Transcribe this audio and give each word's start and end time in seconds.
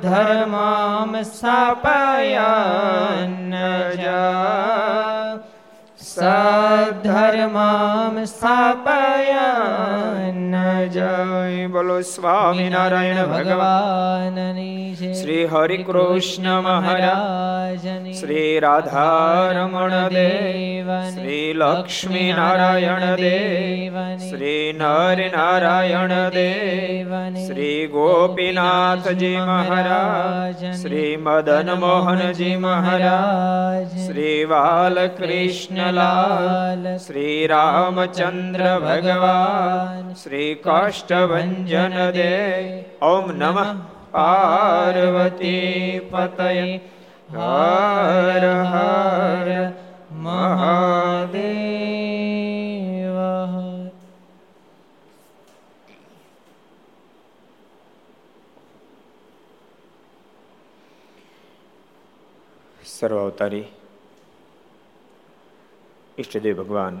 સધર્મામ 0.00 1.12
સ્થાપયન્ન 1.30 3.52
જા 3.98 5.38
સધર્મામ 6.08 8.16
સ્થાપયન્ન 8.26 10.57
જય 10.88 11.68
બોલો 11.68 11.98
સ્વામિનારાયણ 12.06 13.24
ભગવાન 13.26 14.18
ભગવાનની 14.38 15.14
શ્રી 15.14 15.46
હરિ 15.46 15.78
કૃષ્ણ 15.84 16.48
મહારાજ 16.62 17.84
શ્રી 18.14 18.52
રાધારમણ 18.60 19.94
દેવ 20.08 20.88
શ્રી 21.08 21.46
લક્ષ્મી 21.54 22.24
નારાયણ 22.32 23.04
દેવ 23.16 23.96
શ્રી 24.22 24.64
નર 24.72 25.18
નારાયણ 25.28 26.14
દેવ 26.30 27.12
શ્રી 27.40 27.80
ગોપીનાથજી 27.88 29.32
મહારાજ 29.44 30.64
શ્રી 30.76 31.12
મદન 31.18 31.72
મોહનજી 31.78 32.56
મહારાજ 32.58 33.96
શ્રી 33.98 34.38
બાલકૃષ્ણલાલ 34.46 35.78
શ્રી 36.98 37.38
રામચંદ્ર 37.46 38.64
ભગવાન 38.80 40.08
શ્રી 40.16 40.50
કાષ્ટભન 40.68 41.52
દેવ 42.12 43.02
ઓમ 43.02 43.26
નમઃ 43.34 43.68
પાર્વતી 44.12 46.00
પતય 46.10 46.66
હર 47.32 48.44
હર 48.66 49.48
મહાદેવ 50.18 51.38
સર્વ 62.88 63.18
અવતારી 63.18 63.66
ઈષ્ટદેવ 66.18 66.56
ભગવાન 66.58 66.96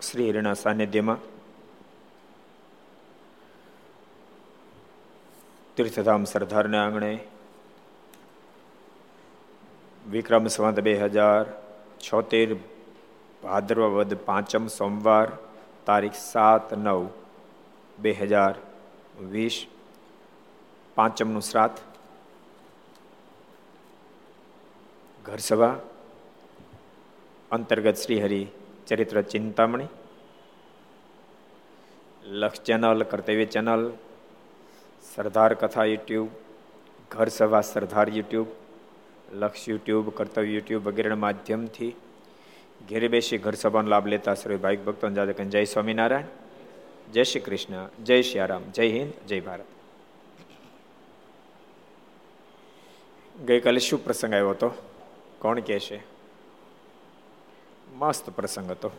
શ્રી 0.00 0.30
હરિના 0.30 0.56
સાનિધ્યમાં 0.56 1.20
તીર્થધામ 5.78 6.22
સરદારના 6.26 6.78
આંગણે, 6.84 7.10
વિક્રમ 10.04 10.46
સંવત 10.50 10.82
બે 10.86 10.94
હજાર 11.02 11.44
છોતેર 12.06 12.48
ભાદ્રવદ 13.42 13.92
વદ 13.96 14.16
પાંચમ 14.28 14.64
સોમવાર, 14.76 15.28
તારીખ 15.86 16.18
સાત 16.20 16.72
નવ 16.76 17.04
બે 17.98 18.12
હજાર 18.20 18.54
વીસ, 19.34 19.58
પાંચમનું 20.96 21.46
શ્રાદ્ધ, 21.50 21.78
ઘરસભા, 25.24 25.76
અંતર્ગત 27.50 28.02
શ્રીહરિ 28.02 28.42
ચરિત્ર 28.88 29.22
ચિંતામણી, 29.32 29.90
લક્ષ 32.42 32.66
ચેનલ, 32.66 33.08
કર્તવ્ય 33.10 33.48
ચેનલ 33.56 33.82
સરદાર 35.14 35.54
કથા 35.54 35.84
યુટ્યુબ, 35.84 36.28
ઘર 37.10 37.28
સભા 37.28 37.60
સરદાર 37.60 38.08
યુટ્યુબ, 38.08 38.46
લક્ષ 39.32 39.68
યુટ્યુબ, 39.68 40.10
કર્તવ્ય 40.10 40.50
યુટ્યુબ 40.50 40.86
વગેરેના 40.86 41.16
માધ્યમથી 41.16 41.96
ઘેરે 42.88 43.08
બેસી 43.08 43.38
ઘર 43.38 43.54
સભાનો 43.54 43.88
લાભ 43.88 44.06
લેતા 44.06 44.34
શ્રી 44.34 44.56
ભાઈ 44.56 44.76
ભક્તો 44.76 45.10
જાદકન 45.10 45.50
જય 45.50 45.64
સ્વામિનારાયણ, 45.64 46.24
જય 47.12 47.24
શ્રી 47.24 47.40
કૃષ્ણ, 47.40 47.88
જય 48.04 48.22
શ્રી 48.22 48.40
જય 48.72 48.98
હિન્દ, 48.98 49.12
જય 49.26 49.40
ભારત. 49.40 49.64
ગઈકાલે 53.46 53.78
શું 53.78 54.04
પ્રસંગ 54.04 54.34
આવ્યો 54.34 54.50
હતો? 54.50 54.70
કોણ 55.38 55.60
કહે 55.60 55.78
છે? 55.78 56.00
મસ્ત 57.94 58.30
પ્રસંગ 58.30 58.70
હતો. 58.70 58.90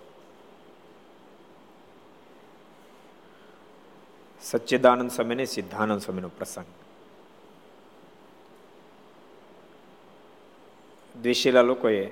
સચ્ચિદાનંદ 4.41 5.11
સ્વામી 5.11 5.35
ને 5.35 5.45
સિદ્ધાનંદ 5.47 6.01
સ્વામીનો 6.01 6.29
પ્રસંગ 6.29 6.69
દ્વિશીલા 11.15 11.63
લોકોએ 11.63 12.03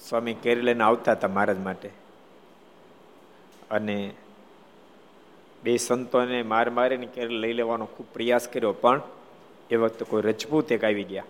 સ્વામી 0.00 0.34
કેરી 0.34 0.62
લઈને 0.62 0.84
આવતા 0.84 1.14
હતા 1.14 1.28
મહારાજ 1.28 1.60
માટે 1.60 1.90
અને 3.70 3.96
બે 5.62 5.76
સંતોને 5.78 6.38
માર 6.44 6.66
મારીને 6.70 7.08
કેરી 7.08 7.40
લઈ 7.40 7.52
લેવાનો 7.52 7.86
ખૂબ 7.86 8.08
પ્રયાસ 8.12 8.48
કર્યો 8.48 8.74
પણ 8.74 9.00
એ 9.70 9.76
વખતે 9.76 10.04
કોઈ 10.04 10.22
રજપૂત 10.22 10.72
એક 10.72 10.84
આવી 10.84 11.04
ગયા 11.04 11.28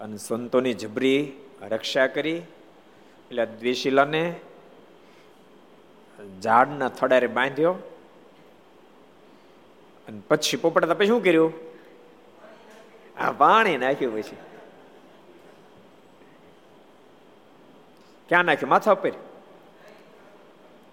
અને 0.00 0.18
સંતોની 0.18 0.76
જબરી 0.76 1.20
રક્ષા 1.68 2.06
કરી 2.06 2.40
એટલે 3.30 3.46
દ્વેષીલાને 3.54 4.22
ઝાડના 6.40 6.88
થડારે 6.88 7.26
બાંધ્યો. 7.26 7.72
અને 10.08 10.20
પછી 10.28 10.56
પોપડતા 10.56 10.94
પછી 10.94 11.06
શું 11.06 11.24
કર્યું? 11.24 11.52
આ 13.18 13.32
પાણી 13.32 13.76
નાખ્યું 13.76 14.14
પછી. 14.14 14.36
ક્યાં 18.28 18.44
નાખ્યું? 18.44 18.70
માથા 18.70 18.92
ઉપર. 18.92 19.12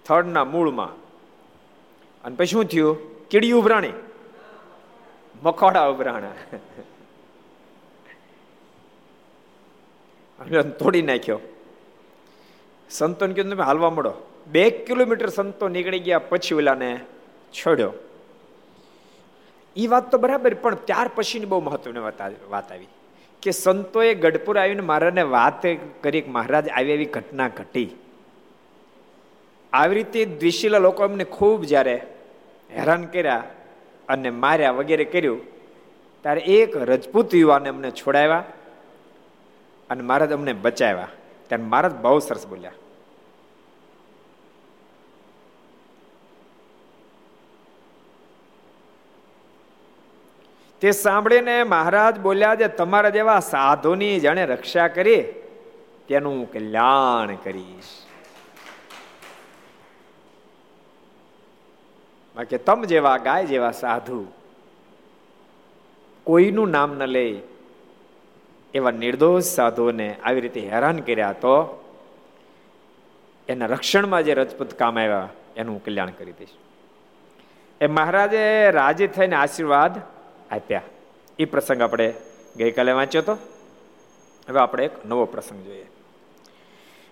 થડના 0.04 0.44
મૂળમાં. 0.44 0.88
અને 2.24 2.36
પછી 2.36 2.46
શું 2.46 2.64
થયું? 2.64 3.28
કીડી 3.28 3.52
ઉભરાણી. 3.52 3.92
મખોડા 5.42 5.86
ઉભરાણા. 5.86 6.32
તોડી 10.62 11.02
નાખ્યો. 11.02 11.38
સંતોને 12.90 13.34
કીધું, 13.34 13.52
તમે 13.52 13.62
હાલવા 13.62 13.90
મળો. 13.90 14.33
બે 14.46 14.70
કિલોમીટર 14.70 15.28
સંતો 15.28 15.68
નીકળી 15.68 15.98
ગયા 15.98 16.18
પછી 16.18 16.54
ઓલાને 16.54 17.00
છોડ્યો. 17.52 17.92
એ 19.76 19.86
વાત 19.86 20.10
તો 20.10 20.18
બરાબર, 20.18 20.54
પણ 20.54 20.74
ત્યાર 20.74 21.10
પછીની 21.14 21.46
બહુ 21.46 21.60
મહત્વની 21.60 22.00
વાત 22.50 22.72
આવી. 22.72 22.88
કે 23.42 23.50
સંતોએ 23.50 24.14
ગઢપુર 24.14 24.58
આવીને 24.58 24.80
મહારાજને 24.80 25.22
વાત 25.22 25.62
કરી 26.02 26.22
મહારાજ, 26.28 26.68
આવી 26.68 26.92
એવી 26.92 27.04
ઘટના 27.04 27.48
ઘટી. 27.48 27.88
આવી 29.72 29.94
રીતે 29.94 30.24
દ્વિશીલા 30.24 30.78
લોકો 30.78 31.04
અમને 31.04 31.24
ખૂબ 31.24 31.64
જ્યારે 31.64 31.96
હેરાન 32.70 33.04
કર્યા 33.04 33.42
અને 34.08 34.30
માર્યા 34.30 34.70
વગેરે 34.70 35.04
કર્યું, 35.04 35.40
ત્યારે 36.22 36.40
એક 36.40 36.76
રજપૂત 36.76 37.34
યુવાને 37.34 37.68
અમને 37.68 37.90
છોડાવ્યા 37.90 38.44
અને 39.90 40.02
મહારાજ 40.02 40.32
અમને 40.32 40.52
બચાવ્યા. 40.52 41.08
ત્યારે 41.48 41.64
મહારાજ 41.64 41.94
બહુ 41.94 42.18
સરસ 42.18 42.46
બોલ્યા. 42.46 42.72
તે 50.84 50.90
સાંભળીને 50.92 51.52
મહારાજ 51.64 52.16
બોલ્યા 52.24 52.56
છે 52.60 52.66
તમારા 52.78 53.10
જેવા 53.16 53.40
સાધુની 53.40 54.16
જાણે 54.20 54.42
રક્ષા 54.46 54.88
કરી, 54.88 55.22
તેનું 56.08 56.40
કલ્યાણ 56.52 57.30
કરીશ. 57.44 57.92
બાકી 62.36 62.60
તમ 62.68 62.84
જેવા 62.92 63.16
ગાય 63.28 63.46
જેવા 63.46 63.72
સાધુ 63.80 64.20
કોઈનું 66.26 66.76
નામ 66.76 66.90
ન 66.98 67.02
લે 67.16 67.26
એવા 68.74 68.96
નિર્દોષ 69.02 69.56
સાધુઓને 69.56 70.08
આવી 70.16 70.40
રીતે 70.40 70.62
હેરાન 70.72 70.98
કર્યા 71.00 71.32
તો 71.32 71.56
એના 73.48 73.66
રક્ષણમાં 73.66 74.22
જે 74.22 74.34
રજપૂત 74.34 74.80
કામ 74.80 74.98
આવ્યા, 74.98 75.28
એનું 75.56 75.84
કલ્યાણ 75.84 76.18
કરી 76.18 76.36
દઈશ. 76.38 76.56
એ 77.80 77.86
મહારાજે 77.86 78.44
રાજી 78.70 79.14
થઈને 79.16 79.36
આશીર્વાદ 79.36 79.96
આપ્યા. 80.54 80.82
એ 81.38 81.44
પ્રસંગ 81.44 81.82
આપણે 81.82 82.14
ગઈકાલે 82.56 82.92
વાંચ્યો 82.92 83.22
હતો 83.22 83.32
હવે 84.48 84.60
આપણે 84.60 84.84
એક 84.84 85.06
નવો 85.06 85.24
પ્રસંગ 85.24 85.64
જોઈએ. 85.64 85.86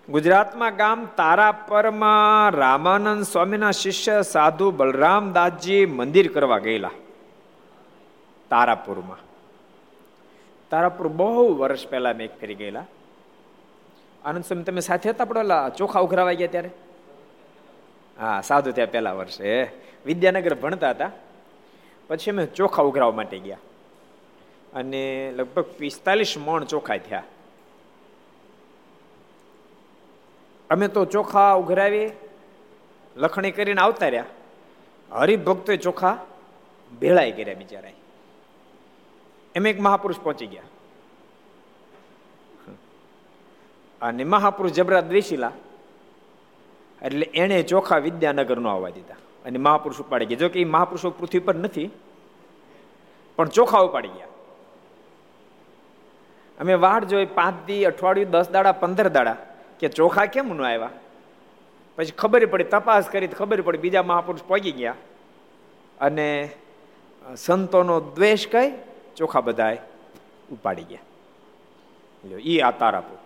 ગુજરાતમાં 0.09 0.77
ગામ 0.77 1.09
તારાપરમાં 1.17 2.51
રામાનંદ 2.51 3.23
સ્વામીના 3.23 3.71
શિષ્ય 3.71 4.23
સાધુ 4.23 4.71
બલરામદાસજી 4.71 5.87
મંદિર 5.87 6.33
કરવા 6.33 6.59
ગયેલા. 6.59 6.91
તારાપુરમાં. 8.51 9.19
તારાપુર 10.71 11.09
બહુ 11.09 11.59
વર્ષ 11.59 11.89
પહેલા 11.89 12.13
મેં 12.13 12.29
કરી 12.41 12.55
ગયેલા. 12.55 12.85
આનંદ 14.25 14.45
સ્વામી, 14.45 14.63
તમે 14.63 14.81
સાથે 14.81 15.11
હતા 15.11 15.25
આપણે 15.25 15.41
ચોખા 15.77 16.01
ઉઘરાવા 16.01 16.33
ગયા 16.33 16.47
ત્યારે? 16.47 16.71
હા, 18.21 18.41
સાધુ 18.41 18.73
ત્યાં 18.73 18.91
પહેલા 18.91 19.13
વર્ષે. 19.13 19.69
વિદ્યાનગર 20.07 20.55
ભણતા 20.55 20.91
હતા. 20.91 21.11
પછી 22.13 22.31
અમે 22.31 22.47
ચોખા 22.47 22.83
ઉઘરાવા 22.83 23.13
માટે 23.13 23.39
ગયા. 23.39 23.59
અને 24.75 25.33
લગભગ 25.37 25.63
પિસ્તાલીસ 25.63 26.35
મણ 26.39 26.65
ચોખા 26.65 26.97
થયા. 26.97 27.23
અમે 30.71 30.89
તો 30.89 31.05
ચોખા 31.05 31.53
ઉઘરાવી, 31.53 32.11
લખણી 33.17 33.51
કરીને 33.51 33.81
આવતા 33.81 34.09
રહ્યા. 34.09 34.25
હરિભક્તોએ 35.13 35.77
ચોખા 35.77 36.19
ભેળાઈ 37.01 37.33
કર્યા 37.33 37.55
બિચારા 37.55 37.91
એમ 39.55 39.67
એક 39.67 39.81
મહાપુરુષ 39.81 40.21
પહોંચી 40.21 40.47
ગયા. 40.47 40.63
અને 44.03 44.25
મહાપુરુષ 44.25 44.73
જબરા 44.73 45.01
દ્વેષીલા 45.01 45.53
એટલે 47.03 47.27
એણે 47.35 47.63
ચોખા 47.63 47.99
વિદ્યાનગર 47.99 48.59
નો 48.59 48.69
આવવા 48.69 48.89
દીધા. 48.89 49.15
અને 49.45 49.59
મહાપુરુષ 49.59 50.01
ઉપાડી 50.01 50.27
ગયા. 50.27 50.39
જોકે 50.39 50.61
એ 50.61 50.65
મહાપુરુષો 50.65 51.11
પૃથ્વી 51.11 51.39
પર 51.39 51.55
નથી, 51.55 51.91
પણ 53.37 53.49
ચોખા 53.49 53.79
ઉપાડી 53.79 54.09
ગયા. 54.09 54.27
અમે 56.61 56.75
વાટ 56.75 57.05
જોઈ 57.05 57.27
પાંચ 57.27 57.67
દી, 57.67 57.85
અઠવાડિયું, 57.85 58.31
દસ 58.31 58.49
દાડા, 58.49 58.73
પંદર 58.73 59.09
દાડા 59.09 59.37
કે 59.81 59.89
ચોખા 59.89 60.27
કેમ 60.27 60.53
ન 60.53 60.63
આવ્યા? 60.63 60.91
પછી 61.97 62.11
ખબર 62.11 62.47
પડી, 62.47 62.65
તપાસ 62.65 63.09
કરી 63.09 63.27
ખબર 63.27 63.61
પડી, 63.61 63.79
બીજા 63.79 64.03
મહાપુરુષ 64.03 64.41
પગી 64.49 64.73
ગયા. 64.73 64.95
અને 66.01 66.51
સંતોનો 67.37 68.01
દ્વેષ 68.01 68.49
કઈ? 68.49 68.73
ચોખા 69.17 69.41
બધાએ 69.41 69.79
ઉપાડી 70.53 70.83
ગયા. 70.83 72.39
એ 72.45 72.61
આ 72.61 72.71
તારાપુર. 72.71 73.19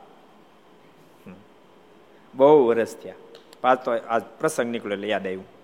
બહુ 2.34 2.66
વરસ 2.66 2.96
થયા. 2.96 3.14
પાછો 3.60 3.90
આ 4.08 4.18
પ્રસંગ 4.18 4.66
નીકળ્યો 4.66 5.08
યાદ 5.08 5.26
આવ્યું. 5.26 5.55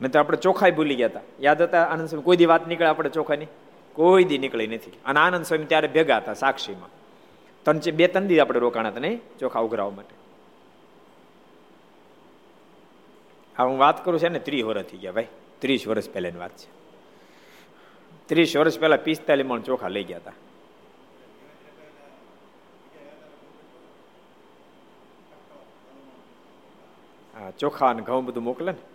નહીં 0.00 0.12
તો 0.12 0.18
આપણે 0.18 0.36
ચોખાઈ 0.36 0.70
ભૂલી 0.70 0.94
ગયા 0.94 1.08
હતા. 1.08 1.20
યાદ 1.40 1.62
હતા 1.62 1.84
આનંદ 1.84 2.08
સ્વામી? 2.08 2.22
કોઈ 2.22 2.36
દી 2.36 2.46
વાત 2.46 2.68
નીકળે 2.68 2.88
આપણે 2.88 3.10
ચોખાની? 3.10 3.46
કોઈ 3.92 4.24
દી 4.24 4.38
નીકળી 4.38 4.66
નથી. 4.66 4.90
અને 5.04 5.20
આનંદ 5.20 5.44
સ્વામી 5.44 5.64
ત્યારે 5.64 5.88
ભેગા 5.88 6.16
હતા 6.16 6.34
સાક્ષીમાં. 6.34 6.88
ત્રણ 7.64 7.96
બે 7.96 8.06
ત્રણ 8.06 8.26
દી 8.26 8.40
આપણે 8.40 8.60
રોકાણા 8.60 8.88
હતા 8.88 9.00
નહીં? 9.00 9.20
ચોખા 9.38 9.60
ઉઘરાવવા 9.60 9.90
માટે. 9.90 10.14
હા, 13.58 13.64
હું 13.64 13.78
વાત 13.78 14.04
કરું 14.04 14.20
છે 14.20 14.28
ને, 14.28 14.38
ત્રીસ 14.38 14.64
વર્ષ 14.64 14.86
થઈ 14.86 14.98
ગયા 14.98 15.12
ભાઈ. 15.12 15.26
ત્રીસ 15.58 15.88
વર્ષ 15.88 16.10
પહેલાની 16.10 16.38
વાત 16.38 16.50
છે. 16.50 16.68
ત્રીસ 18.26 18.56
વર્ષ 18.56 18.80
પહેલા 18.80 18.96
પિસ્તાલીસ 18.96 19.46
મણ 19.46 19.60
ચોખા 19.60 19.88
લઈ 19.88 20.04
ગયા 20.04 20.18
હતા. 20.18 20.32
હા, 27.38 27.50
ચોખા 27.50 27.90
અને 27.90 28.02
ઘઉં 28.02 28.24
બધું 28.24 28.44
મોકલે 28.44 28.72
ને? 28.72 28.93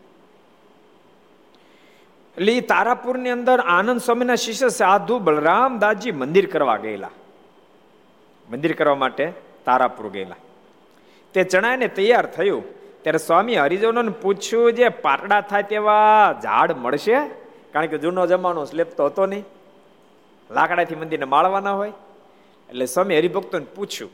એટલે 2.40 2.54
એ 2.54 2.62
તારાપુરની 2.62 3.30
અંદર 3.30 3.60
આનંદ 3.60 4.02
સ્વામીના 4.02 4.36
શિષ્ય 4.36 4.70
સાધુ 4.70 5.20
બલરામદાસજી 5.20 6.12
મંદિર 6.12 6.46
કરવા 6.50 6.78
ગયેલા. 6.78 7.10
મંદિર 8.52 8.74
કરવા 8.74 8.96
માટે 8.96 9.34
તારાપુર 9.66 10.10
ગયેલા. 10.10 10.36
તે 11.34 11.44
ચણાઈને 11.44 11.88
તૈયાર 11.88 12.26
થયું. 12.26 12.64
ત્યારે 13.04 13.18
સ્વામી 13.18 13.56
હરિજનોને 13.56 14.12
પૂછ્યું 14.12 14.74
જે 14.74 14.90
પાટડા 14.90 15.42
થાય 15.42 15.64
તેવા 15.64 16.40
ઝાડ 16.44 16.72
મળશે? 16.72 17.18
કારણ 17.74 17.86
કે 17.86 17.98
જૂનો 17.98 18.28
જમાનો 18.28 18.66
સ્લેપ 18.66 18.96
તો 18.98 19.06
હતો 19.06 19.26
નહીં. 19.26 19.44
લાકડાથી 20.52 20.96
મંદિરને 20.96 21.26
માળવાના 21.26 21.72
હોય. 21.72 21.92
એટલે 22.70 22.86
સ્વામી 22.86 23.18
હરિભક્તોને 23.18 23.66
પૂછ્યું 23.76 24.12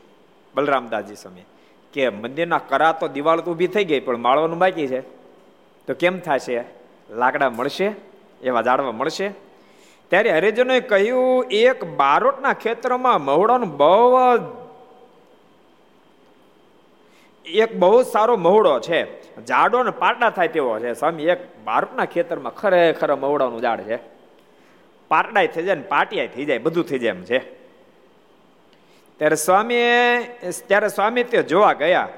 બલરામદાસજી 0.54 1.14
સ્વામી, 1.14 1.46
કે 1.92 2.08
મંદિરના 2.08 2.58
કરા 2.58 2.92
તો 2.92 3.08
દિવાળ 3.08 3.40
તો 3.40 3.50
ઊભી 3.50 3.66
થઈ 3.66 3.84
ગઈ, 3.84 4.00
પણ 4.00 4.16
માળવાનું 4.16 4.58
બાકી 4.58 4.88
છે. 4.88 5.00
તો 5.86 5.94
કેમ 5.94 6.18
થશે? 6.18 6.64
લાકડા 7.10 7.50
મળશે? 7.50 8.15
એવા 8.42 8.62
ઝાડવા 8.62 8.92
મળશે. 8.92 9.28
ત્યારે 10.08 10.30
હરિજનોએ 10.30 10.80
કહ્યું, 10.80 11.44
એક 11.50 11.84
બારોટના 11.84 12.52
ખેતરમાં 12.52 13.24
મહુડાનું 13.24 13.76
બહુ 13.76 14.18
એક 17.44 17.76
બહુ 17.76 18.02
સારો 18.02 18.36
મહુડો 18.36 18.80
છે. 18.80 19.00
ઝાડો 19.46 19.82
ને 19.82 19.90
પાટડા 19.90 20.30
થાય 20.30 20.48
તેવો 20.48 20.78
છે. 20.78 20.94
સ્વામી, 20.94 21.22
એક 21.22 21.64
બારોટના 21.64 22.04
ખેતરમાં 22.04 22.54
ખરેખર 22.54 23.14
મહુડાનું 23.14 23.60
ઝાડ 23.60 23.80
છે. 23.80 23.96
પાટડાય 25.08 25.46
થઈ 25.46 25.62
જાય 25.62 25.74
ને 25.74 25.82
પાટિયાય 25.82 26.28
થઈ 26.28 26.44
જાય, 26.44 26.58
બધું 26.58 26.84
થઈ 26.84 26.98
જાય 26.98 27.10
એમ 27.10 27.22
છે. 27.22 27.38
ત્યારે 29.18 29.36
સ્વામીએ, 29.36 30.18
ત્યારે 30.66 30.88
સ્વામી 30.88 31.24
તે 31.24 31.42
જોવા 31.42 31.72
ગયા 31.72 32.08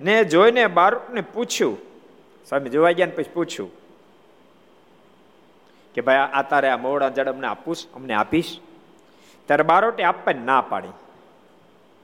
ને 0.00 0.24
જોઈને 0.24 0.66
બારોટને 0.66 1.20
પૂછ્યું. 1.20 1.78
સ્વામી 2.48 2.70
જોવા 2.70 2.90
ગયા 2.90 3.06
ને 3.06 3.12
પછી 3.12 3.30
પૂછ્યું 3.34 3.85
કે 5.96 6.00
ભાઈ, 6.00 6.16
આ 6.16 6.42
તારે 6.42 6.68
આ 6.68 6.76
મોડા 6.76 7.08
જડ 7.08 7.28
અમને 7.28 7.46
આપું 7.46 7.76
અમને 7.94 8.14
આપીશ. 8.14 8.60
ત્યારે 9.46 9.62
બારોટે 9.62 10.02
આપવાની 10.02 10.38
ના 10.38 10.60
પાડી. 10.60 10.88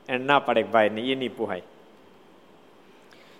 એને 0.08 0.24
ના 0.24 0.38
પાડે 0.38 0.62
ભાઈ, 0.62 0.88
ને 0.88 1.00
એ 1.00 1.14
નહીં 1.14 1.36
પુહાય. 1.36 1.62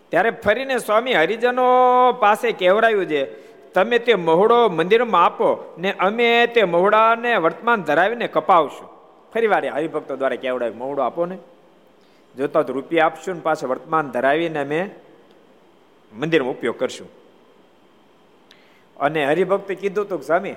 ત્યારે 0.09 0.31
ફરીને 0.31 0.79
સ્વામી 0.79 1.15
હરિજનો 1.15 1.67
પાસે 2.13 2.53
કહેવરાયું 2.53 3.07
છે, 3.07 3.25
તમે 3.73 3.99
તે 3.99 4.15
મહોડો 4.15 4.69
મંદિરમાં 4.69 5.25
આપો, 5.25 5.75
ને 5.79 5.93
અમે 5.93 6.47
તે 6.47 6.65
મહોડાને 6.65 7.37
વર્તમાન 7.37 7.83
ધરાવીને 7.83 8.27
કપાવશું. 8.27 8.89
ફરી 9.35 9.47
વારે 9.47 9.69
હરિભક્તો 9.69 10.17
દ્વારા 10.17 10.37
કહેવડાય, 10.37 10.71
મહોડો 10.71 11.03
આપો 11.03 11.27
ને. 11.27 11.39
જોતા 12.37 12.63
તો 12.63 12.73
રૂપિયા 12.73 13.07
આપશું 13.07 13.35
ને 13.35 13.41
પાછો 13.41 13.69
વર્તમાન 13.69 14.11
ધરાવીને 14.11 14.59
અમે 14.59 14.91
મંદિરમાં 16.13 16.53
ઉપયોગ 16.53 16.79
કરશું. 16.79 17.22
અને 19.03 19.21
હરિભક્તે 19.27 19.75
કીધું 19.75 20.09
તું 20.09 20.23
સ્વામી, 20.23 20.57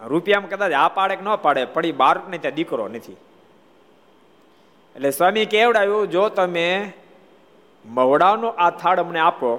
રૂપિયામાં 0.00 0.50
કદાચ 0.50 0.72
આ 0.72 0.88
પાડે 0.88 1.14
કે 1.16 1.22
ન 1.22 1.30
પાડે 1.36 1.62
પડી 1.74 1.92
બાર 1.92 2.16
ને 2.30 2.38
ત્યાં 2.38 2.54
દીકરો 2.54 2.88
નથી. 2.88 3.16
એટલે 4.96 5.10
સ્વામી 5.10 5.46
કેવડાવ્યું 5.46 6.10
જો 6.10 6.28
તમે 6.28 6.66
મવડાનો 7.84 8.48
આ 8.48 8.70
થાળ 8.70 8.98
અમને 9.00 9.20
આપો, 9.20 9.50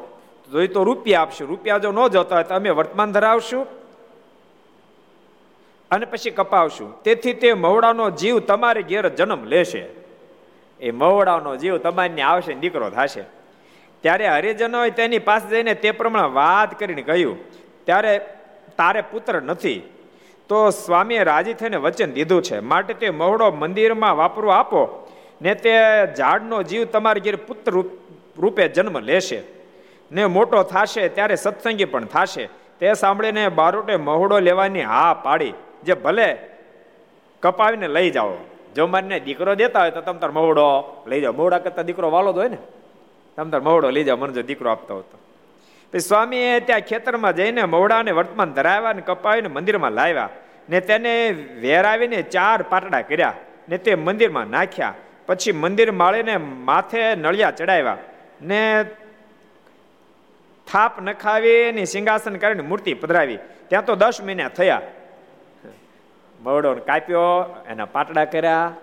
તો 0.52 0.68
તો 0.68 0.84
રૂપિયા 0.84 1.22
આપશું. 1.22 1.48
રૂપિયા 1.48 1.84
જો 1.84 1.92
ન 1.92 2.00
જતા 2.08 2.36
હોય 2.36 2.48
તો 2.50 2.56
અમે 2.56 2.70
વર્તમાન 2.70 3.12
ધરાવશું 3.12 3.64
અને 5.92 6.06
પછી 6.06 6.32
કપાવશું. 6.32 6.90
તેથી 7.04 7.34
તે 7.34 7.54
મવડાનો 7.54 8.06
જીવ 8.10 8.40
તમારે 8.40 8.82
ઘેર 8.82 9.06
જન્મ 9.10 9.42
લેશે. 9.44 9.84
એ 10.80 10.92
મવડાનો 10.92 11.56
જીવ 11.56 11.78
તમારી 11.78 12.22
આવશે 12.22 12.54
દીકરો 12.54 12.90
થશે. 12.90 13.24
ત્યારે 14.06 14.26
હરિજનોએ 14.28 14.90
તેની 14.92 15.26
પાસે 15.28 15.48
જઈને 15.50 15.74
તે 15.84 15.92
પ્રમાણે 16.00 16.34
વાત 16.34 16.80
કરીને 16.80 17.04
કહ્યું, 17.10 17.38
ત્યારે 17.88 18.14
તારે 18.80 19.02
પુત્ર 19.12 19.36
નથી, 19.42 19.80
તો 20.50 20.58
સ્વામીએ 20.80 21.24
રાજી 21.24 21.54
થઈને 21.54 21.78
વચન 21.78 22.12
દીધું 22.18 22.42
છે. 22.42 22.58
માટે 22.72 22.94
તે 23.02 23.10
મહોડો 23.22 23.48
મંદિરમાં 23.62 24.18
વાપરો 24.18 24.50
આપો, 24.50 24.82
ને 25.42 25.54
તે 25.56 25.74
ઝાડનો 26.20 26.58
જીવ 26.64 26.84
તમારી 26.94 27.26
ઘેર 27.28 27.38
પુત્ર 27.48 27.74
રૂપે 28.38 28.64
જન્મ 28.68 28.98
લેશે. 29.10 29.40
ને 30.12 30.24
મોટો 30.28 30.60
થશે 30.64 31.04
ત્યારે 31.10 31.36
સત્સંગી 31.36 31.90
પણ 31.94 32.06
થશે. 32.06 32.46
તે 32.80 32.94
સાંભળીને 32.94 33.44
બારોટે 33.60 33.96
મહોડો 34.08 34.38
લેવાની 34.40 34.86
હા 34.94 35.14
પાડી, 35.26 35.54
જે 35.86 35.94
ભલે 36.06 36.30
કપાવીને 37.44 37.88
લઈ 37.88 38.10
જાઓ. 38.12 38.38
જો 38.76 38.88
મને 38.88 39.18
દીકરો 39.20 39.56
દેતા 39.56 39.84
હોય 39.84 39.96
તો 39.98 40.02
તમ 40.02 40.18
તાર 40.22 40.32
મહોડો 40.32 40.66
લઈ 41.08 41.22
જાઓ. 41.22 41.34
મહોડા 41.34 41.64
કરતા 41.66 41.88
દીકરો 41.90 42.08
વાલો 42.12 42.32
જ 42.34 42.38
હોય 42.38 42.50
ને 42.50 42.60
તમ 43.36 43.50
તાર 43.50 43.62
મવડો 43.62 43.90
લઈ 43.90 44.04
જાઓ 44.04 44.18
મને 44.18 44.34
જો 44.34 44.42
દીકરો 44.42 44.72
આપતો 44.72 44.98
હતો. 44.98 45.18
પછી 45.92 46.00
સ્વામીએ 46.00 46.60
ત્યાં 46.60 46.80
ખેતરમાં 46.80 47.36
જઈને 47.36 47.64
મવડાને 47.64 48.12
વર્તમાન 48.12 48.54
ધરાવ્યા 48.54 48.94
ને 48.94 49.02
કપાવીને 49.02 49.48
મંદિરમાં 49.48 49.92
લાવ્યા 49.92 50.30
ને 50.70 50.80
તેને 50.80 51.30
વેરાવીને 51.62 52.22
ચાર 52.22 52.62
પાટડા 52.62 53.02
કર્યા 53.02 53.34
ને 53.70 53.78
તે 53.78 53.96
મંદિરમાં 53.96 54.48
નાખ્યા. 54.48 54.94
પછી 55.26 55.52
મંદિર 55.52 55.92
માળીને 55.92 56.38
માથે 56.38 57.16
નળિયા 57.16 57.52
ચડાવ્યા 57.52 57.98
ને 58.42 58.84
થાપ 60.72 61.02
નખાવી 61.02 61.72
ને 61.72 61.86
સિંહાસન 61.86 62.36
કરીને 62.36 62.62
મૂર્તિ 62.62 62.94
પધરાવી. 62.94 63.40
ત્યાં 63.68 63.86
તો 63.86 63.96
દસ 63.96 64.22
મહિના 64.22 64.48
થયા. 64.48 64.82
મવડો 66.42 66.76
કાપ્યો, 66.76 67.56
એના 67.70 67.86
પાટડા 67.86 68.26
કર્યા, 68.26 68.74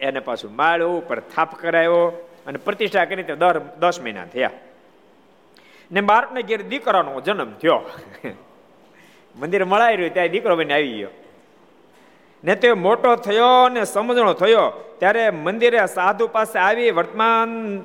એને 0.00 0.20
પાછું 0.20 0.56
માળ્યું, 0.56 0.98
ઉપર 0.98 1.18
થાપ 1.20 1.54
કરાયો 1.54 2.28
અને 2.46 2.58
પ્રતિષ્ઠા 2.58 3.04
કરી 3.04 3.22
તે 3.22 3.34
દર 3.34 3.58
દસ 3.58 4.00
મહિના 4.00 4.24
થયા. 4.24 4.50
ને 5.92 6.00
બાળકને 6.00 6.42
ઘેર 6.42 6.62
દીકરાનો 6.62 7.20
જન્મ 7.20 7.52
થયો. 7.52 7.90
મંદિર 9.36 9.64
મળાઈ 9.64 9.96
રહ્યું 9.96 10.14
ત્યાં 10.14 10.28
દીકરો 10.28 10.56
બની 10.56 10.72
આવી 10.72 10.92
ગયો. 10.92 11.08
ને 12.44 12.54
તે 12.54 12.72
મોટો 12.72 13.16
થયો 13.16 13.68
ને 13.68 13.84
સમજણો 13.84 14.32
થયો. 14.32 14.94
ત્યારે 14.98 15.30
મંદિરે 15.30 15.86
સાધુ 15.86 16.28
પાસે 16.28 16.58
આવી 16.58 16.90
વર્તમાન 16.90 17.82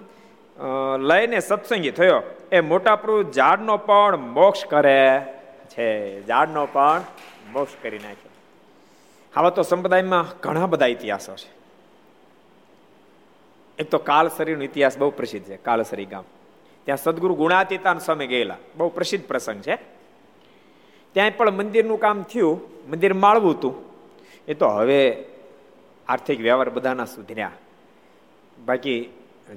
લઈને 1.00 1.40
સત્સંગી 1.40 1.92
થયો. 1.92 2.24
એ 2.52 2.60
મોટા 2.60 2.96
પ્રભુ, 2.96 3.32
ઝાડનો 3.32 3.78
પણ 3.78 4.18
મોક્ષ 4.18 4.66
કરે 4.66 5.22
છે. 5.70 6.22
ઝાડનો 6.28 6.66
પણ 6.66 7.02
મોક્ષ 7.52 7.74
કરી 7.82 8.00
નાખ્યો. 8.00 8.32
આવા 9.36 9.50
તો 9.50 9.64
સંપ્રદાયમાં 9.64 10.26
ઘણા 10.40 10.66
બધા 10.66 10.86
ઇતિહાસો 10.86 11.36
છે. 11.36 11.57
એક 13.79 13.89
તો 13.89 13.98
કાલસરીનો 13.98 14.62
ઇતિહાસ 14.62 14.98
બહુ 14.98 15.10
પ્રસિદ્ધ 15.10 15.46
છે, 15.46 15.57
કાલસરી 15.57 16.05
ગામ. 16.05 16.24
ત્યાં 16.86 16.98
સદગુરુ 16.98 17.36
ગુણાતીતાન 17.36 18.00
સ્વામી 18.00 18.27
ગયેલા. 18.27 18.57
બહુ 18.77 18.89
પ્રસિદ્ધ 18.89 19.27
પ્રસંગ 19.27 19.62
છે. 19.62 19.75
ત્યાં 21.13 21.31
પણ 21.38 21.51
મંદિરનું 21.51 22.00
કામ 22.00 22.24
થયું, 22.24 22.62
મંદિર 22.89 23.13
માળવું 23.13 23.51
હતું. 23.51 23.75
એ 24.48 24.53
તો 24.53 24.67
હવે 24.67 25.25
આર્થિક 26.07 26.39
વ્યવહાર 26.39 26.69
બધાના 26.69 27.05
સુધર્યા. 27.05 27.51
બાકી 28.65 29.10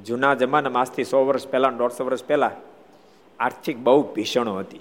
જૂના 0.07 0.35
જમાનામાં 0.35 0.81
આજથી 0.81 1.05
સો 1.05 1.27
વર્ષ 1.27 1.49
પહેલાં, 1.49 1.77
દોઢસો 1.77 2.05
વર્ષ 2.05 2.25
પહેલાં 2.25 2.51
આર્થિક 3.41 3.79
બહુ 3.79 4.03
ભીષણો 4.03 4.59
હતી. 4.59 4.81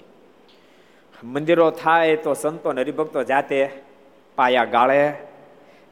મંદિરો 1.24 1.70
થાય 1.70 2.16
તો 2.16 2.34
સંતો 2.34 2.70
હરિભક્તો 2.70 3.22
જાતે 3.22 3.70
પાયા 4.36 4.64
ગાળે 4.64 5.08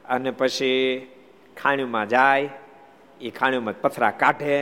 અને 0.05 0.31
પછી 0.31 1.01
ખાણીમાં 1.63 2.09
જાય 2.09 2.51
એ 3.21 3.31
ખાણીઓમાં 3.31 3.81
પથરા 3.83 4.13
કાઢે 4.23 4.55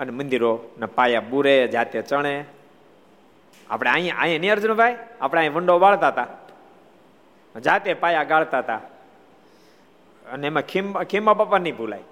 અને 0.00 0.10
મંદિરોના 0.10 0.94
પાયા 0.98 1.28
બુરે, 1.30 1.68
જાતે 1.74 2.02
ચણે. 2.02 2.34
આપણે 3.70 3.90
અહીંયા 3.90 4.20
અહીંયા 4.22 4.42
નહીં 4.42 4.52
અર્જુનભાઈ, 4.52 4.96
આપણે 5.20 5.40
અહીંયા 5.40 5.58
વંડો 5.58 5.80
વાળતા 5.84 6.10
હતા 6.12 6.28
જાતે 7.54 7.94
પાયા 7.94 8.30
ગાળતા 8.32 8.62
હતા 8.64 8.80
અને 10.24 10.46
એમાં 10.46 10.66
ખીમ 10.70 10.86
ખીમા 11.10 11.34
બાપા 11.34 11.58
નહીં 11.58 11.76
ભૂલાય. 11.76 12.06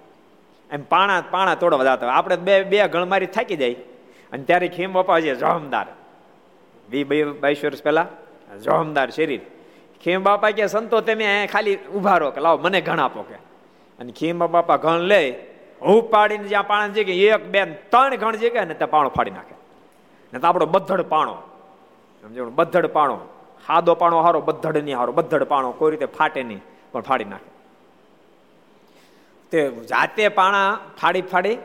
એમ 0.69 0.83
પાણા 0.93 1.21
પાણા 1.33 1.55
તોડવા 1.61 1.85
જતા 1.87 2.15
આપણે 2.17 2.35
બે 2.47 2.63
બે 2.71 2.77
ગણમારી 2.93 3.31
થાકી 3.35 3.59
જાય. 3.61 3.75
અને 4.31 4.43
ત્યારે 4.47 4.67
ખીમ 4.75 4.93
બાપા 4.93 5.19
છે 5.21 5.35
જોહમદાર. 5.35 5.87
વી 6.89 7.03
બાવીસ 7.03 7.63
વર્ષ 7.63 7.83
પહેલા 7.83 8.07
જોહમદાર 8.65 9.09
શરીર. 9.11 9.41
ખીમ 10.03 10.23
બાપા 10.23 10.51
કે 10.57 10.67
સંતો 10.67 11.01
તમે 11.01 11.47
ખાલી 11.51 11.77
ઊભા 11.95 12.17
રહો 12.17 12.31
કે 12.35 12.41
લાવો, 12.41 12.57
મને 12.63 12.81
ઘણ 12.81 12.99
આપો 12.99 13.21
કે. 13.29 13.37
અને 13.99 14.11
ખીમ 14.11 14.45
બાપા 14.47 14.77
ઘણ 14.77 14.99
લે, 14.99 15.21
હું 15.81 16.09
પાડીને 16.09 16.43
જ્યાં 16.43 16.67
પાણા 16.67 16.87
જે 16.87 17.03
કે 17.03 17.13
એક, 17.27 17.51
બે 17.51 17.65
ત્રણ 17.65 18.15
ઘણ 18.15 18.35
જે 18.35 18.49
કે 18.49 18.65
ને 18.65 18.73
ત્યાં 18.73 18.89
પાણો 18.89 19.09
ફાડી 19.09 19.31
નાખે. 19.31 19.55
ને 20.33 20.39
તો 20.39 20.47
આપણો 20.47 20.65
બધડ 20.65 21.01
પાણો. 21.01 21.35
સમજો 22.21 22.49
બધડ 22.49 22.85
પાણો. 22.85 23.17
હાદો 23.67 23.95
પાણો 23.95 24.21
હારો 24.21 24.41
બધડ 24.41 24.77
નહીં 24.77 24.97
હારો. 24.97 25.11
બધડ 25.11 25.43
પાણો 25.43 25.71
કોઈ 25.71 25.91
રીતે 25.91 26.05
ફાટે 26.05 26.43
નહીં, 26.43 26.61
પણ 26.91 27.01
ફાડી 27.01 27.25
નાખે. 27.25 27.49
તે 29.51 29.59
જાતે 29.71 30.27
પાણા 30.27 30.79
ફાડી 31.01 31.21
ફાડી 31.21 31.57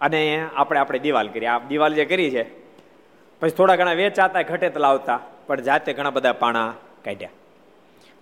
અને 0.00 0.48
આપણે 0.56 0.78
આપણે 0.78 0.98
દિવાલ 0.98 1.28
કરી. 1.28 1.46
આ 1.46 1.58
દિવાલ 1.58 1.94
જે 1.94 2.04
કરી 2.04 2.30
છે, 2.30 2.44
પછી 3.40 3.50
થોડા 3.50 3.76
ઘણા 3.76 3.92
વેચાતા, 3.92 4.42
ઘટે 4.42 4.68
તો 4.68 4.80
લાવતા, 4.80 5.20
પણ 5.46 5.60
જાતે 5.60 5.92
ઘણા 5.92 6.10
બધા 6.10 6.32
પાણા 6.32 6.74
કાઢ્યા. 7.04 7.30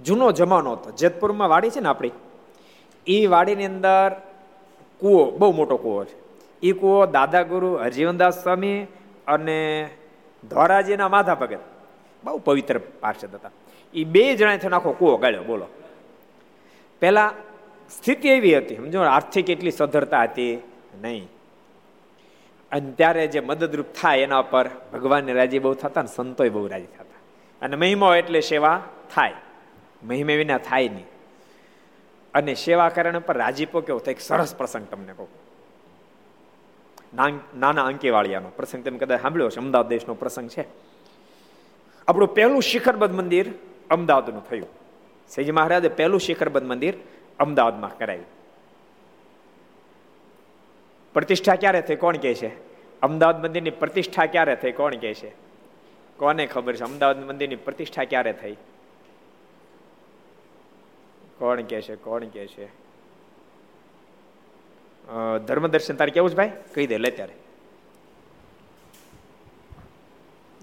જૂનો 0.04 0.32
જમાનો 0.32 0.72
હતો. 0.72 0.90
જેતપુરમાં 0.90 1.48
વાડી 1.48 1.70
છે 1.70 1.80
ને 1.80 1.88
આપણી? 1.88 2.10
એ 3.06 3.26
વાડીની 3.26 3.64
અંદર 3.64 4.12
કૂવો, 5.00 5.30
બહુ 5.30 5.52
મોટો 5.52 5.76
કૂવો 5.76 6.04
છે. 6.04 6.16
એ 6.62 6.72
કૂવો 6.72 7.06
દાદા 7.06 7.42
ગુરુ 7.42 7.74
હરજીવનદાસ 7.74 8.42
સ્વામી 8.42 8.86
અને 9.26 9.88
ધોરાજીના 10.50 11.08
માધા 11.08 11.34
ભગત, 11.34 11.58
બહુ 12.24 12.38
પવિત્ર 12.38 12.78
પાર્ષદ 12.78 13.34
હતા. 13.34 13.50
એ 13.94 14.04
બે 14.04 14.36
જણા 14.36 14.56
થઈને 14.56 14.76
આખો 14.76 14.92
કૂવો 14.92 15.16
ગાળ્યો, 15.16 15.42
બોલો. 15.42 15.66
પહેલા 17.00 17.32
સ્થિતિ 17.90 18.28
એવી 18.28 18.58
હતી, 18.58 18.76
સમજો, 18.76 19.02
આર્થિક 19.02 19.50
એટલી 19.50 19.70
સધરતા 19.70 20.22
હતી 20.22 20.62
નહીં. 21.00 21.28
અને 22.72 22.90
ત્યારે 22.90 23.26
જે 23.26 23.40
મદદરૂપ 23.40 23.86
થાય 24.02 24.18
એના 24.18 24.42
પર 24.42 24.70
ભગવાનને 24.92 25.32
રાજી 25.32 25.58
બહુ 25.58 25.74
થતા 25.74 26.02
ને 26.02 26.08
સંતોય 26.14 26.48
બહુ 26.48 26.66
રાજી 26.66 26.86
થતા. 26.86 27.18
અને 27.62 27.76
મહિમો 27.76 28.14
એટલે 28.14 28.40
સેવા 28.40 28.82
થાય. 29.14 29.32
મહિમે 30.02 30.36
વિના 30.36 30.58
થાય 30.58 30.88
નહીં. 30.88 31.04
અને 32.34 32.54
સેવા 32.54 32.88
કરણ 32.88 33.18
પર 33.20 33.36
રાજીપો 33.36 33.80
કેવો 33.80 33.98
થાય 33.98 34.16
સરસ 34.20 34.54
પ્રસંગ 34.54 34.86
તમને 34.90 35.12
કહું. 35.12 35.28
નાના 37.58 37.84
અંકેવાળિયાનો 37.84 38.48
પ્રસંગ 38.56 38.84
તમે 38.84 38.98
કદાચ 38.98 39.20
સાંભળ્યો 39.22 39.50
છે 39.50 39.60
અમદાવાદ 39.60 39.88
દેશનો 39.88 40.14
પ્રસંગ 40.14 40.48
છે. 40.50 40.64
આપણું 42.08 42.34
પહેલું 42.34 42.62
શિખરબદ્ધ 42.62 43.14
મંદિર 43.14 43.46
અમદાવાદનું 43.90 44.48
થયું. 44.48 44.68
સૈજી 45.28 45.50
મહારાજે 45.50 45.88
પહેલું 45.88 46.20
શિખરબદ્ધ 46.20 46.66
મંદિર 46.66 46.94
અમદાવાદમાં 47.38 47.98
કરાવ્યું 47.98 48.26
પ્રતિષ્ઠા 51.12 51.54
ક્યારે 51.54 51.80
થઈ 51.82 51.96
કોણ 51.96 52.16
કહે 52.16 52.34
છે? 52.34 52.50
અમદાવાદ 53.00 53.42
મંદિરની 53.42 53.70
પ્રતિષ્ઠા 53.70 54.26
ક્યારે 54.26 54.56
થઈ 54.56 54.72
કોણ 54.72 54.94
કહે 54.94 55.14
છે? 55.14 55.30
કોને 56.16 56.46
ખબર 56.46 56.76
છે? 56.76 56.84
અમદાવાદ 56.84 57.24
મંદિરની 57.24 57.56
પ્રતિષ્ઠા 57.56 58.04
ક્યારે 58.04 58.32
થઈ? 58.32 58.56
કોણ 61.44 61.62
કે 61.70 61.80
છે 61.86 61.96
કોણ 62.08 62.28
કે 62.34 62.46
છે? 62.56 62.68
ધર્મદર્શન 65.48 66.02
તારે 66.02 66.14
કેવું 66.18 66.30
છે 66.34 66.38
ભાઈ? 66.42 66.52
કહી 66.74 66.86
દે 66.92 66.98
લે 66.98 67.10
ત્યારે. 67.10 67.34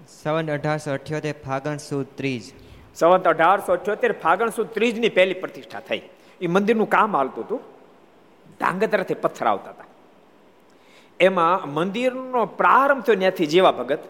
સવન 0.08 0.50
અઢારસો 0.56 0.90
અઠ્યોતેર 0.92 1.36
ફાગણ 1.44 1.76
સુદ 1.88 2.06
ત્રીજ. 2.16 2.48
સવન 2.94 3.28
અઢારસો 3.34 3.72
અઠ્યોતેર 3.72 4.12
ફાગણ 4.24 4.50
સુદ 4.56 4.74
ત્રીજની 4.78 5.12
પહેલી 5.18 5.34
પ્રતિષ્ઠા 5.34 5.84
થઈ. 5.90 6.02
એ 6.40 6.46
મંદિરનું 6.46 6.88
કામ 6.96 7.16
હાલતું 7.16 7.44
હતું. 7.44 7.60
ધાંગધરાથી 8.60 9.14
પથ્થર 9.14 9.46
આવતા 9.46 9.70
હતા. 9.70 9.88
એમાં 11.20 11.70
મંદિરનો 11.74 12.42
પ્રારંભ 12.60 13.04
થયો 13.06 13.16
ત્યાંથી 13.22 13.46
જેવા 13.46 13.72
ભગત 13.72 14.02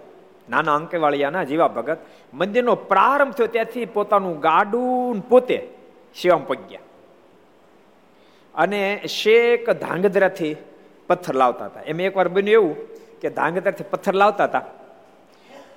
નાના 0.50 0.75
અંકેવાળિયાના 0.75 1.45
જેવા 1.45 1.69
ભગત 1.69 1.99
મંદિરનો 2.35 2.75
પ્રારંભ 2.91 3.35
થયો 3.38 3.47
ત્યાંથી 3.47 3.87
પોતાનું 3.97 4.41
ગાડું 4.41 5.21
પોતે 5.29 5.59
શિવમ 6.14 6.45
પગ્યા 6.45 6.81
અને 8.54 8.81
શેક 9.07 9.71
ધાંગધ્રાથી 9.71 10.57
પથ્થર 11.07 11.35
લાવતા 11.35 11.66
હતા. 11.66 11.81
એમ 11.81 12.00
એકવાર 12.00 12.28
બન્યું 12.28 12.52
એવું 12.52 12.75
કે 13.21 13.31
ધાંગધ્રાથી 13.31 13.90
પથ્થર 13.90 14.14
લાવતા 14.14 14.45
હતા. 14.45 14.64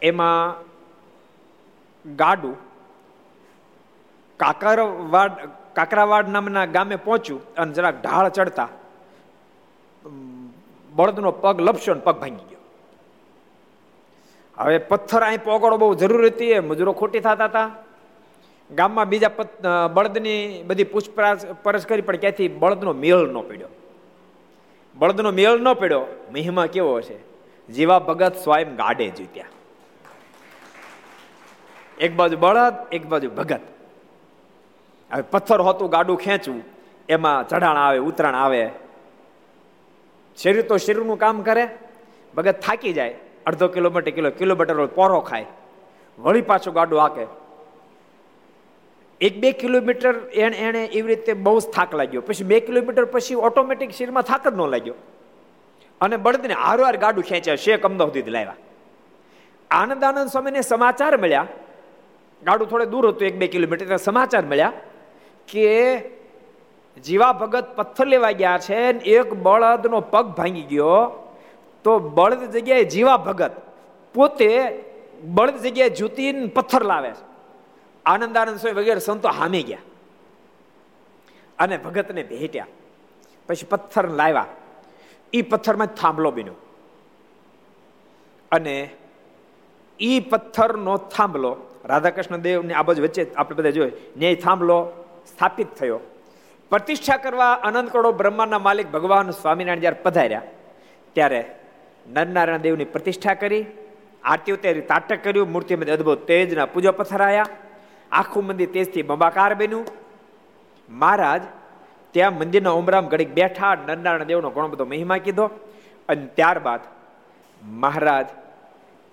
એમાં 0.01 0.55
ગાડું 2.15 2.55
કાકરવાડ, 4.39 5.31
કાકરાવાડ 5.73 6.27
નામના 6.27 6.65
ગામે 6.65 6.95
પહોંચ્યું 6.95 7.55
અને 7.55 7.73
જરાક 7.73 8.01
ઢાળ 8.01 8.29
ચડતા 8.29 8.69
બળદનો 10.93 11.31
પગ 11.31 11.61
લપસ્યો 11.61 11.95
ને 11.95 12.01
પગ 12.01 12.15
ભાંગી 12.19 12.47
ગયો. 12.49 12.63
હવે 14.57 14.77
પથ્થર 14.77 15.21
અહીં 15.21 15.43
પોગળો 15.43 15.77
બહુ 15.77 15.95
જરૂરી 15.95 16.27
હતી. 16.27 16.59
મજૂરો 16.59 16.93
ખોટી 16.93 17.19
થતા 17.19 17.45
હતા. 17.45 17.69
ગામમાં 18.69 19.09
બીજા 19.09 19.31
બળદની 19.95 20.63
બધી 20.67 20.83
પૂછપરછ 20.93 21.43
પરછ 21.63 21.85
કરી, 21.89 22.01
પણ 22.01 22.17
ક્યાંથી 22.23 22.47
બળદનો 22.61 22.93
મેળ 22.93 23.27
ન 23.27 23.37
પડ્યો. 23.49 23.71
બળદનો 24.95 25.31
મેળ 25.31 25.57
ન 25.59 25.73
પડ્યો, 25.73 26.05
મહિમા 26.33 26.67
કેવો 26.73 27.01
છે 27.01 27.17
જીવા 27.69 27.99
ભગત 27.99 28.33
સ્વયં 28.43 28.75
ગાડે 28.75 29.07
જીત્યા. 29.17 29.51
એક 31.97 32.11
બાજુ 32.15 32.37
બળદ, 32.37 32.75
એક 32.91 33.03
બાજુ 33.11 33.29
ભગત. 33.29 33.63
હવે 35.11 35.23
પથ્થર 35.31 35.61
હોતું 35.67 35.89
ગાડું 35.95 36.17
ખેંચવું, 36.17 36.63
એમાં 37.09 37.47
ચઢાણ 37.49 37.77
આવે, 37.77 37.99
ઉતરાણ 38.09 38.35
આવે. 38.35 38.63
શરીર 40.37 40.65
તો 40.69 40.75
શરીરનું 40.77 41.17
કામ 41.23 41.43
કરે, 41.47 41.65
ભગત 42.35 42.57
થાકી 42.65 42.93
જાય, 42.93 43.15
અડધો 43.45 43.67
કિલોમીટર, 43.75 44.11
કિલો 44.11 44.29
કિલોમીટર 44.31 44.85
પોરો 44.97 45.19
ખાય. 45.21 45.47
વળી 46.17 46.47
પાછું 46.49 46.73
ગાડું 46.73 46.99
હાકે 46.99 47.25
એક 49.21 49.39
બે 49.39 49.51
કિલોમીટર 49.51 50.15
એણે 50.33 50.57
એણે 50.57 50.85
એવી 50.85 51.15
રીતે 51.15 51.33
બહુ 51.33 51.59
જ 51.59 51.63
થાક 51.63 51.95
લાગ્યો. 51.95 52.21
પછી 52.21 52.43
બે 52.43 52.59
કિલોમીટર 52.59 53.05
પછી 53.05 53.35
ઓટોમેટિક 53.35 53.91
શરીરમાં 53.91 54.23
થાક 54.23 54.47
જ 54.47 54.53
ન 54.53 54.61
લાગ્યો. 54.61 54.93
અને 56.01 56.17
બળદને 56.17 56.53
હારવાર 56.53 56.97
ગાડું 56.97 57.23
ખેંચ્યા 57.23 57.55
શેખ 57.55 57.85
અમદાવાદ 57.85 58.29
લાવ્યા. 58.29 58.55
આનંદ 59.71 60.03
આનંદ 60.03 60.27
સ્વામીને 60.27 60.61
સમાચાર 60.61 61.17
મળ્યા. 61.17 61.47
ગાડું 62.43 62.69
થોડે 62.69 62.85
દૂર 62.85 63.07
હતું, 63.07 63.27
એક 63.27 63.37
બે 63.37 63.47
કિલોમીટર 63.47 63.97
સમાચાર 63.97 64.45
મળ્યા 64.45 64.73
કે 65.47 65.97
જીવા 67.03 67.33
ભગત 67.33 67.75
પથ્થર 67.75 68.07
લેવા 68.07 68.31
ગયા 68.31 68.57
છે 68.57 68.89
એક 68.99 69.33
બળદનો 69.33 70.01
પગ 70.01 70.25
ભાંગી 70.25 70.61
ગયો. 70.61 71.31
તો 71.83 71.99
બળદ 71.99 72.51
જગ્યાએ 72.51 72.83
જીવા 72.83 73.17
ભગત 73.17 73.51
પોતે 74.13 74.83
બળદ 75.23 75.57
જગ્યાએ 75.57 75.89
જૂતીને 75.89 76.47
પથ્થર 76.47 76.83
લાવે 76.83 77.09
છે. 77.09 77.34
આનંદ 78.05 78.37
આનંદ 78.37 78.57
સ્વામી 78.57 78.81
વગેરે 78.81 78.99
સંતો 78.99 79.29
હામી 79.29 79.63
ગયા. 79.63 79.83
અને 81.59 81.77
ભગતને 81.77 82.23
ભેટ્યા. 82.23 82.67
પછી 83.49 83.65
પથ્થર 83.65 84.09
લાવ્યા. 84.09 84.45
એ 85.33 85.41
પથ્થરમાં 85.41 85.87
થાંભલો 85.87 86.31
બીનો 86.31 86.53
અને 88.51 88.89
એ 89.99 90.19
પથ્થરનો 90.19 90.97
થાંભલો 90.97 91.57
રાધાકૃષ્ણ 91.85 92.37
દેવની 92.37 92.73
આ 92.73 92.83
બાજુ 92.83 93.03
વચ્ચે 93.03 93.25
આપણે 93.35 93.55
બધા 93.55 93.69
જોઈએ 93.69 93.91
ન્યાય 94.17 94.35
થાંભલો 94.35 94.77
સ્થાપિત 95.27 95.73
થયો. 95.73 95.99
પ્રતિષ્ઠા 96.69 97.17
કરવા 97.17 97.53
અનંત 97.53 97.91
કરોડો 97.91 98.11
બ્રહ્માના 98.11 98.59
માલિક 98.59 98.91
ભગવાન 98.91 99.31
સ્વામિનારાયણ 99.31 99.79
જ્યારે 99.79 100.03
પધાર્યા, 100.03 100.41
ત્યારે 101.13 101.55
નરનારાયણ 102.07 102.57
દેવની 102.57 102.85
પ્રતિષ્ઠા 102.85 103.33
કરી 103.33 103.65
આરતી 104.23 104.51
ઉતારી 104.51 104.81
તાટક 104.81 105.23
કર્યું 105.23 105.51
મૂર્તિમાં 105.51 105.93
અદભુત 105.93 106.25
તેજના 106.27 106.65
પૂજા 106.65 106.91
પથરાયા 106.91 107.45
આખું 108.15 108.43
મંદિર 108.47 108.69
તેજથી 108.73 109.01
બંબાકાર 109.01 109.51
બન્યું. 109.55 109.85
મહારાજ, 110.89 111.43
ત્યાં 112.13 112.37
મંદિરના 112.39 112.69
ઉમરામ 112.71 113.05
ઘડીક 113.07 113.31
બેઠા 113.33 113.75
નરનારાયણ 113.75 114.23
દેવનો 114.23 114.49
ઘણો 114.49 114.67
બધો 114.67 114.85
મહિમા 114.85 115.17
કીધો 115.17 115.45
અને 116.09 116.25
ત્યારબાદ 116.37 116.81
મહારાજ 117.63 118.27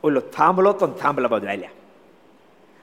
ઓલો 0.05 0.21
થાંભલો 0.21 0.73
તો 0.73 0.87
થાંભલા 0.87 1.29
બાજુ 1.29 1.47
આવ્યા 1.47 1.79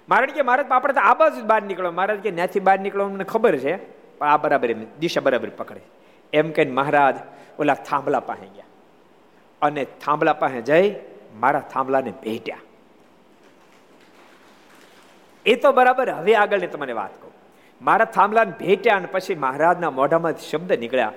મહારાજ 0.09 0.29
કે 0.29 0.41
મહારાજ 0.41 0.71
આપણે 0.71 0.93
તો 0.93 1.01
આ 1.01 1.13
બાજુ 1.13 1.45
બહાર 1.45 1.61
નીકળો 1.63 1.91
મહારાજ 1.91 2.19
કે 2.19 2.31
ત્યાંથી 2.31 2.59
બહાર 2.59 2.79
નીકળો 2.79 3.07
મને 3.07 3.23
ખબર 3.23 3.55
છે, 3.57 3.73
પણ 4.17 4.27
આ 4.27 4.37
બરાબર 4.37 4.69
દિશા 4.99 5.21
બરાબર 5.21 5.49
પકડે. 5.57 5.81
એમ 6.33 6.51
કહીને 6.51 6.71
મહારાજ 6.71 7.15
ઓલા 7.59 7.77
થાંભલા 7.87 8.19
પાસે 8.19 8.47
ગયા. 8.55 8.67
અને 9.61 9.81
થાંભલા 10.03 10.33
પાસે 10.33 10.59
જઈ 10.61 10.87
મારા 11.39 11.63
થાંભલાને 11.73 12.11
ભેટ્યા. 12.23 12.57
એ 15.45 15.55
તો 15.55 15.71
બરાબર, 15.71 16.09
હવે 16.09 16.35
આગળની 16.35 16.67
તમને 16.67 16.93
વાત 16.93 17.13
કહું. 17.21 17.33
મારા 17.81 18.05
થાંભલાને 18.05 18.53
ભેટ્યા 18.59 18.95
અને 18.95 19.07
પછી 19.11 19.35
મહારાજના 19.35 19.91
મોઢામાં 19.91 20.37
શબ્દ 20.51 20.71
નીકળ્યા, 20.73 21.13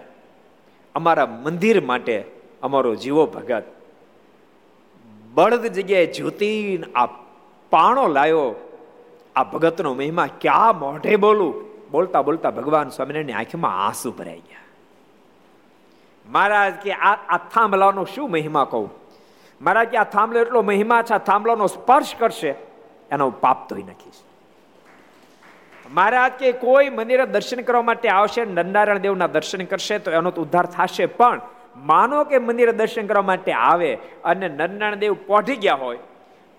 અમારા 0.94 1.26
મંદિર 1.26 1.80
માટે 1.80 2.16
અમારો 2.62 2.94
જીવો 2.94 3.26
ભગત. 3.26 3.64
બળદ 5.34 5.66
જગ્યાએ 5.66 6.06
જ્યોતિને 6.06 6.86
આ 6.94 7.06
પાણો 7.72 8.08
લાયો. 8.08 8.48
આ 9.36 9.44
ભગતનો 9.44 9.94
મહિમા 9.94 10.28
ક્યાં 10.40 10.78
મોઢે 10.78 11.16
બોલું? 11.16 11.54
બોલતા 11.90 12.22
બોલતા 12.22 12.50
ભગવાન 12.50 12.88
સ્વામિનારાયણની 12.88 13.32
આંખમાં 13.32 13.86
આંસુ 13.86 14.12
ભરાઈ 14.12 14.42
ગયા. 14.48 14.66
મહારાજ 16.26 16.74
કે 16.74 16.92
આ 16.92 17.16
આ 17.28 17.38
થાંભલાનો 17.54 18.04
શું 18.04 18.30
મહિમા 18.30 18.64
કહું? 18.64 18.90
મહારાજ 19.60 19.88
કે 19.88 19.96
આ 19.96 20.04
થાંભલો 20.04 20.38
એટલો 20.40 20.62
મહિમા 20.62 21.02
છે, 21.02 21.14
આ 21.14 21.18
થાંભલાનો 21.18 21.66
સ્પર્શ 21.66 22.14
કરશે. 22.18 22.52
એનો 23.12 23.30
પાપ 23.30 23.58
ધોઈ 23.68 23.82
નાખીશ. 23.82 24.20
મહારાજ 25.90 26.32
કે 26.32 26.52
કોઈ 26.52 26.88
મંદિરે 26.88 27.26
દર્શન 27.26 27.60
કરવા 27.60 27.82
માટે 27.82 28.08
આવશે 28.08 28.44
નંદારાયણ 28.44 28.98
દેવના 28.98 29.26
દર્શન 29.26 29.64
કરશે, 29.64 29.98
તો 29.98 30.10
એનો 30.10 30.30
તો 30.30 30.42
ઉદ્ધાર 30.42 30.66
થશે, 30.66 31.06
પણ 31.06 31.40
માનો 31.76 32.24
કે 32.24 32.38
મંદિરે 32.38 32.72
દર્શન 32.72 33.06
કરવા 33.06 33.22
માટે 33.22 33.52
આવે 33.52 33.90
અને 34.24 34.48
નરનારાયણ 34.48 34.94
દેવ 34.94 35.14
પહોંચી 35.26 35.56
ગયા 35.56 35.74
હોય, 35.74 35.98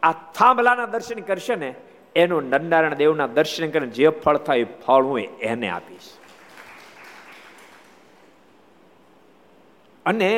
આ 0.04 0.14
થાંભલાના 0.36 0.86
દર્શન 0.86 1.20
કરશે 1.20 1.56
ને, 1.56 1.76
એનું 2.16 2.50
નંદારાયણ 2.50 2.96
દેવના 2.96 3.28
દર્શન 3.28 3.72
કરીને 3.72 3.88
જે 3.88 4.10
ફળ 4.10 4.38
થાય 4.38 4.64
ફળ 4.64 5.04
હું 5.04 5.20
એને 5.42 5.70
આપીશ. 5.70 6.10
અને 10.06 10.32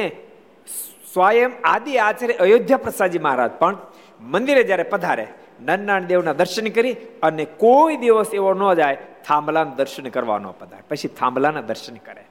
સ્વયં 1.13 1.51
આદિ 1.63 1.97
આચાર્ય 1.97 2.33
અયોધ્યા 2.33 2.77
પ્રસાદજી 2.77 3.19
મહારાજ 3.19 3.51
પણ 3.51 3.77
મંદિરે 4.21 4.63
જ્યારે 4.63 4.83
પધારે 4.83 5.27
નરનારાયણ 5.61 6.03
દેવના 6.03 6.33
દર્શન 6.33 6.67
કરી 6.67 6.93
અને 7.23 7.45
કોઈ 7.45 7.97
દિવસ 7.97 8.33
એવો 8.33 8.53
ન 8.53 8.73
જાય, 8.73 8.97
થાંભલાના 9.27 9.71
દર્શન 9.75 10.09
કરવા 10.09 10.37
ન 10.37 10.45
પધારે. 10.47 10.83
પછી 10.89 11.07
થાંભલાના 11.07 11.61
દર્શન 11.61 11.95
કરે. 11.95 12.25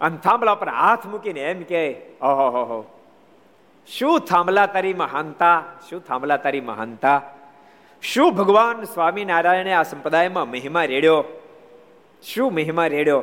અને 0.00 0.16
થાંભલા 0.16 0.54
પર 0.54 0.68
હાથ 0.68 1.06
મૂકીને 1.06 1.40
એમ 1.40 1.62
કે 1.62 1.96
ઓહો 2.22 2.94
શું 3.86 4.20
થાંભલા 4.20 4.66
તારી 4.66 4.94
મહાનતા? 4.94 5.64
શું 5.90 6.06
થાંભલા 6.06 6.36
તારી 6.36 6.60
મહાનતા? 6.60 7.22
શું 8.02 8.36
ભગવાન 8.36 8.84
સ્વામિનારાયણે 8.84 9.72
આ 9.72 9.82
સંપ્રદાયમાં 9.82 10.50
મહિમા 10.50 10.84
રેડ્યો? 10.84 11.24
શું 12.22 12.54
મહિમા 12.54 12.86
રેડ્યો? 12.86 13.22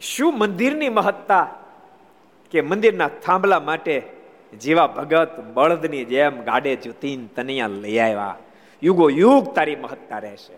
શું 0.00 0.38
મંદિરની 0.38 0.88
મહત્તા? 0.88 1.54
કે 2.50 2.60
મંદિરના 2.60 3.08
થાંભલા 3.08 3.60
માટે 3.60 4.17
જેવા 4.52 4.86
ભગત 4.86 5.40
બળદની 5.54 6.04
જેમ 6.04 6.42
ગાડે 6.42 6.76
જુતીન 6.76 7.26
તનિયા 7.26 7.66
લઈ 7.66 7.98
આવ્યા. 7.98 8.36
યુગો 8.82 9.10
યુગ 9.10 9.54
તારી 9.54 9.76
મહત્તા 9.76 10.18
રહેશે. 10.18 10.52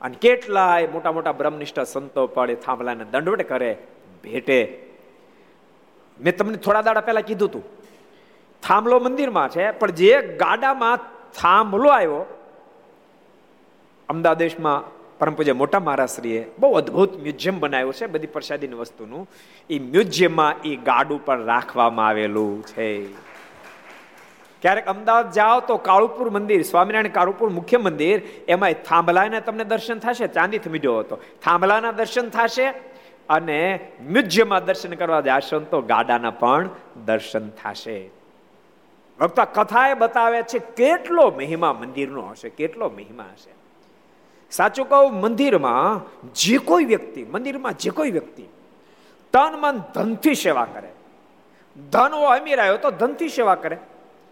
અને 0.00 0.14
કેટલાય 0.20 0.86
મોટા 0.86 1.12
મોટા 1.12 1.32
બ્રહ્મનિષ્ઠ 1.32 1.80
સંતો 1.80 2.26
પડે 2.26 2.54
થાંભલાને 2.54 3.04
દંડવટ 3.04 3.48
કરે, 3.48 3.76
ભેટે. 4.24 4.86
મેં 6.20 6.36
તમને 6.36 6.56
થોડા 6.56 6.82
દાડા 6.82 7.00
પહેલા 7.00 7.20
કીધું 7.20 7.48
હતું 7.48 7.62
થાંભલો 8.62 8.98
મંદિરમાં 8.98 9.48
છે, 9.48 9.70
પણ 9.70 9.90
જે 9.90 10.36
ગાડામાં 10.36 10.98
થાંભલો 11.32 11.88
આવ્યો, 11.88 12.38
અમદાવાદ 14.08 14.38
દેશમાં 14.38 14.99
પરમ 15.20 15.34
પૂજ્ય 15.34 15.52
મોટા 15.52 15.80
મહારાશ્રીએ 15.80 16.46
બહુ 16.58 16.72
અદ્ભુત 16.72 17.20
મ્યુઝિયમ 17.20 17.60
બનાવ્યું 17.60 17.92
છે, 17.92 18.06
બધી 18.06 18.26
પ્રસાદીની 18.26 18.74
વસ્તુનું. 18.74 19.28
એ 19.70 19.78
મ્યુઝિયમમાં 19.78 20.62
એ 20.64 20.76
ગાડું 20.76 21.24
પણ 21.24 21.44
રાખવામાં 21.44 22.08
આવેલું 22.08 22.62
છે. 22.62 23.04
ક્યારેક 24.62 24.86
અમદાવાદ 24.86 25.32
જાઓ 25.32 25.60
તો 25.60 25.76
કાળુપુર 25.76 26.30
મંદિર, 26.30 26.62
સ્વામિનારાયણ 26.62 27.08
કાળુપુર 27.08 27.48
મુખ્ય 27.48 27.76
મંદિર 27.76 28.22
એમાં 28.48 28.72
થાંભલાના 28.72 29.40
તમને 29.40 29.64
દર્શન 29.64 29.98
થશે 29.98 30.26
ચાંદીથી 30.26 30.70
મીડ્યો 30.70 30.98
હતો. 30.98 31.18
થાંભલાના 31.42 31.92
દર્શન 31.92 32.28
થશે 32.28 32.66
અને 33.28 33.80
મ્યુઝિયમમાં 34.10 34.64
દર્શન 34.64 34.94
કરવા 34.94 35.20
જશો 35.20 35.60
તો 35.60 35.80
ગાડાના 35.80 36.30
પણ 36.30 36.68
દર્શન 37.06 37.48
થશે. 37.48 38.10
ભક્તો 39.20 39.42
કથાએ 39.44 39.94
બતાવે 39.94 40.42
છે, 40.42 40.58
કેટલો 40.58 41.30
મહિમા 41.30 41.72
મંદિરનો 41.72 42.22
હશે, 42.22 42.48
કેટલો 42.48 42.88
મહિમા 42.88 43.24
હશે. 43.32 43.59
સાચું 44.50 44.88
કહું, 44.88 45.20
મંદિરમાં 45.20 46.00
જે 46.34 46.56
કોઈ 46.58 46.84
વ્યક્તિ, 46.84 47.24
મંદિરમાં 47.24 47.74
જે 47.74 47.90
કોઈ 47.90 48.10
વ્યક્તિ 48.10 48.44
તન 49.32 49.52
મન 49.60 49.76
ધનથી 49.94 50.34
સેવા 50.34 50.66
કરે. 50.74 50.90
ધન 51.90 52.12
હોય 52.12 52.38
અમીર 52.40 52.60
આવ્યો 52.60 52.78
તો 52.78 52.90
ધનથી 52.90 53.28
સેવા 53.28 53.54
કરે. 53.54 53.76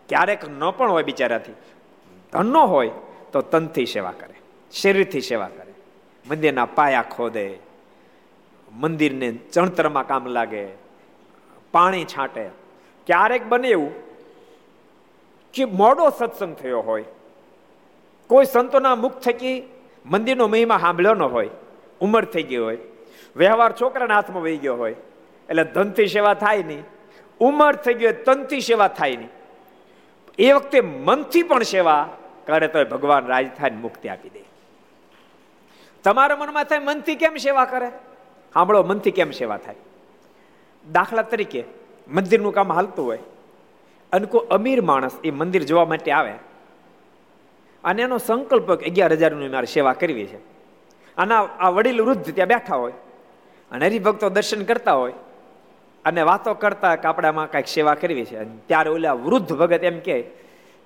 ક્યારેક 0.08 0.48
ન 0.48 0.70
પણ 0.70 0.90
હોય 0.90 1.02
બિચારાથી. 1.02 1.56
ધન 2.32 2.46
ન 2.46 2.56
હોય 2.56 2.90
તો 3.32 3.40
તનથી 3.42 3.86
સેવા 3.86 4.12
કરે, 4.12 4.34
શરીરથી 4.72 5.20
સેવા 5.20 5.48
કરે. 5.48 5.72
મંદિરના 6.26 6.66
પાયા 6.66 7.04
ખોદે, 7.14 7.46
મંદિરને 8.72 9.28
ચણતરમાં 9.52 10.06
કામ 10.06 10.26
લાગે, 10.26 10.64
પાણી 11.72 12.04
છાંટે. 12.04 12.44
ક્યારેક 13.06 13.46
બને 13.46 13.68
એવું 13.68 13.92
કે 15.54 15.64
મોડો 15.64 16.10
સત્સંગ 16.10 16.54
થયો 16.56 16.80
હોય, 16.80 17.04
કોઈ 18.30 18.44
સંતોના 18.44 18.94
મુખ 18.94 19.18
થકી 19.18 19.56
મંદિરનો 20.08 20.48
મહિમા 20.48 20.78
સાંભળ્યો 20.78 21.14
ન 21.14 21.22
હોય, 21.22 21.50
ઉંમર 22.00 22.24
થઈ 22.24 22.42
ગઈ 22.42 22.56
હોય, 22.56 22.78
વ્યવહાર 23.36 23.72
છોકરાના 23.72 24.14
હાથમાં 24.14 24.42
વહી 24.42 24.56
ગયો 24.56 24.76
હોય, 24.76 24.94
એટલે 25.48 25.64
ધનથી 25.64 26.06
સેવા 26.06 26.34
થાય 26.34 26.62
નહીં. 26.62 26.84
ઉંમર 27.40 27.74
થઈ 27.74 27.94
ગઈ 27.94 28.12
તનથી 28.12 28.60
સેવા 28.60 28.88
થાય 28.88 29.16
નહીં. 29.16 29.30
એ 30.38 30.52
વખતે 30.52 30.80
મનથી 30.80 31.42
પણ 31.42 31.62
સેવા 31.62 32.08
કરે 32.46 32.68
તો 32.68 32.84
ભગવાન 32.84 33.26
રાજ 33.26 33.46
થાય 33.58 33.70
મુક્તિ 33.70 34.08
આપી 34.08 34.28
દે. 34.28 34.42
તમારા 36.04 36.36
મનમાં 36.36 36.64
થાય 36.64 36.78
મનથી 36.78 37.14
કેમ 37.14 37.36
સેવા 37.36 37.64
કરે? 37.64 37.88
સાંભળો, 38.54 38.82
મનથી 38.82 39.10
કેમ 39.10 39.30
સેવા 39.30 39.56
થાય? 39.56 39.74
દાખલા 40.92 41.22
તરીકે 41.22 41.64
મંદિરનું 42.08 42.54
કામ 42.54 42.72
હાલતું 42.72 43.06
હોય 43.06 43.18
અને 44.12 44.26
કોઈ 44.26 44.46
અમીર 44.50 44.80
માણસ 44.82 45.16
એ 45.24 45.30
મંદિર 45.30 45.62
જોવા 45.62 45.84
માટે 45.84 46.10
આવે. 46.12 46.34
અને 47.84 48.02
એનો 48.02 48.18
સંકલ્પ 48.18 48.72
અગિયાર 48.72 49.12
હજારની 49.12 49.48
મારે 49.48 49.66
સેવા 49.66 49.92
કરવી 49.92 50.26
છે. 50.26 50.36
આના 51.16 51.42
આ 51.42 51.68
વડીલ 51.68 52.02
વૃદ્ધ 52.02 52.34
ત્યાં 52.34 52.48
બેઠા 52.48 52.76
હોય. 52.76 52.92
અને 53.70 53.86
હરિભક્તો 53.86 54.28
દર્શન 54.28 54.64
કરતા 54.64 54.92
હોય. 54.92 55.12
અને 56.04 56.22
વાતો 56.22 56.54
કરતા 56.54 56.96
કે 56.96 57.08
આપણે 57.08 57.28
આમાં 57.28 57.50
કાંઈક 57.50 57.66
સેવા 57.66 57.94
કરવી 57.94 58.24
છે. 58.24 58.44
ત્યારે 58.44 58.90
ઓલા 58.90 59.12
વૃદ્ધ 59.12 59.52
ભગત 59.52 59.84
એમ 59.84 59.98
કે 59.98 60.20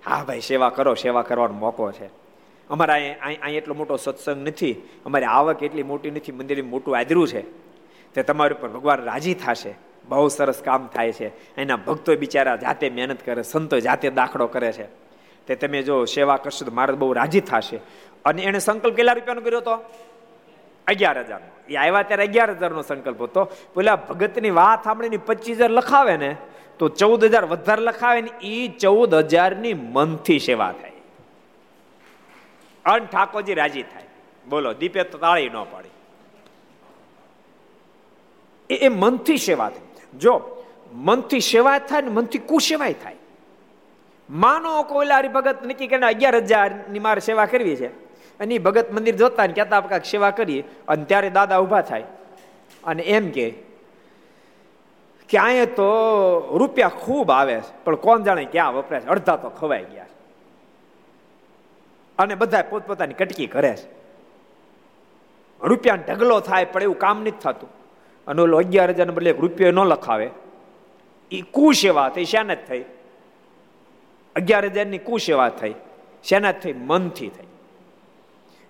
હા 0.06 0.24
ભાઈ, 0.24 0.40
સેવા 0.40 0.68
કરો, 0.68 0.94
સેવા 0.94 1.22
કરવાનો 1.22 1.54
મોકો 1.54 1.92
છે. 1.92 2.06
અમારા 2.70 2.94
અહીં 2.94 3.18
અહીં 3.20 3.56
એટલો 3.56 3.74
મોટો 3.74 3.96
સત્સંગ 3.96 4.48
નથી. 4.48 4.72
અમારી 5.06 5.24
આવક 5.24 5.62
એટલી 5.62 5.82
મોટી 5.82 6.10
નથી. 6.10 6.32
મંદિર 6.32 6.62
મોટું 6.62 6.98
આદરું 6.98 7.28
છે. 7.28 7.42
તે 8.14 8.22
તમારી 8.22 8.54
ઉપર 8.54 8.68
ભગવાન 8.68 9.04
રાજી 9.04 9.34
થશે. 9.34 9.74
બહુ 10.08 10.28
સરસ 10.28 10.62
કામ 10.62 10.86
થાય 10.86 11.12
છે. 11.12 11.56
એના 11.56 11.76
ભક્તો 11.76 12.16
બિચારા 12.16 12.56
જાતે 12.56 12.90
મહેનત 12.90 13.26
કરે 13.26 13.42
સંતો 13.42 13.80
જાતે 13.80 14.10
દાખલો 14.10 14.46
કરે 14.46 14.72
છે. 14.72 15.01
તે 15.46 15.54
તમે 15.54 15.82
જો 15.82 16.04
સેવા 16.04 16.36
કરશો 16.36 16.64
તો 16.64 16.70
મારે 16.70 16.92
બહુ 16.92 17.12
રાજી 17.12 17.40
થશે. 17.40 17.80
અને 18.24 18.42
એને 18.42 18.58
સંકલ્પ 18.58 18.94
કેટલા 18.94 19.12
રૂપિયાનો 19.12 19.40
કર્યો 19.40 19.58
હતો 19.58 19.74
અગિયાર 20.86 21.18
હજારનો. 21.18 21.72
એ 21.72 21.76
આવ્યા 21.76 22.02
ત્યારે 22.02 22.26
અગિયાર 22.26 22.50
હજારનો 22.50 22.82
સંકલ્પ 22.82 23.22
હતો. 23.22 23.44
પેલા 23.44 23.96
ભગતની 23.96 24.50
વાત 24.50 24.84
સાંભળીને 24.84 25.16
પચીસ 25.16 25.56
હજાર 25.56 25.70
લખાવે 25.70 26.16
ને, 26.16 26.36
તો 26.78 26.88
ચૌદ 26.88 27.24
હજાર 27.24 27.44
વધારે 27.44 27.82
લખાવે 27.82 28.20
ને 28.20 28.30
એ 28.42 28.68
ચૌદ 28.68 29.14
હજારની 29.14 29.74
મનથી 29.74 30.38
સેવા 30.38 30.72
થાય. 30.72 30.92
અન 32.84 33.06
ઠાકોરજી 33.06 33.54
રાજી 33.54 33.82
થાય. 33.82 34.02
બોલો, 34.48 34.72
દીપે 34.72 35.02
તો 35.02 35.18
તાળી 35.18 35.48
ન 35.48 35.64
પાડી. 35.64 35.88
એ 38.74 38.88
મનથી 38.88 39.36
સેવા 39.36 39.68
થાય. 39.68 40.18
જો, 40.18 40.64
મનથી 40.92 41.40
સેવા 41.40 41.78
થાય 41.78 42.00
ને 42.00 42.08
મનથી 42.08 42.38
કુસેવાય 42.38 42.92
થાય. 42.92 43.16
માનો 44.32 44.82
કોઈલારી 44.82 45.28
ભગત 45.28 45.66
નક્કી 45.66 45.86
કરીને 45.86 46.06
અગિયાર 46.06 46.36
હજારની 46.36 46.98
મારે 46.98 47.20
સેવા 47.20 47.46
કરવી 47.46 47.76
છે. 47.76 47.88
અને 48.40 48.58
ભગત 48.58 48.92
મંદિર 48.92 49.16
જોતા 49.16 49.46
ને 49.46 49.52
કહેતા 49.52 49.80
કાંક 49.80 50.04
સેવા 50.04 50.30
કરીએ. 50.30 50.64
અને 50.88 51.04
ત્યારે 51.04 51.30
દાદા 51.30 51.58
ઊભા 51.58 51.80
થાય. 51.80 52.04
અને 52.84 53.02
એમ 53.02 53.30
કે 53.30 53.50
ક્યાંય 55.28 55.66
તો 55.66 55.88
રૂપિયા 56.58 56.88
ખૂબ 56.88 57.30
આવે 57.30 57.60
છે, 57.60 57.84
પણ 57.84 57.94
કોણ 57.94 58.22
જાણે 58.22 58.44
ક્યાં 58.44 58.74
વપરાય 58.74 59.00
અડધા 59.00 59.36
તો 59.36 59.48
ખવાઈ 59.48 59.84
ગયા 59.84 60.06
અને 62.18 62.34
બધા 62.34 62.62
પોતપોતાની 62.70 63.14
કટકી 63.14 63.46
કરે 63.46 63.76
છે. 63.76 63.88
રૂપિયા 65.62 65.94
ઢગલો 65.94 66.40
થાય, 66.40 66.64
પણ 66.64 66.82
એવું 66.82 66.98
કામ 66.98 67.20
નથી 67.20 67.30
થતું. 67.30 67.68
અને 68.26 68.42
ઓલો 68.42 68.58
અગિયાર 68.58 68.90
હજાર 68.90 69.10
બદલે 69.10 69.32
રૂપિયો 69.32 69.72
ન 69.72 69.78
લખાવે. 69.78 70.30
એ 71.32 71.40
કુસેવા 71.40 72.08
થઈ 72.08 72.24
શ્યાને 72.24 72.56
જ 72.56 72.58
થઈ? 72.68 72.84
અગિયાર 74.36 74.64
હજારની 74.64 74.98
કુસેવા 74.98 75.48
થઈ 75.48 75.74
શેના 76.24 76.52
થઈ 76.52 76.72
મનથી 76.72 77.28
થઈ. 77.28 77.50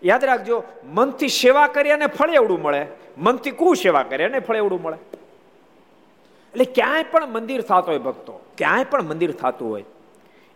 યાદ 0.04 0.24
રાખજો, 0.24 0.64
મનથી 0.84 1.28
સેવા 1.28 1.66
કરી 1.66 1.90
અને 1.90 2.06
ફળ 2.06 2.30
એવડું 2.34 2.62
મળે. 2.62 2.86
મનથી 3.18 3.50
કુ 3.50 3.74
સેવા 3.74 4.02
કરે 4.02 4.24
અને 4.24 4.38
ફળ 4.38 4.56
એવડું 4.56 4.82
મળે. 4.82 4.96
એટલે 6.54 6.64
ક્યાંય 6.64 7.02
પણ 7.02 7.26
મંદિર 7.26 7.60
થતો 7.60 7.80
હોય 7.80 7.98
ભક્તો, 7.98 8.40
ક્યાંય 8.58 8.84
પણ 8.84 9.02
મંદિર 9.02 9.32
થતું 9.32 9.70
હોય, 9.70 9.84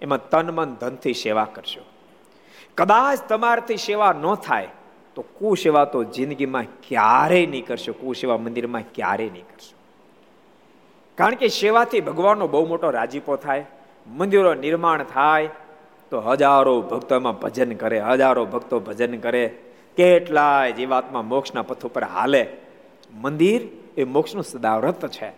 એમાં 0.02 0.28
તન 0.28 0.50
મન 0.50 0.74
ધનથી 0.74 1.14
સેવા 1.14 1.44
કરશો. 1.44 1.80
કદાચ 2.76 3.18
તમારાથી 3.28 3.76
સેવા 3.76 4.12
ન 4.12 4.34
થાય, 4.34 4.68
તો 5.14 5.22
કુ 5.22 5.54
સેવા 5.54 5.84
તો 5.84 6.04
જિંદગીમાં 6.04 6.64
ક્યારેય 6.88 7.46
નહીં 7.46 7.66
કરશો, 7.66 7.92
કુ 7.92 8.12
સેવા 8.12 8.38
મંદિરમાં 8.38 8.82
ક્યારેય 8.94 9.30
નહીં 9.30 9.42
કરશો. 9.42 9.74
કારણ 11.18 11.34
કે 11.34 11.48
સેવાથી 11.48 12.00
ભગવાનનો 12.00 12.48
બહુ 12.48 12.66
મોટો 12.66 12.90
રાજીપો 12.90 13.36
થાય 13.36 13.64
મંદિરો 14.08 14.54
નિર્માણ 14.54 15.02
થાય, 15.02 15.48
તો 16.10 16.20
હજારો 16.20 16.82
ભક્તો 16.82 17.14
એમાં 17.14 17.40
ભજન 17.40 17.72
કરે, 17.72 18.00
હજારો 18.00 18.44
ભક્તો 18.44 18.80
ભજન 18.80 19.18
કરે. 19.18 19.58
કેટલાય 19.96 20.72
જીવાત્મા 20.72 21.22
મોક્ષના 21.22 21.62
પથ 21.62 21.86
ઉપર 21.86 22.04
હાલે. 22.04 22.48
મંદિર 23.14 23.60
એ 23.96 24.04
મોક્ષનું 24.04 24.44
સદાવ્રત 24.44 25.06
છે. 25.06 25.32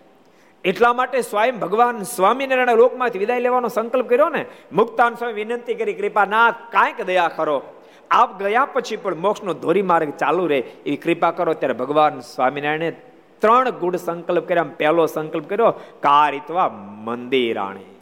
એટલા 0.64 0.92
માટે 0.92 1.20
સ્વયં 1.20 1.58
ભગવાન 1.58 2.02
સ્વામિનારાયણ 2.02 2.76
લોકમાંથી 2.76 3.18
વિદાય 3.18 3.40
લેવાનો 3.40 3.68
સંકલ્પ 3.68 4.08
કર્યો 4.08 4.28
ને, 4.28 4.44
મુક્તાન 4.72 5.14
સ્વામી 5.14 5.32
વિનંતી 5.32 5.74
કરી, 5.74 5.92
કૃપાનાથ, 5.92 6.54
કાંઈક 6.72 7.06
દયા 7.06 7.30
કરો. 7.36 7.62
આપ 8.10 8.42
ગયા 8.42 8.64
પછી 8.64 8.96
પણ 8.96 9.14
મોક્ષનો 9.14 9.52
ધોરી 9.52 9.82
માર્ગ 9.82 10.10
ચાલુ 10.10 10.46
રહે 10.46 10.58
એવી 10.58 10.96
કૃપા 10.96 11.30
કરો. 11.30 11.54
ત્યારે 11.54 11.74
ભગવાન 11.74 12.20
સ્વામિનારાયણે 12.20 12.90
ત્રણ 13.38 13.70
ગુડ 13.70 13.96
સંકલ્પ 13.96 14.48
કર્યા. 14.48 14.62
પહેલો 14.62 15.06
સંકલ્પ 15.06 15.48
કર્યો, 15.48 15.70
કારિત્વા 16.00 16.68
મંદિરાણી. 17.04 17.97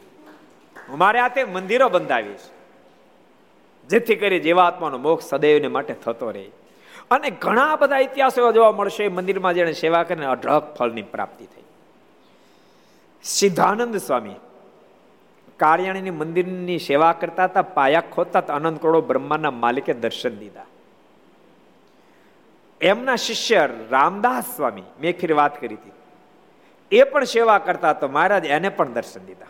હું 0.88 0.98
મારે 0.98 1.20
હાથે 1.20 1.44
મંદિરો 1.44 1.88
બંધાવીશ 1.88 2.46
જેથી 3.90 4.16
કરી 4.16 4.40
જીવાત્માનો 4.40 4.98
મોક્ષ 4.98 5.26
સદૈવને 5.26 5.68
માટે 5.68 5.94
થતો 5.94 6.30
રહે. 6.30 6.50
અને 7.10 7.30
ઘણા 7.30 7.76
બધા 7.76 7.98
ઇતિહાસો 7.98 8.52
જોવા 8.52 8.72
મળશે 8.72 9.08
મંદિરમાં 9.08 9.54
જેને 9.54 9.72
સેવા 9.72 10.02
કરીને 10.02 10.26
અઢળક 10.26 10.74
ફળની 10.78 11.02
પ્રાપ્તિ 11.02 11.46
થઈ. 11.46 11.62
સિદ્ધાનંદ 13.24 13.96
સ્વામી 13.96 14.34
કાર્યાણીની 15.56 16.10
મંદિરની 16.10 16.78
સેવા 16.78 17.12
કરતા 17.12 17.44
હતા, 17.44 17.62
પાયા 17.62 18.00
ખોતા 18.00 18.40
અનંત 18.40 18.82
કરોડો 18.82 19.00
બ્રહ્માના 19.00 19.50
માલિકે 19.50 19.94
દર્શન 19.94 20.34
દીધા. 20.38 20.66
એમના 22.80 23.16
શિષ્ય 23.16 23.68
રામદાસ 23.90 24.56
સ્વામી, 24.56 24.82
મેં 25.00 25.18
ફીર 25.18 25.32
વાત 25.32 25.60
કરી 25.60 25.74
હતી, 25.74 25.92
એ 26.92 27.02
પણ 27.02 27.24
સેવા 27.24 27.58
કરતા 27.58 27.92
તો 27.92 28.08
મહારાજ 28.08 28.44
એને 28.44 28.68
પણ 28.68 28.92
દર્શન 28.92 29.24
દીધા. 29.24 29.46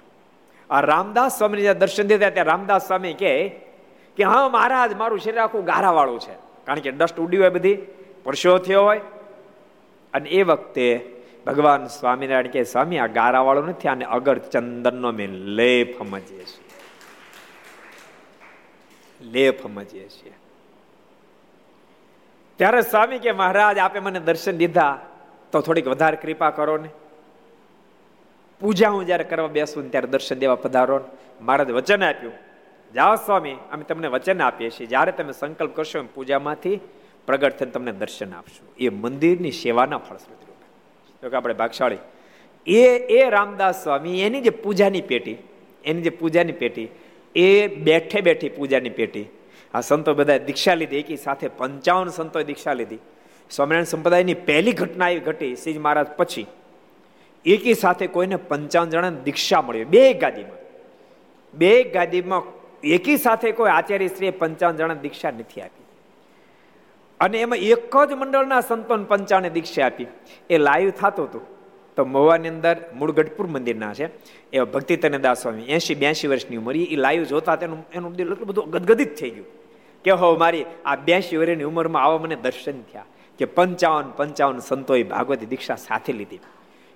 આ 0.71 0.81
રામદાસ 0.81 1.39
સ્વામી 1.39 1.75
દર્શન 1.75 2.03
દીધા 2.03 2.31
ત્યાં 2.31 2.47
રામદાસ 2.47 2.87
સ્વામી 2.87 3.13
કે 3.13 3.49
કે 4.17 4.23
હા, 4.23 4.49
મહારાજ, 4.49 4.95
મારું 4.95 5.19
શરીર 5.19 5.39
આખું 5.39 5.65
ગારાવાળું 5.65 6.21
છે. 6.21 6.33
કારણ 6.65 6.79
કે 6.79 6.91
ડસ્ટ 6.91 7.21
ઉડી 7.21 7.39
હોય 7.39 7.49
બધી, 7.49 7.79
પરસો 8.25 8.59
થયો 8.59 8.83
હોય. 8.83 9.01
અને 10.13 10.31
એ 10.31 10.43
વખતે 10.43 11.17
ભગવાન 11.47 11.87
સ્વામિનારાયણ 11.87 12.47
કે, 12.47 12.65
સ્વામી, 12.65 12.99
આ 12.99 13.07
ગારાવાળો 13.07 13.63
નથી, 13.63 13.89
આને 13.89 14.05
અગર 14.05 14.39
ચંદનનો 14.39 15.13
મેં 15.13 15.31
લેપ 15.31 15.99
સમજીએ 15.99 16.45
છીએ. 16.45 16.69
લેપ 19.21 19.63
સમજીએ 19.63 20.09
છીએ. 20.09 20.33
ત્યારે 22.57 22.83
સ્વામી 22.83 23.19
કે, 23.19 23.33
મહારાજ, 23.33 23.79
આપે 23.79 24.01
મને 24.01 24.21
દર્શન 24.21 24.53
દીધા, 24.53 24.99
તો 25.53 25.61
થોડીક 25.61 25.87
વધારે 25.89 26.17
કૃપા 26.17 26.51
કરો 26.51 26.77
ને. 26.77 26.89
પૂજા 28.61 28.89
હું 28.89 29.07
જયારે 29.07 29.25
કરવા 29.25 29.47
બેસું 29.47 29.91
ત્યારે 29.91 30.07
દર્શન 30.07 30.39
દેવા 30.39 30.55
પધારો 30.55 31.01
મહારાજ 31.41 31.71
વચન 31.71 32.03
આપ્યું. 32.05 32.33
જાઓ 32.95 33.15
સ્વામી, 33.15 33.57
અમે 33.73 33.85
તમને 33.85 34.09
વચન 34.09 34.43
આપીએ 34.43 34.71
છીએ. 34.71 34.87
જ્યારે 34.87 35.13
તમે 35.13 35.33
સંકલ્પ 35.33 35.77
કરશો 35.77 35.99
એમ 35.99 36.07
પૂજામાંથી 36.07 36.81
પ્રગટ 37.27 37.57
થઈને 37.57 37.71
તમને 37.71 37.93
દર્શન 37.93 38.33
આપશું. 38.33 38.69
એ 38.79 38.89
મંદિરની 38.89 39.51
સેવાના 39.51 39.99
ફળશ્રુતિ 39.99 40.47
રૂપે 40.47 40.67
તો 41.23 41.31
કે 41.31 41.37
આપણે 41.37 41.55
ભાગશાળી. 41.55 41.99
એ 42.67 42.83
એ 42.99 43.31
રામદાસ 43.31 43.83
સ્વામી, 43.83 44.21
એની 44.21 44.41
જે 44.41 44.51
પૂજાની 44.51 45.01
પેટી, 45.01 45.37
એની 45.85 46.03
જે 46.03 46.11
પૂજાની 46.11 46.53
પેટી, 46.53 46.89
એ 47.35 47.67
બેઠે 47.67 48.21
બેઠી 48.21 48.49
પૂજાની 48.49 48.91
પેટી. 48.91 49.27
આ 49.75 49.81
સંતો 49.81 50.15
બધા 50.15 50.39
દીક્ષા 50.39 50.75
લીધી, 50.75 50.97
એકી 50.97 51.17
સાથે 51.17 51.49
પંચાવન 51.49 52.09
સંતોએ 52.09 52.45
દીક્ષા 52.45 52.73
લીધી. 52.73 52.99
સ્વામિનારાયણ 53.51 53.85
સંપ્રદાયની 53.85 54.35
પહેલી 54.35 54.73
ઘટના 54.73 55.09
એવી 55.09 55.21
ઘટી, 55.21 55.57
શ્રીજ 55.57 55.79
મહારાજ 55.79 56.07
પછી. 56.07 56.47
એકી 57.47 57.75
સાથે 57.75 58.07
કોઈને 58.07 58.37
પંચાવન 58.37 58.89
જણા 58.89 59.11
દીક્ષા 59.11 59.63
મળી 59.63 59.85
બે 59.85 60.13
ગાદીમાં. 60.13 60.57
બે 61.55 61.83
ગાદીમાં 61.83 62.43
એકી 62.85 63.17
સાથે 63.17 63.53
કોઈ 63.53 63.71
આચાર્ય 63.71 64.09
સ્ત્રીએ 64.09 64.31
પંચાવન 64.31 64.77
જણા 64.77 64.95
દીક્ષા 64.95 65.31
નથી 65.31 65.61
આપી. 65.61 65.85
અને 67.21 67.41
એમાં 67.41 67.59
એક 67.59 67.97
જ 67.97 68.13
મંડળના 68.13 68.61
સંતોન 68.61 69.05
પંચાવને 69.05 69.51
દીક્ષા 69.51 69.87
આપી. 69.87 70.07
એ 70.51 70.59
લાઈવ 70.59 70.91
થતું 70.91 71.25
હતું. 71.25 71.41
તો 71.97 72.05
મહુવાની 72.05 72.49
અંદર 72.49 72.77
મૂળ 72.95 73.13
ગઢપુર 73.13 73.47
મંદિરના 73.47 73.95
છે. 73.95 74.09
એ 74.51 74.61
ભક્તિ 74.61 74.97
તનેદાસ 74.97 75.43
સ્વામી 75.43 75.63
એસી 75.63 75.95
બ્યાસી 75.95 76.29
વર્ષની 76.29 76.57
ઉંમર. 76.57 76.77
એ 76.77 76.97
લાઈવ 76.97 77.25
જોતા 77.25 77.57
તેનું, 77.57 77.87
એનું 77.95 78.13
દિલ 78.13 78.33
એટલું 78.33 78.49
બધું 78.49 78.71
ગદગદિત 78.71 79.17
થઈ 79.17 79.31
ગયું. 79.31 79.47
કે 80.05 80.11
હો 80.11 80.37
મારી, 80.37 80.65
આ 80.85 80.97
બ્યાસી 80.97 81.37
વર્ષની 81.37 81.65
ઉંમરમાં 81.65 82.03
આવા 82.03 82.19
મને 82.19 82.37
દર્શન 82.37 82.83
થયા. 82.83 83.05
કે 83.39 83.45
પંચાવન 83.45 84.11
પંચાવન 84.17 84.59
સંતોએ 84.59 85.03
ભાગવતી 85.03 85.47
દીક્ષા 85.47 85.75
સાથે 85.75 86.13
લીધી. 86.13 86.41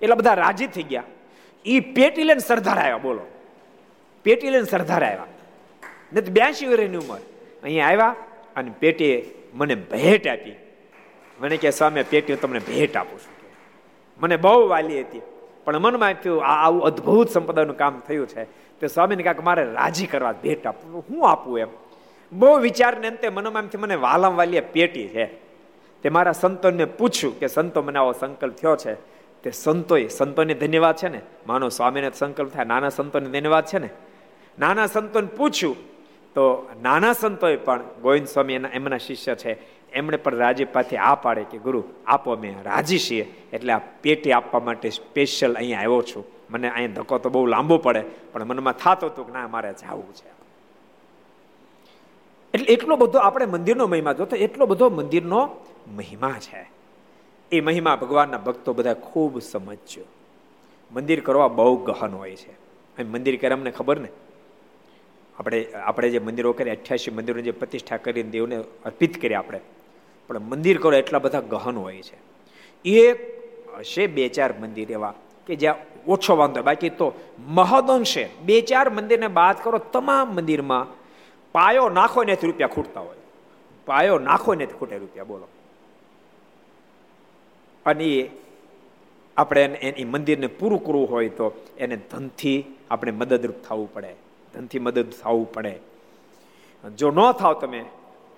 એટલા 0.02 0.14
બધા 0.14 0.34
રાજી 0.34 0.66
થઈ 0.66 0.82
ગયા. 0.82 1.02
એ 1.64 1.80
પેટી 1.80 2.22
લઈને 2.22 2.40
સરદાર 2.40 2.78
આવ્યા, 2.78 2.98
બોલો. 2.98 3.20
પેટી 4.22 4.50
લઈને 4.50 4.64
સરદાર 4.64 5.04
આવ્યા. 5.04 5.26
નથી 6.12 6.30
બ્યાસી 6.30 6.66
વર્ષની 6.66 6.96
ઉંમર. 6.96 7.18
અહીંયા 7.62 7.86
આવ્યા 7.86 8.14
અને 8.56 8.70
પેટીએ 8.78 9.34
મને 9.54 9.74
ભેટ 9.74 10.28
આપી. 10.28 10.56
મને 11.40 11.56
કે 11.56 11.70
સ્વામી 11.70 12.02
પેટી 12.02 12.34
તમને 12.34 12.58
ભેટ 12.58 12.96
આપું 12.96 13.18
છું. 13.18 13.40
મને 14.20 14.36
બહુ 14.36 14.68
વાલી 14.68 15.00
હતી. 15.00 15.22
પણ 15.64 15.78
મનમાં 15.78 16.12
થયું, 16.12 16.44
આ 16.44 16.66
આવું 16.66 16.82
અદ્ભુત 16.82 17.30
સંપદાનું 17.30 17.76
કામ 17.76 18.00
થયું 18.00 18.28
છે. 18.28 18.44
તે 18.80 18.86
સ્વામીને 18.86 19.22
કાંક 19.22 19.44
મારે 19.44 19.64
રાજી 19.64 20.06
કરવા 20.06 20.32
ભેટ 20.32 20.66
આપવું 20.66 21.04
હું 21.10 21.30
આપું 21.30 21.58
એમ. 21.58 21.68
બહુ 22.32 22.58
વિચારને 22.58 23.08
અંતે 23.08 23.28
મનમાં 23.28 23.62
એમથી 23.62 23.78
મને 23.78 23.94
વાલમ 23.94 24.36
વાલી 24.36 24.60
પેટી 24.60 25.08
છે. 25.08 25.26
તે 26.02 26.08
મારા 26.08 26.32
સંતોને 26.32 26.84
પૂછ્યું 26.84 27.38
કે, 27.38 27.46
સંતો 27.46 27.82
મને 27.82 27.98
આવો 27.98 28.12
સંકલ્પ 28.12 28.54
થયો 28.54 28.76
છે? 28.76 28.94
તે 29.42 29.50
સંતોએ, 29.50 30.08
સંતોને 30.08 30.54
ધન્યવાદ 30.54 30.96
છે 30.96 31.08
ને? 31.08 31.20
માનો 31.46 31.68
સ્વામીને 31.68 32.10
સંકલ્પ 32.10 32.52
થાય, 32.52 32.64
નાના 32.64 32.88
સંતોને 32.88 33.30
ધન્યવાદ 33.30 33.66
છે 33.66 33.78
ને? 33.78 33.90
નાના 34.58 34.86
સંતોને 34.86 35.26
પૂછ્યું, 35.36 35.76
તો 36.34 36.70
નાના 36.82 37.12
સંતોએ 37.12 37.56
પણ 37.56 37.80
ગોવિંદ 38.02 38.26
સ્વામી 38.26 38.52
એના, 38.52 38.68
એમના 38.68 38.98
શિષ્ય 38.98 39.34
છે, 39.34 39.80
એમણે 39.92 40.16
પણ 40.16 40.34
રાજીપાથી 40.34 40.96
આ 40.96 41.14
પાડે 41.14 41.44
કે, 41.44 41.58
ગુરુ, 41.58 41.84
આપો, 42.06 42.32
અમે 42.32 42.54
રાજી 42.64 42.98
છીએ, 42.98 43.34
એટલે 43.52 43.72
આ 43.72 43.80
પેટી 44.02 44.32
આપવા 44.32 44.60
માટે 44.60 44.90
સ્પેશિયલ 44.90 45.54
અહીંયા 45.54 45.78
આવ્યો 45.78 46.02
છું. 46.02 46.24
મને 46.50 46.70
અહીંયા 46.70 46.94
ધક્કો 46.94 47.18
તો 47.18 47.30
બહુ 47.30 47.46
લાંબો 47.46 47.78
પડે, 47.78 48.04
પણ 48.32 48.44
મનમાં 48.44 48.72
થતો 48.72 49.06
હતું 49.06 49.26
કે 49.26 49.32
ના, 49.32 49.48
મારે 49.48 49.72
જવું 49.72 50.14
છે. 50.14 50.40
એટલે 52.54 52.66
એટલો 52.66 52.96
બધો 52.96 53.18
આપણે 53.18 53.46
મંદિરનો 53.46 53.86
મહિમા 53.86 54.12
જોતો 54.12 54.36
એટલો 54.36 54.66
બધો 54.66 54.90
મંદિરનો 54.90 55.56
મહિમા 55.96 56.34
છે. 56.40 56.79
એ 57.52 57.60
મહિમા 57.60 57.96
ભગવાનના 57.96 58.38
ભક્તો 58.38 58.72
બધા 58.72 58.94
ખૂબ 58.94 59.42
સમજ્યો. 59.42 60.04
મંદિર 60.92 61.20
કરવા 61.20 61.48
બહુ 61.48 61.76
ગહન 61.76 62.14
હોય 62.14 62.36
છે. 62.36 62.60
મંદિર 63.02 63.36
કરે 63.36 63.52
અમને 63.52 63.70
ખબર 63.70 64.00
ને? 64.00 64.08
આપણે 65.38 65.72
આપણે 65.72 66.10
જે 66.10 66.18
મંદિરો 66.18 66.52
કરીએ 66.52 66.72
અઠ્યાસી 66.72 67.10
મંદિરો 67.10 67.40
જે 67.40 67.50
પ્રતિષ્ઠા 67.50 67.96
કરીને 67.96 68.30
દેવને 68.30 68.56
અર્પિત 68.84 69.22
કરીએ 69.22 69.36
આપણે. 69.36 69.60
પણ 70.28 70.38
મંદિર 70.38 70.78
કરો 70.78 70.92
એટલા 70.92 71.18
બધા 71.18 71.40
ગહન 71.40 71.76
હોય 71.76 72.02
છે. 72.02 72.18
એક 72.88 73.40
હશે 73.78 74.06
બે 74.06 74.28
ચાર 74.28 74.54
મંદિર 74.60 74.90
એવા 74.90 75.14
કે 75.46 75.54
જ્યાં 75.56 75.76
ઓછો 76.08 76.36
વાંધો. 76.36 76.62
બાકી 76.62 76.90
તો 76.90 77.12
મહદઅંશે 77.48 78.28
બે 78.42 78.60
ચાર 78.60 78.90
મંદિરને 78.90 79.28
બાદ 79.28 79.56
કરો, 79.62 79.78
તમામ 79.78 80.34
મંદિરમાં 80.34 80.86
પાયો 81.52 81.88
નાખો 81.88 82.24
ને 82.24 82.38
રૂપિયા 82.42 82.68
ખૂટતા 82.68 83.00
હોય. 83.00 83.16
પાયો 83.86 84.18
નાખો 84.18 84.54
ને 84.54 84.66
ખૂટે 84.66 84.98
રૂપિયા, 84.98 85.24
બોલો. 85.24 85.48
અને 87.86 88.30
આપણે 89.36 89.64
એની 89.64 90.04
મંદિરને 90.04 90.46
પૂરું 90.46 90.84
કરવું 90.84 91.10
હોય 91.10 91.28
તો 91.28 91.52
એને 91.78 91.96
ધનથી 91.96 92.64
આપણે 92.90 93.12
મદદરૂપ 93.12 93.56
થવું 93.68 93.92
પડે. 93.92 94.14
ધનથી 94.54 94.78
મદદ 94.78 95.10
થવું 95.22 95.52
પડે. 95.52 95.78
જો 96.98 97.10
ન 97.10 97.32
થાવ 97.32 97.52
તમે, 97.52 97.84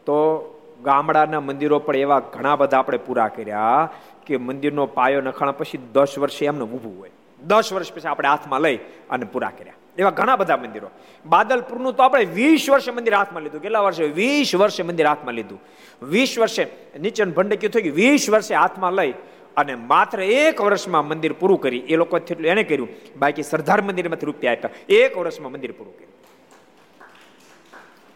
તો 0.07 0.49
ગામડાના 0.85 1.41
મંદિરો 1.41 1.79
પણ 1.79 1.97
એવા 1.97 2.19
ઘણા 2.19 2.57
બધા 2.57 2.79
આપણે 2.79 2.99
પૂરા 2.99 3.29
કર્યા 3.29 3.91
કે 4.27 4.37
મંદિરનો 4.37 4.87
પાયો 4.87 5.21
નખાણા 5.21 5.53
પછી 5.53 5.79
દસ 5.93 6.19
વર્ષે 6.19 6.45
એમને 6.45 6.65
ઊભું 6.65 6.99
હોય. 6.99 7.11
દસ 7.43 7.73
વર્ષ 7.73 7.93
પછી 7.93 8.09
આપણે 8.09 8.29
હાથમાં 8.29 8.61
લઈ 8.61 8.77
અને 9.11 9.25
પૂરા 9.25 9.53
કર્યા. 9.59 9.73
એવા 9.99 10.11
ઘણા 10.11 10.37
બધા 10.37 10.57
મંદિરો. 10.57 10.91
બાદલપુરનું 11.27 11.93
તો 11.93 12.03
આપણે 12.03 12.25
વીસ 12.25 12.71
વર્ષે 12.71 12.91
મંદિર 12.91 13.15
હાથમાં 13.15 13.43
લીધું. 13.43 13.63
કેટલા 13.63 13.81
વર્ષે? 13.81 14.05
વીસ 14.05 14.55
વર્ષે 14.55 14.83
મંદિર 14.83 15.07
હાથમાં 15.07 15.35
લીધું. 15.35 15.61
વીસ 16.03 16.39
વર્ષે 16.39 16.67
નીચે 17.01 17.25
ભંડકી 17.25 17.69
થયું 17.69 17.83
કે 17.83 17.91
વીસ 17.91 18.31
વર્ષે 18.31 18.55
હાથમાં 18.55 18.93
લઈ 18.93 19.15
અને 19.57 19.75
માત્ર 19.75 20.21
એક 20.21 20.61
વર્ષમાં 20.61 21.09
મંદિર 21.09 21.33
પૂરું 21.33 21.61
કરી, 21.61 21.79
એ 21.79 21.97
લોકો 21.97 22.19
એને 22.19 22.63
કર્યું. 22.63 22.89
બાકી 23.17 23.43
સરદાર 23.43 23.81
મંદિરમાંથી 23.83 24.27
રૂપિયા 24.27 24.53
આપ્યા. 24.53 24.71
એક 24.89 25.19
વર્ષમાં 25.19 25.53
મંદિર 25.53 25.73
પૂરું 25.73 25.95
કર્યું. 25.95 26.13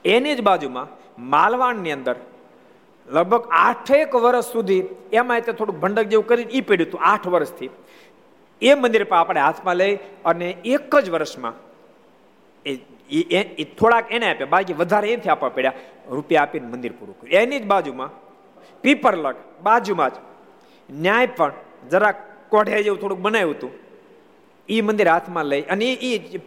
એની 0.04 0.34
જ 0.34 0.42
બાજુમાં 0.42 0.88
માલવાણની 1.30 1.92
અંદર 1.92 2.16
લગભગ 3.08 3.48
આઠેક 3.50 4.14
વર્ષ 4.14 4.52
સુધી, 4.52 4.82
એમાં 5.12 5.40
તે 5.40 5.52
થોડુંક 5.52 5.78
ભંડક 5.78 6.06
જેવું 6.06 6.26
કરીને 6.26 6.52
એ 6.52 6.60
પડ્યું 6.60 6.88
હતું 6.88 7.00
આઠ 7.02 7.26
વર્ષથી. 7.26 7.70
એ 8.62 8.74
મંદિર 8.74 9.04
પણ 9.04 9.18
આપણે 9.18 9.40
હાથમાં 9.40 9.76
લઈ 9.76 9.94
અને 10.24 10.50
એક 10.64 10.96
જ 10.96 11.10
વર્ષમાં 11.10 11.54
એ 12.66 13.64
થોડાક 13.78 14.12
એને 14.12 14.30
આપ્યા. 14.30 14.46
બાકી 14.46 14.72
વધારે 14.72 15.12
એથી 15.12 15.28
આપવા 15.28 15.48
પડ્યા. 15.48 15.72
રૂપિયા 16.10 16.42
આપીને 16.42 16.66
મંદિર 16.66 16.92
પૂરું 16.98 17.20
કર્યું. 17.20 17.42
એની 17.42 17.58
જ 17.58 17.66
બાજુમાં 17.66 18.10
પીપરલક 18.82 19.36
બાજુમાં 19.62 20.10
જ 20.10 20.16
ન્યાય 20.90 21.26
પણ 21.26 21.52
જરાક 21.90 22.16
કોઢે 22.48 22.82
જેવું 22.82 23.00
થોડુંક 23.00 23.20
બનાવ્યું 23.20 23.54
હતું. 23.54 23.70
એ 24.68 24.80
મંદિર 24.80 25.08
હાથમાં 25.08 25.44
લઈ 25.44 25.62
અને 25.62 25.92
એ 25.92 26.38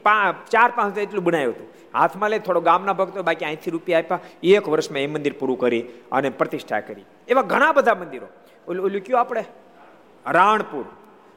ચાર 0.52 0.72
પાંચ 0.76 0.98
એટલું 0.98 1.24
બનાવ્યું 1.24 1.54
હતું. 1.56 1.68
હાથમાં 2.00 2.30
લઈ 2.30 2.40
થોડો 2.40 2.62
ગામના 2.62 2.94
ભક્તો 2.94 3.24
બાકી 3.24 3.46
અહીંથી 3.46 3.72
રૂપિયા 3.72 4.00
આપ્યા. 4.00 4.20
એક 4.44 4.70
વર્ષમાં 4.70 5.00
એ 5.00 5.08
મંદિર 5.08 5.34
પૂરું 5.40 5.60
કરી 5.60 5.82
અને 6.12 6.30
પ્રતિષ્ઠા 6.30 6.80
કરી. 6.80 7.06
એવા 7.28 7.42
ઘણા 7.42 7.72
બધા 7.72 7.96
મંદિરો. 7.96 8.28
ઓલું 8.68 8.86
ઓલું 8.86 9.02
કયું 9.02 9.20
આપણે? 9.20 9.44
રાણપુર. 10.28 10.86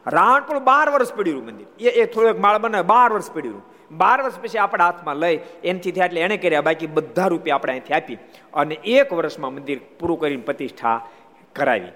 રાણપુર 0.06 0.58
બાર 0.58 0.90
વર્ષ 0.90 1.14
પડ્યું 1.14 1.44
મંદિર. 1.44 1.66
એ 1.80 1.88
એ 1.88 2.06
થોડુંક 2.06 2.38
માળ 2.38 2.58
બનાવે 2.58 2.86
બાર 2.86 3.12
વર્ષ 3.12 3.30
પડ્યું 3.30 3.62
બાર 3.90 4.22
વર્ષ 4.22 4.38
પછી 4.38 4.58
આપણા 4.58 4.84
હાથમાં 4.84 5.16
લઈ 5.16 5.40
એનથી 5.64 5.92
થયા 5.92 6.06
એટલે 6.06 6.20
એને 6.20 6.36
કર્યા. 6.36 6.60
બાકી 6.60 6.86
બધા 6.86 7.26
રૂપિયા 7.26 7.56
આપણે 7.56 7.72
અહીંથી 7.72 7.94
આપી 7.94 8.18
અને 8.54 8.74
એક 8.74 9.12
વર્ષમાં 9.12 9.54
મંદિર 9.54 9.80
પૂરું 10.00 10.20
કરીને 10.20 10.42
પ્રતિષ્ઠા 10.42 11.06
કરાવી. 11.52 11.92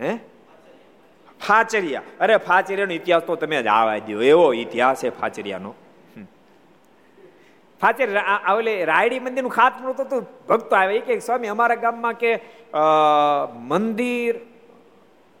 હે? 0.00 0.12
ફાચરિયા. 1.40 2.02
અરે 2.20 2.36
ફાચરિયાનો 2.36 2.94
ઇતિહાસ 2.94 3.22
તો 3.22 3.34
તમે 3.36 3.62
જ 3.62 3.66
આવા 3.66 3.98
દો 3.98 4.20
એવો 4.22 4.52
ઇતિહાસ 4.54 5.02
છે 5.02 5.10
ફાચરિયાનો. 5.20 5.74
ફાચર 7.80 8.08
ઓલે 8.56 8.74
રાયડી 8.84 9.20
મંદિરનું 9.20 9.52
ખાતમુહૂર્ત 9.52 10.00
તો 10.10 10.20
ભક્તો 10.48 10.76
આવે. 10.76 10.98
કે 10.98 11.18
સ્વામી 11.20 11.48
અમારા 11.48 11.74
ગામમાં 11.74 12.14
કે 12.18 12.30
મંદિર 13.72 14.38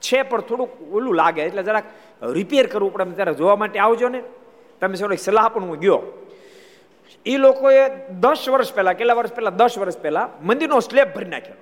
છે 0.00 0.22
પણ 0.22 0.40
થોડુંક 0.40 0.70
ઓલું 0.92 1.14
લાગે. 1.14 1.42
એટલે 1.42 1.62
જરાક 1.62 1.84
રિપેર 2.22 2.66
કરવું 2.66 2.92
પડે. 2.92 3.10
ત્યારે 3.10 3.34
જોવા 3.34 3.56
માટે 3.56 3.78
આવજો 3.78 4.08
ને. 4.08 4.22
તમે 4.80 4.94
સૌ 4.94 5.08
સલાહ 5.24 5.48
પણ 5.48 5.64
હું 5.64 5.78
ગયો 5.78 6.00
એ 7.26 7.36
લોકોએ 7.36 7.88
દસ 8.20 8.48
વર્ષ 8.52 8.72
પહેલા, 8.74 8.92
કેટલા 8.92 9.14
વર્ષ 9.14 9.32
પહેલા? 9.32 9.50
દસ 9.50 9.78
વર્ષ 9.78 9.98
પહેલા 9.98 10.28
મંદિરનો 10.42 10.80
સ્લેબ 10.80 11.14
ભરી 11.14 11.30
નાખ્યો. 11.30 11.56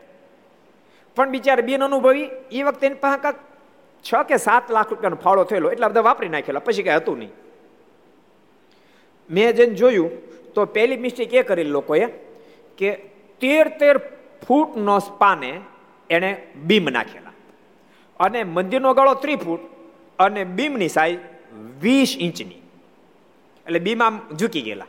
પણ 1.16 1.30
બિચારા 1.30 1.62
બેન 1.62 1.84
અનુભવી, 1.84 2.30
એ 2.52 2.62
વખતે 2.62 2.86
એની 2.86 2.94
પાસે 2.94 3.22
કાંક 3.22 3.36
છ 4.04 4.14
કે 4.28 4.36
સાત 4.36 4.70
લાખ 4.70 4.90
રૂપિયાનો 4.90 5.16
ફાળો 5.16 5.44
થયેલો, 5.44 5.70
એટલા 5.70 5.88
બધા 5.88 6.00
વાપરી 6.00 6.28
નાખેલા, 6.28 6.60
પછી 6.60 6.82
કઈ 6.82 6.90
હતું 6.90 7.18
નહીં. 7.18 7.30
મેં 9.30 9.52
જઈને 9.52 9.74
જોયું, 9.74 10.10
તો 10.54 10.64
પહેલી 10.64 10.96
મિસ્ટેક 10.96 11.34
એ 11.34 11.42
કરી 11.42 11.64
લોકોએ 11.64 12.06
કે 12.78 12.94
તેર 13.40 13.68
તેર 13.68 13.98
ફૂટનો 14.48 14.98
સ્પાને 14.98 15.60
એણે 16.10 16.46
બીમ 16.64 16.84
નાખેલા. 16.84 17.32
અને 18.20 18.44
મંદિરનો 18.44 18.94
ગાળો 18.94 19.14
ત્રી 19.14 19.36
ફૂટ 19.36 19.60
અને 20.18 20.44
બીમની 20.44 20.88
સાઈઝ 20.88 21.18
વીસ 21.80 22.16
ઇંચની. 22.20 22.54
એટલે 23.66 23.78
બીમ 23.78 24.02
આમ 24.02 24.20
ઝૂકી 24.36 24.62
ગયેલા. 24.62 24.86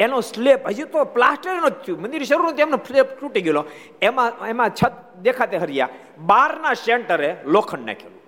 એનો 0.00 0.20
સ્લેબ, 0.20 0.60
હજી 0.66 0.84
તો 0.84 1.04
પ્લાસ્ટર 1.04 1.68
જ 1.68 1.72
થયું. 1.72 2.00
મંદિર 2.00 2.22
શરૂ 2.22 2.50
એમનો 2.58 2.76
સ્લેબ 2.76 3.06
તૂટી 3.06 3.40
ગયેલો. 3.40 3.64
એમાં 4.02 4.46
એમાં 4.46 4.70
છત 4.70 4.92
દેખાતે 5.22 5.56
હરિયા. 5.56 5.88
બારના 6.18 6.74
સેન્ટરે 6.74 7.36
લોખંડ 7.44 7.86
નાખેલું. 7.86 8.20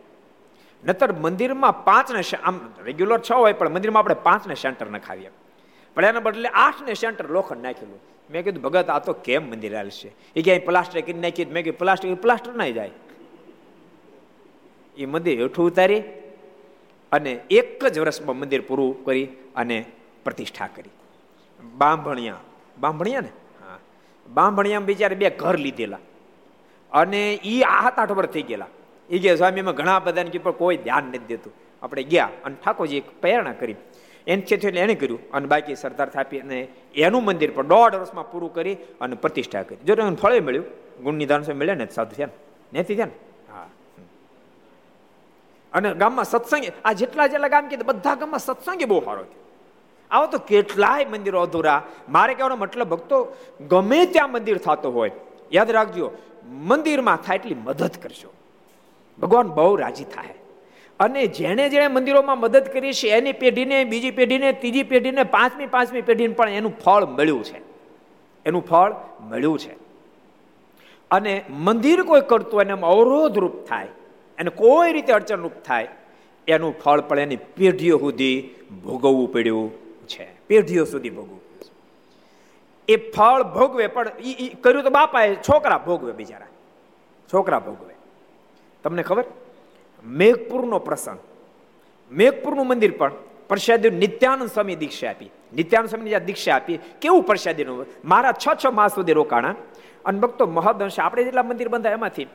નતર 0.86 1.12
મંદિરમાં 1.12 1.84
પાંચને 1.84 2.36
આમ 2.42 2.60
રેગ્યુલર 2.84 3.20
છ 3.20 3.32
હોય, 3.32 3.52
પણ 3.52 3.68
મંદિરમાં 3.68 4.02
આપણે 4.02 4.14
પાંચને 4.14 4.54
સેન્ટર 4.54 4.86
નખાવીએ. 4.86 5.30
પણ 5.94 6.04
એના 6.04 6.20
બદલે 6.20 6.48
આઠને 6.48 6.94
સેન્ટર 6.94 7.28
લોખંડ 7.28 7.62
નાખેલું. 7.62 8.00
મેં 8.30 8.44
કીધું, 8.44 8.62
ભગત, 8.62 8.90
આ 8.90 8.98
તો 8.98 9.12
કેમ 9.12 9.50
મંદિર 9.50 9.76
હાલશે 9.76 10.12
એ 10.36 10.42
ક્યાંય 10.42 10.58
પ્લાસ્ટર 10.58 11.00
કરી 11.00 11.12
નાખી? 11.12 11.44
મેં 11.44 11.64
કીધું, 11.64 11.78
પ્લાસ્ટર 11.78 12.14
પ્લાસ્ટર 12.14 12.54
ના 12.54 12.68
જાય. 12.68 12.90
એ 14.96 15.06
મંદિર 15.06 15.42
હેઠું 15.42 15.66
ઉતારી 15.66 16.00
અને 17.12 17.40
એક 17.50 17.86
જ 17.86 17.98
વર્ષમાં 17.98 18.38
મંદિર 18.38 18.60
પૂરું 18.60 19.04
કરી 19.04 19.28
અને 19.56 19.84
પ્રતિષ્ઠા 20.24 20.66
કરી. 20.66 20.90
બાંભણિયા. 21.78 22.36
બાંભણિયા 22.80 23.20
ને? 23.20 23.28
હા. 23.28 23.78
બાંભણિયા 24.28 24.80
બિચારે 24.80 25.14
બે 25.14 25.30
ઘર 25.30 25.58
લીધેલા. 25.58 25.98
અને 26.92 27.34
એ 27.34 27.62
આઠ 27.62 27.98
આઠ 27.98 28.10
વર્ષ 28.10 28.28
થઈ 28.28 28.42
ગયેલા. 28.42 28.66
એ 29.10 29.18
ગયા 29.18 29.36
સ્વામી, 29.36 29.58
એમાં 29.58 29.74
ઘણા 29.74 29.98
બધાને 29.98 30.30
કે 30.30 30.38
પણ 30.38 30.50
કોઈ 30.50 30.76
ધ્યાન 30.76 31.04
નથી 31.04 31.18
દેતું. 31.18 31.52
આપણે 31.82 32.02
ગયા 32.02 32.28
અને 32.44 32.56
ઠાકોરજી 32.64 32.96
એક 32.96 33.20
પ્રેરણા 33.20 33.52
કરી. 33.52 33.74
એને 34.26 34.42
છે 34.42 34.54
એટલે 34.54 34.80
એને 34.80 34.94
કર્યું 34.94 35.30
અને 35.30 35.46
બાકી 35.46 35.74
સરદાર 35.74 36.08
થાપી 36.08 36.38
અને 36.38 36.68
એનું 36.94 37.24
મંદિર 37.24 37.50
પણ 37.50 37.66
દોઢ 37.66 37.94
વર્ષમાં 37.94 38.32
પૂરું 38.32 38.54
કરી 38.54 38.74
અને 38.74 39.16
પ્રતિષ્ઠા 39.16 39.62
કરી. 39.62 39.76
જો 39.76 39.94
એને 39.94 40.16
ફળે 40.16 40.40
મળ્યું. 40.40 40.64
ગુણનિધાન 41.02 41.44
મળ્યા 41.54 41.74
ને? 41.74 41.86
સાધુ 41.86 42.16
થયા 42.16 42.26
ને? 42.26 42.80
નથી 42.80 42.94
થયા 42.94 43.06
ને? 43.06 43.12
હા. 43.52 43.66
અને 45.72 45.94
ગામમાં 45.94 46.24
સત્સંગ, 46.24 46.64
આ 46.84 46.92
જેટલા 46.92 47.26
જેટલા 47.26 47.48
ગામ 47.48 47.68
કીધું, 47.68 47.86
બધા 47.86 48.14
ગામમાં 48.14 48.38
સત્સંગે 48.38 48.84
બહુ 48.84 49.00
સારો 49.00 49.22
થયો. 49.22 49.41
આવો 50.12 50.26
તો 50.26 50.38
કેટલાય 50.38 51.04
મંદિરો 51.04 51.40
અધૂરા. 51.40 51.82
મારે 52.08 52.34
કહેવાનો 52.34 52.56
મતલબ, 52.56 52.88
ભક્તો, 52.88 53.36
ગમે 53.68 54.06
ત્યાં 54.06 54.32
મંદિર 54.32 54.58
થતો 54.58 54.90
હોય, 54.90 55.10
યાદ 55.52 55.70
રાખજો, 55.70 56.10
મંદિરમાં 56.50 57.16
થાય 57.16 57.36
એટલી 57.36 57.54
મદદ 57.54 57.90
કરજો. 58.02 58.32
ભગવાન 59.18 59.48
બહુ 59.48 59.76
રાજી 59.76 60.04
થાય. 60.04 60.34
અને 61.00 61.26
જેણે 61.26 61.68
જેણે 61.68 61.88
મંદિરોમાં 61.88 62.40
મદદ 62.40 62.64
કરી 62.72 62.92
છે, 62.92 63.08
એની 63.08 63.32
પેઢીને, 63.32 63.84
બીજી 63.84 64.10
પેઢીને, 64.10 64.52
ત્રીજી 64.52 64.82
પેઢીને, 64.82 65.22
પાંચમી 65.22 65.66
પાંચમી 65.66 66.00
પેઢીને 66.00 66.34
પણ 66.34 66.48
એનું 66.48 66.78
ફળ 66.78 67.04
મળ્યું 67.04 67.44
છે. 67.44 67.60
એનું 68.46 68.66
ફળ 68.66 68.92
મળ્યું 69.20 69.58
છે. 69.58 69.72
અને 71.10 71.44
મંદિર 71.50 72.02
કોઈ 72.02 72.20
કરતું 72.20 72.60
એને 72.60 72.72
અવરોધરૂપ 72.72 73.64
થાય, 73.64 73.88
એને 74.38 74.50
કોઈ 74.50 74.92
રીતે 74.92 75.12
અડચણરૂપ 75.12 75.52
થાય, 75.66 75.88
એનું 76.48 76.78
ફળ 76.78 77.00
પણ 77.00 77.18
એની 77.18 77.36
પેઢીઓ 77.36 77.98
સુધી 77.98 78.54
ભોગવવું 78.84 79.32
પડ્યું. 79.32 79.81
પેઢીઓ 80.46 80.84
સુધી 80.84 81.10
ભોગવું. 81.10 81.40
એ 82.88 82.96
ફળ 83.10 83.42
ભોગવે, 83.42 83.86
પણ 83.86 84.08
એ 84.24 84.48
કર્યું 84.48 84.84
તો 84.84 84.90
બાપાએ 84.90 85.34
છોકરા 85.34 85.78
ભોગવે 85.78 86.12
બિચારા. 86.12 86.46
છોકરા 87.32 87.58
ભોગવે. 87.58 87.94
તમને 88.82 89.02
ખબર? 89.02 89.24
મેઘપુરનો 90.04 90.78
પ્રસંગ. 90.78 91.18
મેઘપુરનું 92.10 92.66
મંદિર 92.66 92.92
પણ 92.98 93.12
પ્રસાદી 93.48 93.90
નિત્યાનંદ 93.90 94.48
સ્વામી 94.48 94.76
દીક્ષા 94.76 95.10
આપી. 95.10 95.30
નિત્યાનંદ 95.54 95.90
સ્વામી 95.90 96.14
દીક્ષા 96.14 96.54
આપી, 96.54 96.78
કેવું 97.00 97.22
પ્રસાદીનું? 97.22 97.86
મારા 98.04 98.32
છ 98.32 98.46
છ 98.64 98.66
માસ 98.66 98.94
સુધી 98.94 99.12
રોકાણા. 99.12 99.54
અને 100.04 100.18
ભક્તો 100.20 100.46
મહદઅંશ, 100.46 101.00
આપણે 101.00 101.24
જેટલા 101.24 101.42
મંદિર 101.42 101.68
બંધાય 101.68 101.92
એમાંથી, 101.92 102.26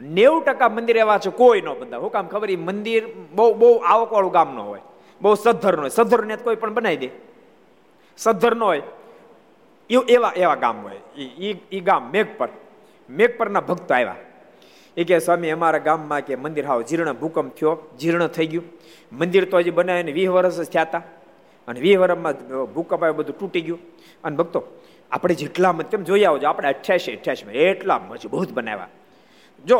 નેવું 0.00 0.44
ટકા 0.44 0.68
મંદિર 0.68 0.96
એવા 0.96 1.18
છે, 1.18 1.30
કોઈ 1.30 1.60
ન 1.60 1.68
બંધાય. 1.68 2.00
હું 2.00 2.12
કામ 2.12 2.26
ખબર 2.28 2.50
એ 2.50 2.56
મંદિર 2.56 3.06
બહુ 3.34 3.54
બહુ 3.54 3.76
આવકવાળું 3.76 4.32
ગામ 4.32 4.54
ન 4.54 4.58
હોય. 4.58 4.80
બહુ 5.20 5.34
સદ્ધર 5.34 5.76
ન 5.76 5.80
હોય. 5.80 5.88
સદ્ધર 5.88 6.24
ને 6.24 6.36
કોઈ 6.36 6.56
પણ 6.56 6.74
બનાવી 6.74 6.96
દે. 6.96 7.27
સદ્ધર 8.18 8.54
નો 8.56 8.66
હોય 8.66 8.82
એવા 10.08 10.32
એવા 10.36 10.54
ગામ 10.54 10.82
હોય 10.82 11.00
એ 11.72 11.80
ગામ 11.80 12.10
મેઘપર 12.10 12.48
મેઘપરના 13.10 13.16
મેઘ 13.16 13.36
પરના 13.38 13.60
ભક્તો 13.60 13.94
આવ્યા 13.94 14.16
એ 14.96 15.04
કે 15.04 15.18
સ્વામી 15.18 15.50
અમારા 15.50 15.78
ગામમાં 15.78 16.20
કે 16.20 16.36
મંદિર 16.36 16.66
હાવ 16.66 16.82
જીર્ણ 16.82 17.12
ભૂકંપ 17.12 17.54
થયો 17.54 17.72
જીર્ણ 18.00 18.26
થઈ 18.26 18.46
ગયું 18.46 18.66
મંદિર 19.12 19.44
તો 19.50 19.58
હજી 19.58 19.70
બનાવીને 19.70 20.12
વીસ 20.12 20.28
વર્ષ 20.28 20.60
જ 20.60 20.68
થયા 20.68 20.82
હતા 20.82 21.02
અને 21.68 21.80
વીસ 21.80 21.98
વર્ષમાં 21.98 22.34
ભૂકંપ 22.74 23.02
આવ્યો 23.02 23.12
બધું 23.12 23.38
તૂટી 23.38 23.60
ગયું. 23.60 23.80
અને 24.24 24.36
ભક્તો 24.36 24.62
આપણે 25.10 25.34
જેટલા 25.34 25.72
તેમ 25.90 26.02
જોઈ 26.02 26.24
આવજો, 26.24 26.48
આપણે 26.48 26.68
અઠ્યાસી 26.68 27.12
અઠ્યાસી 27.12 27.58
એટલા 27.58 27.98
મજબૂત 27.98 28.52
બનાવ્યા. 28.52 28.88
જો, 29.66 29.78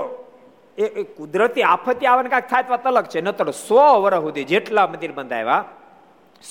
એ 0.78 1.02
કુદરતી 1.02 1.62
આફતી 1.62 2.06
આવે 2.06 2.22
ને 2.22 2.28
કાંઈક 2.28 2.48
થાય 2.50 2.62
તો 2.62 2.76
તલક 2.76 3.06
છે. 3.08 3.20
નતર 3.20 3.50
સો 3.50 4.00
વર્ષ 4.02 4.22
સુધી 4.22 4.44
જેટલા 4.44 4.86
મંદિર 4.86 5.12
બંધાવ્યા, 5.12 5.64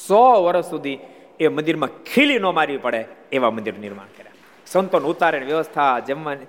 સો 0.07 0.43
વર્ષ 0.43 0.65
સુધી 0.65 0.99
એ 1.39 1.47
મંદિરમાં 1.47 1.89
ખીલી 2.03 2.39
ન 2.39 2.47
મારવી 2.57 2.77
પડે 2.77 3.01
એવા 3.31 3.51
મંદિર 3.51 3.75
નિર્માણ 3.79 4.11
કર્યા. 4.17 4.35
સંતોને 4.67 5.05
ઉતારેની 5.05 5.45
વ્યવસ્થા, 5.45 5.99
જમવાની 5.99 6.47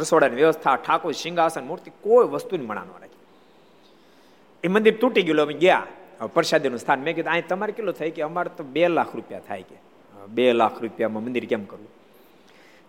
રસોડાની 0.00 0.40
વ્યવસ્થા, 0.42 0.76
ઠાકોર, 0.76 1.12
સિંહાસન, 1.12 1.64
મૂર્તિ, 1.66 1.90
કોઈ 2.00 2.28
વસ્તુની 2.28 2.66
મણા 2.66 2.84
ન 2.84 2.90
રાખી. 3.00 3.22
એ 4.64 4.68
મંદિર 4.68 4.94
તૂટી 5.00 5.22
ગયું 5.22 5.40
અમે 5.40 5.54
ગયા. 5.54 5.86
પ્રસાદીનું 6.34 6.78
સ્થાન. 6.78 7.00
મેં 7.00 7.14
કીધું, 7.14 7.32
અહીં 7.32 7.46
તમારે 7.48 7.72
કેટલું 7.72 7.94
થાય 7.94 8.10
કે? 8.10 8.22
અમારે 8.22 8.50
તો 8.56 8.64
બે 8.64 8.88
લાખ 8.88 9.12
રૂપિયા 9.16 9.46
થાય 9.48 9.62
કે. 9.62 9.76
બે 10.28 10.52
લાખ 10.52 10.76
રૂપિયામાં 10.82 11.24
મંદિર 11.24 11.44
કેમ 11.44 11.64
કરવું? 11.64 11.90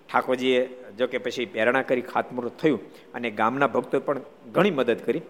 ઠાકોરજીએ 0.10 0.62
જો 0.98 1.08
કે 1.08 1.18
પછી 1.18 1.46
પ્રેરણા 1.46 1.82
કરી, 1.82 2.02
ખાતમુહૂર્ત 2.02 2.56
થયું 2.62 2.80
અને 3.14 3.28
ગામના 3.32 3.68
ભક્તોએ 3.68 4.00
પણ 4.00 4.22
ઘણી 4.52 4.72
મદદ 4.72 5.00
કરી. 5.06 5.22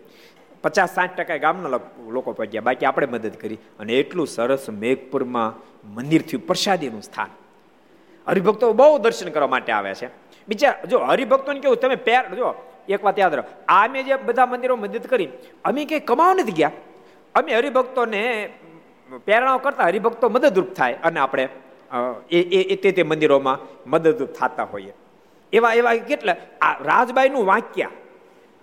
પચાસ 0.61 0.93
સાઠ 0.95 1.15
ટકા 1.17 1.37
ગામના 1.37 1.69
લોકો 2.09 2.31
પહોંચ્યા. 2.31 2.61
બાકી 2.61 2.85
આપણે 2.85 3.07
મદદ 3.07 3.33
કરી. 3.35 3.57
અને 3.79 3.93
એટલું 3.93 4.27
સરસ 4.27 4.69
મેઘપુરમાં 4.69 5.49
મંદિર 5.95 6.21
થયું. 6.21 6.47
પ્રસાદીનું 6.47 7.01
સ્થાન. 7.01 7.29
હરિભક્તો 8.27 8.73
બહુ 8.73 8.97
દર્શન 8.97 9.29
કરવા 9.29 9.47
માટે 9.47 9.71
આવે 9.71 9.93
છે. 9.93 10.07
બીજા, 10.47 10.73
જો 10.89 10.99
હરિભક્તોને 10.99 11.59
કેવું, 11.59 11.77
તમે 11.77 11.95
પેર, 11.95 12.23
જો, 12.35 12.53
એક 12.89 13.03
વાત 13.03 13.19
યાદ 13.19 13.43
આ 13.67 13.87
મેં 13.87 14.05
જે 14.05 14.15
બધા 14.15 14.45
મંદિરો 14.45 14.75
મદદ 14.75 15.05
કરી, 15.07 15.29
અમે 15.65 15.85
કંઈ 15.85 15.99
કમાવા 15.99 16.33
નથી 16.33 16.51
ગયા. 16.51 16.71
અમે 17.35 17.55
હરિભક્તોને 17.55 18.49
પ્રેરણાઓ 19.25 19.57
કરતા 19.57 19.83
હરિભક્તો 19.83 20.29
મદદરૂપ 20.29 20.73
થાય 20.73 20.93
અને 21.03 21.19
આપણે 21.19 21.47
એ 22.31 22.75
તે 22.75 22.91
તે 22.91 23.03
મંદિરોમાં 23.03 23.57
મદદરૂપ 23.89 24.29
થતા 24.29 24.63
હોઈએ. 24.63 24.93
એવા 25.53 25.73
એવા 25.73 25.95
કેટલા, 25.95 26.35
આ 26.61 26.77
રાજબાઈનું 26.83 27.45
વાક્ય 27.45 27.87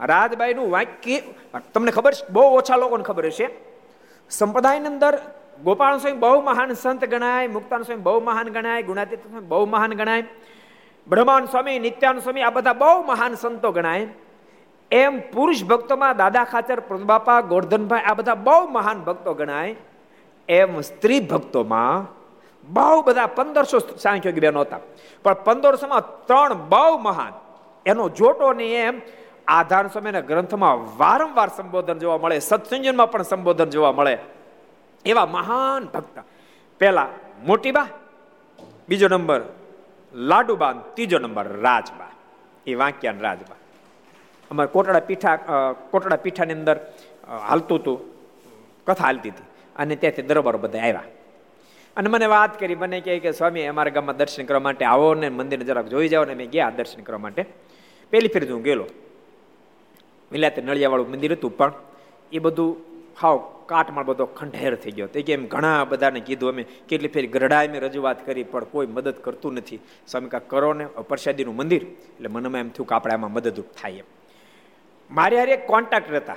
રાજબાઈનું 0.01 0.71
વાક્ય, 0.71 1.21
તમને 1.75 1.91
ખબર 1.91 2.13
છે? 2.13 2.33
બહુ 2.33 2.43
ઓછા 2.43 2.77
લોકોને 2.77 3.05
ખબર 3.05 3.27
હશે. 3.27 3.49
સંપ્રદાયની 4.31 4.87
અંદર 4.87 5.19
ગોપાલ 5.65 5.99
સ્વામી 5.99 6.19
બહુ 6.19 6.41
મહાન 6.41 6.73
સંત 6.73 7.05
ગણાય, 7.05 7.47
મુક્તાન 7.47 7.83
સ્વામી 7.83 8.03
બહુ 8.03 8.21
મહાન 8.21 8.49
ગણાય 8.49 8.83
ગુણાતીત 8.83 9.21
સ્વામી 9.21 9.47
બહુ 9.47 9.67
મહાન 9.67 9.95
ગણાય 9.95 10.25
બ્રહ્માન 11.09 11.45
સ્વામી 11.47 11.79
નિત્યાન 11.79 12.19
સ્વામી, 12.19 12.43
આ 12.43 12.51
બધા 12.51 12.73
બહુ 12.73 13.03
મહાન 13.03 13.35
સંતો 13.35 13.73
ગણાય. 13.73 14.09
એમ 14.91 15.21
પુરુષ 15.21 15.65
ભક્તોમાં 15.65 16.17
દાદા 16.17 16.45
ખાચર 16.45 16.81
પ્રદબાપા 16.81 17.41
ગોરધનભાઈ, 17.41 18.01
આ 18.01 18.15
બધા 18.15 18.35
બહુ 18.35 18.69
મહાન 18.69 19.01
ભક્તો 19.01 19.35
ગણાય. 19.35 19.77
એમ 20.49 20.81
સ્ત્રી 20.81 21.21
ભક્તોમાં 21.21 22.05
બહુ 22.73 23.03
બધા 23.03 23.27
પંદરસો 23.27 23.79
સાંખ્યોગી 23.79 24.41
બહેનો 24.41 24.61
હતા. 24.61 24.81
પણ 25.23 25.35
પંદરસોમાં 25.35 26.27
ત્રણ 26.27 26.55
બહુ 26.55 26.99
મહાન. 26.99 27.33
એનો 27.87 28.09
જોટો 28.09 28.53
નહીં 28.53 28.77
એમ 28.77 29.01
આધાર 29.49 29.87
સમયના 29.95 30.25
ગ્રંથમાં 30.31 30.83
વારંવાર 30.99 31.51
સંબોધન 31.57 31.99
જોવા 31.99 32.19
મળે 32.19 32.39
સત્સંજનમાં 32.41 33.11
પણ 33.11 33.23
સંબોધન 33.23 33.71
જોવા 33.71 33.93
મળે 33.93 34.15
એવા 35.05 35.27
મહાન 35.27 35.85
ભક્ત. 35.95 36.17
પહેલા 36.81 37.09
મોટીબા, 37.47 37.89
બીજો 38.89 39.09
નંબર 39.09 39.41
લાડુબા, 40.15 40.73
ત્રીજો 40.95 41.19
નંબર 41.19 41.47
રાજબા. 41.67 42.13
એ 42.67 42.75
વાંક્યાન 42.75 43.21
રાજબા. 43.21 43.59
અમારે 44.51 44.71
કોટડા 44.75 45.01
પીઠા 45.01 45.37
કોટડા 45.93 46.21
પીઠાની 46.27 46.57
અંદર 46.59 46.77
હાલતું 47.49 47.79
હતું, 47.81 47.99
કથા 48.87 49.05
હાલતી 49.05 49.33
હતી. 49.35 49.49
અને 49.77 49.95
ત્યાંથી 49.97 50.29
દરબારો 50.31 50.59
બધા 50.59 50.85
આવ્યા. 50.89 51.09
અને 51.97 52.09
મને 52.09 52.27
વાત 52.27 52.53
કરી, 52.61 52.79
મને 52.83 53.01
કહે 53.01 53.19
કે, 53.25 53.31
સ્વામી, 53.33 53.67
અમારા 53.73 53.95
ગામમાં 53.97 54.17
દર્શન 54.17 54.45
કરવા 54.49 54.65
માટે 54.69 54.85
આવો 54.85 55.09
ને 55.15 55.29
મંદિર 55.29 55.63
જરાક 55.69 55.87
જોઈ 55.95 56.09
જાઓ 56.09 56.25
ને 56.25 56.35
મેં 56.35 56.51
ગયા 56.51 56.71
દર્શન 56.79 57.03
કરવા 57.07 57.23
માટે. 57.27 57.43
પહેલી 58.13 58.33
ફેર 58.35 58.45
હું 58.53 58.63
ગયેલો. 58.63 58.87
મિલાતે 60.33 60.62
નળિયાવાળું 60.62 61.11
મંદિર 61.11 61.33
હતું 61.33 61.57
પણ 61.57 61.73
એ 62.33 62.39
બધું 62.39 62.77
હાવ 63.21 63.37
કાટમાં 63.67 64.05
બધો 64.05 64.27
ખંડેર 64.27 64.75
થઈ 64.75 64.91
ગયો. 64.91 65.07
તે 65.07 65.23
કેમ 65.23 65.47
ઘણા 65.47 65.85
બધાને 65.85 66.21
કીધું 66.21 66.49
અમે, 66.49 66.62
કેટલી 66.89 67.09
ફેરી 67.09 67.27
ગરડાએ 67.27 67.69
મેં 67.69 67.81
રજૂઆત 67.81 68.27
કરી, 68.27 68.45
પણ 68.45 68.65
કોઈ 68.65 68.87
મદદ 68.87 69.17
કરતું 69.25 69.55
નથી. 69.55 69.81
સ્વામી 70.09 70.29
કાંક 70.29 70.51
કરો 70.51 70.73
ને 70.73 70.87
પ્રસાદીનું 70.87 71.57
મંદિર. 71.57 71.83
એટલે 71.83 72.29
મનમાં 72.29 72.61
એમ 72.61 72.69
થયું 72.69 72.89
કે 72.89 72.95
આપણે 72.95 73.15
આમાં 73.15 73.33
મદદરૂપ 73.33 73.69
થાય 73.83 73.93
એમ. 73.93 74.09
મારી 75.11 75.39
હારે 75.39 75.53
એક 75.53 75.67
કોન્ટ્રાક્ટર 75.67 76.17
હતા 76.17 76.37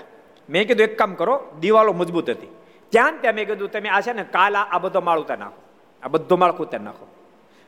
મેં 0.49 0.67
કીધું, 0.67 0.83
એક 0.83 0.97
કામ 0.97 1.13
કરો, 1.13 1.35
દિવાલો 1.59 1.93
મજબૂત 1.93 2.29
હતી. 2.29 2.51
ત્યાં 2.89 3.21
ત્યાં 3.21 3.35
મેં 3.35 3.47
કીધું, 3.47 3.71
તમે 3.71 3.89
આ 3.89 4.01
છે 4.01 4.13
ને 4.13 4.23
કાલ 4.23 4.55
આ 4.55 4.79
બધો 4.79 5.01
માળ 5.01 5.19
ઉતાર 5.19 5.37
નાખો. 5.37 5.61
આ 6.03 6.07
બધો 6.07 6.35
માળ 6.37 6.53
ઉતાર 6.57 6.81
નાખો. 6.81 7.05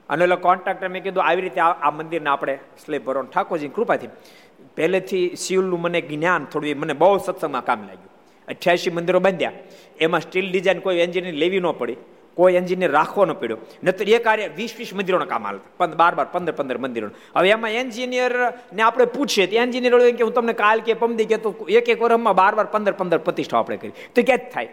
અને 0.10 0.24
એટલે 0.24 0.36
કોન્ટ્રાક્ટર 0.36 0.90
મેં 0.90 1.04
કીધું, 1.04 1.24
આવી 1.24 1.42
રીતે 1.42 1.62
આ 1.62 1.92
મંદિરને 1.92 2.30
આપણે 2.30 2.60
સ્લેબ 2.86 3.04
ભરો 3.06 3.22
ઠાકોરજી 3.24 3.68
કૃપાથી 3.68 4.10
પહેલેથી 4.76 5.36
શિવનું 5.36 5.82
મને 5.82 6.02
જ્ઞાન 6.02 6.46
થોડું 6.46 6.80
મને 6.80 6.94
બહુ 6.94 7.18
સત્સંગમાં 7.18 7.66
કામ 7.66 7.80
લાગ્યું. 7.80 8.12
અઠ્યાસી 8.48 8.90
મંદિરો 8.90 9.20
બાંધ્યા. 9.20 9.52
એમાં 10.00 10.22
સ્ટીલ 10.22 10.52
ડિઝાઇન 10.52 10.80
કોઈ 10.80 10.98
એન્જિનિયર 10.98 11.34
લેવી 11.34 11.60
ન 11.60 11.72
પડી. 11.72 11.96
કોઈ 12.34 12.54
એન્જિનિયર 12.54 12.92
રાખવો 12.92 13.26
ન 13.26 13.34
પડ્યો. 13.34 13.58
નતર 13.84 14.10
એ 14.10 14.18
કાર્ય 14.18 14.48
વીસ 14.48 14.74
વીસ 14.78 14.94
મંદિરોના 14.94 15.26
કામ 15.26 15.46
હાલતા. 15.46 15.86
બાર 15.86 16.16
બાર, 16.16 16.26
પંદર 16.32 16.52
પંદર 16.52 16.78
મંદિરો 16.78 17.10
હવે 17.36 17.50
એમાં 17.50 17.72
એન્જિનિયર 17.72 18.32
ને 18.74 18.82
આપણે 18.82 19.06
પૂછીએ 19.06 19.48
તો 19.48 19.56
એન્જિનિયર 19.56 20.12
કે 20.12 20.24
હું 20.24 20.34
તમને 20.34 20.54
કાલ 20.54 20.80
કે 20.80 20.94
પમદી 20.94 21.26
કે 21.26 21.38
તો 21.38 21.56
એક 21.70 21.90
એક 21.90 22.02
વર્ષમાં 22.02 22.36
બાર 22.36 22.56
બાર, 22.56 22.66
પંદર 22.66 22.92
પંદર 22.92 23.18
પ્રતિષ્ઠા 23.18 23.58
આપણે 23.58 23.78
કરી. 23.78 23.90
તો 23.90 24.22
ક્યાં 24.22 24.40
જ 24.40 24.42
થાય. 24.54 24.70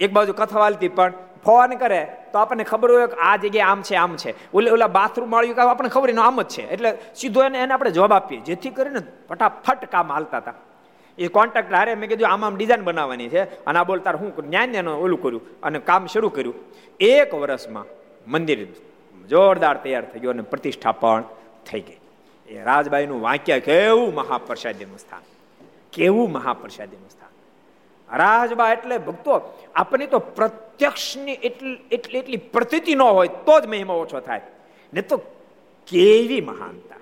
એક 0.00 0.12
બાજુ 0.12 0.32
કથા 0.32 0.58
વાલતી, 0.58 0.88
પણ 0.88 1.12
ફોન 1.44 1.76
કરે 1.76 2.08
તો 2.32 2.38
આપણને 2.38 2.64
ખબર 2.64 2.92
હોય 2.92 3.06
કે 3.06 3.14
આ 3.14 3.36
જગ્યાએ 3.36 3.70
આમ 3.70 3.82
છે 3.82 3.94
આમ 3.94 4.16
છે. 4.16 4.52
ઓલે, 4.52 4.70
ઓલા 4.70 4.86
બાથરૂમ 4.86 5.30
વાળ્યું 5.30 5.54
કે 5.54 5.60
આપણને 5.60 5.88
ખબર 5.88 6.14
આમ 6.14 6.42
જ 6.42 6.48
છે. 6.48 6.68
એટલે 6.68 6.98
સીધો 7.14 7.44
એને 7.44 7.58
એને 7.58 7.74
આપણે 7.74 7.90
જવાબ 7.90 8.12
આપીએ. 8.12 8.40
જેથી 8.40 8.70
કરીને 8.70 8.98
ફટાફટ 9.28 9.84
કામ 9.84 10.12
હાલતા 10.12 10.36
હતા. 10.36 10.54
એ 11.18 11.28
કોન્ટ્રાક્ટર 11.28 11.74
હારે 11.74 11.94
મેં 11.94 12.08
કીધું, 12.08 12.28
આમ 12.28 12.44
આમ 12.44 12.56
ડિઝાઇન 12.56 12.84
બનાવવાની 12.84 13.28
છે. 13.28 13.64
અને 13.64 13.78
આ 13.78 13.84
બોલતા 13.84 14.10
હું 14.10 14.48
જ્ઞાન 14.48 14.74
એનું 14.74 15.02
ઓલું 15.02 15.22
કર્યું 15.22 15.60
અને 15.60 15.78
કામ 15.78 16.06
શરૂ 16.06 16.28
કર્યું. 16.28 16.54
એક 17.00 17.34
વર્ષમાં 17.34 17.84
મંદિર 18.26 18.66
જોરદાર 19.28 19.76
તૈયાર 19.76 20.04
થઈ 20.04 20.20
ગયું 20.20 20.32
અને 20.32 20.42
પ્રતિષ્ઠા 20.42 20.92
પણ 20.92 21.24
થઈ 21.70 21.80
ગઈ. 21.80 21.98
એ 22.48 22.62
રાજબાઈનું 22.62 23.22
વાંક્ય 23.22 23.60
કેવું 23.60 24.14
મહાપ્રસાદીનું 24.14 24.98
સ્થાન? 24.98 25.20
કેવું 25.92 26.32
મહાપ્રસાદીનું 26.32 27.10
સ્થાન? 27.10 27.25
રાજબા 28.12 28.72
એટલે 28.72 28.98
ભક્તો 28.98 29.58
આપણને 29.74 30.06
તો 30.06 30.18
પ્રત્યક્ષની 30.18 31.32
એટલી 31.32 31.78
એટલી 31.92 32.18
એટલી 32.18 32.36
પ્રતિતિ 32.36 32.94
ન 32.94 33.02
હોય 33.02 33.28
તો 33.28 33.60
જ 33.60 33.66
મહિમા 33.66 33.94
ઓછો 33.94 34.20
થાય. 34.20 34.40
ને 34.94 35.02
તો 35.02 35.16
કેવી 35.86 36.40
મહાનતા. 36.40 36.96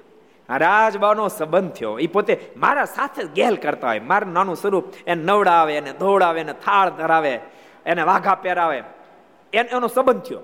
રાજબાનો 0.56 1.28
સંબંધ 1.28 1.72
થયો. 1.72 1.98
એ 1.98 2.06
પોતે 2.06 2.50
મારા 2.56 2.84
સાથે 2.84 3.24
ગેલ 3.24 3.56
કરતા 3.56 3.88
હોય. 3.88 4.00
મારું 4.00 4.32
નાનું 4.32 4.56
સ્વરૂપ 4.56 4.84
એને 5.06 5.24
નવડાવે, 5.24 5.76
એને 5.76 5.92
ધોવડાવે, 5.92 6.40
એને 6.40 6.52
થાળ 6.52 6.90
ધરાવે, 6.90 7.40
એને 7.86 8.02
વાઘા 8.02 8.34
પહેરાવે. 8.34 8.82
એને, 9.52 9.68
એનો 9.68 9.88
સંબંધ 9.88 10.22
થયો. 10.22 10.40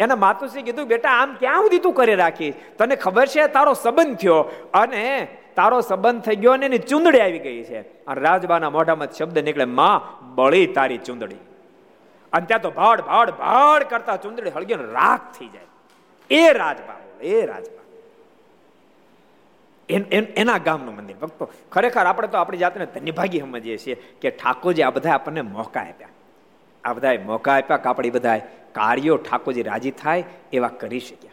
એને 0.00 0.14
માતુશ્રી 0.14 0.62
કીધું, 0.62 0.86
બેટા, 0.86 1.10
આમ 1.10 1.34
ક્યાં 1.34 1.62
સુધી 1.62 1.78
તું 1.78 1.92
કરી 1.92 2.14
રાખી? 2.14 2.50
તને 2.50 2.96
ખબર 2.96 3.26
છે 3.26 3.46
તારો 3.46 3.74
સંબંધ 3.74 4.16
થયો? 4.16 4.68
અને 4.74 5.28
તારો 5.56 5.80
સંબંધ 5.80 6.22
થઈ 6.22 6.36
ગયો 6.36 6.52
અને 6.52 6.66
એની 6.66 6.78
ચૂંદડી 6.78 7.20
આવી 7.20 7.38
ગઈ 7.38 7.62
છે. 7.64 7.80
અને 8.06 8.20
રાજબાના 8.20 8.70
મોઢામાં 8.70 9.12
શબ્દ 9.12 9.38
નીકળે, 9.38 9.64
માં, 9.64 10.24
બળી 10.34 10.66
તારી 10.66 10.98
ચૂંદડી. 10.98 11.36
અને 12.32 12.46
ત્યાં 12.46 12.62
તો 12.62 12.70
ભાડ 12.70 13.00
ભાડ 13.00 13.30
ભાડ 13.30 13.82
કરતા 13.82 14.16
ચૂંદડી 14.16 14.50
હળગી 14.50 14.74
રાખ 14.74 15.20
થઈ 15.38 15.48
જાય. 15.48 15.66
એ 16.30 16.52
રાજબા 16.52 16.96
એ 17.20 17.46
રાજબા. 17.46 17.80
એના 20.36 20.58
ગામનું 20.58 20.94
મંદિર. 20.96 21.16
ભક્તો, 21.16 21.48
ખરેખર 21.72 22.06
આપણે 22.06 22.28
તો 22.28 22.38
આપણી 22.38 22.58
જાતને 22.58 22.86
ધન્યભાગી 22.86 23.40
સમજીએ 23.40 23.76
છીએ 23.78 23.96
કે 24.20 24.30
ઠાકોરજી 24.30 24.82
આ 24.82 24.90
બધા 24.90 25.10
આપણને 25.10 25.42
મોકા 25.42 25.80
આપ્યા. 25.80 26.08
આ 26.84 26.92
બધાએ 26.92 27.18
મોકા 27.18 27.56
આપ્યા 27.56 27.76
કે 27.76 27.88
આપણે 27.88 28.10
બધા 28.10 28.38
કાર્યો 28.72 29.16
ઠાકોરજી 29.16 29.62
રાજી 29.62 29.90
થાય 29.90 30.24
એવા 30.52 30.68
કરી 30.68 31.00
શક્યા. 31.00 31.31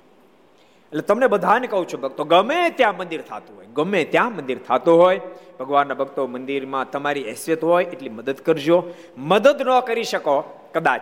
એટલે 0.91 1.01
તમને 1.01 1.27
બધાને 1.27 1.67
કહું 1.67 1.87
છું, 1.87 2.01
ભક્તો, 2.01 2.23
ગમે 2.23 2.69
ત્યાં 2.69 2.97
મંદિર 2.97 3.21
થતું 3.21 3.57
હોય, 3.57 3.65
ગમે 3.65 4.03
ત્યાં 4.03 4.35
મંદિર 4.35 4.57
થતું 4.57 4.97
હોય, 4.97 5.21
ભગવાનના 5.59 5.93
ભક્તો 5.93 6.27
મંદિરમાં 6.27 6.91
તમારી 6.91 7.23
હેસિયત 7.23 7.63
હોય 7.63 7.85
એટલી 7.85 8.09
મદદ 8.09 8.39
કરજો. 8.41 8.83
મદદ 9.17 9.61
ન 9.61 9.79
કરી 9.79 10.03
શકો, 10.03 10.43
કદાચ. 10.73 11.01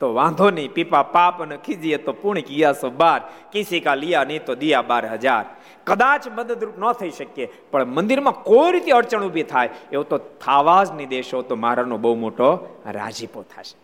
તો 0.00 0.14
વાંધો 0.14 0.50
નહીં, 0.50 0.72
પીપા 0.72 1.02
પાપ 1.02 1.42
ને 1.42 1.56
ખીજીએ 1.56 1.96
તો 1.96 2.12
પૂર્ણ 2.12 2.40
કિયા 2.40 2.72
સો 2.72 2.90
બાર, 2.90 3.20
કિસી 3.52 3.80
કા 3.80 3.94
લિયા 3.94 4.24
નહીં 4.24 4.44
તો 4.44 4.54
દિયા 4.54 4.82
બાર 4.82 5.06
હજાર. 5.06 5.44
કદાચ 5.86 6.28
મદદરૂપ 6.28 6.78
ન 6.78 6.92
થઈ 6.92 7.10
શકીએ, 7.10 7.46
પણ 7.70 7.84
મંદિરમાં 7.84 8.42
કોઈ 8.42 8.72
રીતે 8.72 8.90
અડચણ 8.90 9.24
ઊભી 9.24 9.42
થાય, 9.42 9.70
એવો 9.92 10.02
તો 10.02 10.18
થાવા 10.18 10.84
જ 10.84 10.90
નહીં 10.90 11.08
દેશો 11.08 11.42
તો 11.42 11.56
મારાનો 11.56 11.96
બહુ 11.96 12.14
મોટો 12.14 12.80
રાજીપો 12.86 13.42
થશે. 13.42 13.76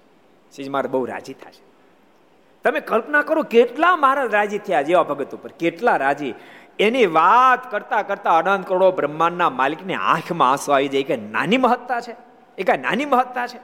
સીજ 0.53 0.69
મારે 0.69 0.89
બહુ 0.89 1.05
રાજી 1.05 1.33
થશે. 1.33 1.74
તમે 2.65 2.81
કલ્પના 2.81 3.23
કરો 3.23 3.43
કેટલા 3.43 3.97
મહારાજ 3.97 4.35
રાજી 4.35 4.59
થયા 4.59 4.83
જેવા 4.83 5.03
ભગત 5.03 5.35
ઉપર? 5.35 5.51
કેટલા 5.51 5.97
રાજી? 5.97 6.35
એની 6.79 7.07
વાત 7.07 7.71
કરતા 7.71 8.03
કરતા 8.03 8.39
અનંત 8.39 8.67
કરોડો 8.67 8.93
બ્રહ્માંડના 8.93 9.51
માલિકની 9.51 9.95
આંખમાં 9.95 10.51
આંસુ 10.51 10.73
આવી 10.73 10.89
જાય 10.89 11.03
કે 11.03 11.17
નાની 11.17 11.57
મહત્તા 11.57 12.01
છે. 12.01 12.17
એ 12.59 12.63
કઈ 12.63 12.79
નાની 12.79 13.05
મહત્તા 13.05 13.47
છે. 13.47 13.61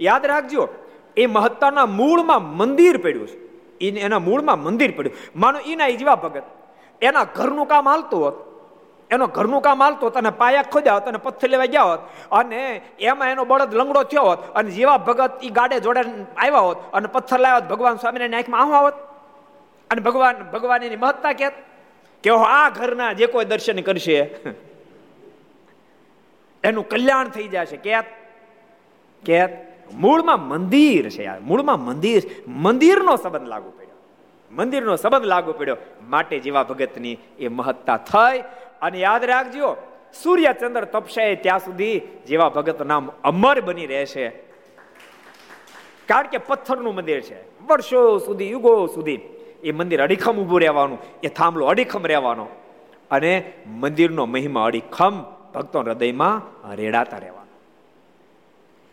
યાદ 0.00 0.26
રાખજો, 0.26 0.68
એ 1.16 1.26
મહત્તાના 1.26 1.86
મૂળમાં 1.86 2.56
મંદિર 2.56 2.96
પડ્યું 2.96 3.26
છે. 3.26 3.36
એના 3.78 4.18
મૂળમાં 4.18 4.62
મંદિર 4.62 4.94
પડ્યું. 4.96 5.40
માનો 5.40 5.58
એના 5.58 5.88
જેવા 5.90 6.14
ભગત, 6.14 6.42
એના 7.02 7.24
ઘરનું 7.24 7.66
કામ 7.66 7.88
હાલતું 7.88 8.24
હોત 8.24 8.47
એનો 9.10 9.26
ઘરનું 9.26 9.62
કામ 9.62 9.82
હાલતો 9.82 10.10
તને 10.10 10.30
પાયા 10.40 10.70
ખોદ્યા 10.72 10.96
હોત 10.98 11.06
અને 11.10 11.18
પથ્થર 11.18 11.48
લેવા 11.48 11.70
ગયા 11.74 11.88
હોત 11.90 12.02
અને 12.32 12.60
એમાં 13.00 13.30
એનો 13.32 13.44
બળદ 13.44 13.72
લંગડો 13.74 14.02
થયો 14.02 14.24
હોત 14.30 14.40
અને 14.54 14.70
જેવા 14.70 14.98
ભગત 14.98 15.32
એ 15.42 15.48
ગાડે 15.48 15.76
જોડે 15.80 16.02
આવ્યા 16.36 16.66
હોત 16.68 16.78
અને 16.92 17.06
પથ્થર 17.06 17.40
લાવ્યા 17.40 17.60
હોત, 17.60 17.70
ભગવાન 17.72 17.96
સ્વામીને 17.96 18.36
આંખમાં 18.36 18.60
આવું 18.62 18.76
આવત 18.76 18.96
અને 19.90 20.00
ભગવાન 20.00 20.36
ભગવાન 20.54 20.82
એની 20.82 20.96
મહત્તા 20.96 21.32
કહેત 21.32 21.56
કે 22.24 22.30
આ 22.30 22.68
ઘરના 22.70 23.12
જે 23.12 23.26
કોઈ 23.26 23.44
દર્શન 23.44 23.80
કરશે, 23.80 24.18
એનું 26.64 26.84
કલ્યાણ 26.88 27.28
થઈ 27.28 27.48
જશે. 27.48 27.76
કેત 27.76 28.06
કેત 29.24 29.52
મૂળમાં 29.94 30.40
મંદિર 30.48 31.04
છે 31.10 31.22
યાર, 31.24 31.40
મૂળમાં 31.40 31.80
મંદિર, 31.80 32.22
મંદિરનો 32.64 33.16
સંબંધ 33.16 33.48
લાગુ 33.48 33.70
પડ્યો. 33.70 33.96
મંદિરનો 34.50 34.96
સંબંધ 34.96 35.24
લાગુ 35.24 35.52
પડ્યો. 35.52 35.76
માટે 36.08 36.36
જેવા 36.38 36.62
ભગતની 36.62 37.16
એ 37.38 37.48
મહત્તા 37.48 37.98
થઈ 38.10 38.38
અને 38.82 38.98
યાદ 38.98 39.24
રાખજો, 39.24 39.76
સૂર્ય 40.22 40.52
ચંદ્ર 40.60 40.84
તપશે 40.84 41.34
ત્યાં 41.34 41.58
સુધી 41.58 42.00
જેવા 42.26 42.48
ભગત 42.48 42.82
નામ 42.82 43.10
અમર 43.24 43.60
બની 43.60 43.86
રહેશે. 43.86 44.28
કારણ 46.06 46.26
કે 46.26 46.38
પથ્થરનું 46.38 46.94
મંદિર 46.94 47.20
છે. 47.20 47.66
વર્ષો 47.66 48.18
સુધી, 48.18 48.50
યુગો 48.50 48.86
સુધી 48.86 49.20
એ 49.62 49.72
મંદિર 49.72 50.02
અડીખમ 50.02 50.38
ઊભું 50.38 50.60
રહેવાનું, 50.60 50.98
એ 51.22 51.28
થાંભલો 51.28 51.66
અડીખમ 51.66 52.06
રહેવાનો. 52.06 52.46
અને 53.10 53.52
મંદિરનો 53.66 54.26
મહિમા 54.26 54.64
અડીખમ 54.64 55.22
ભક્તો 55.54 55.80
હૃદયમાં 55.80 56.42
રેડાતા 56.74 57.18
રહેવાનું. 57.18 57.37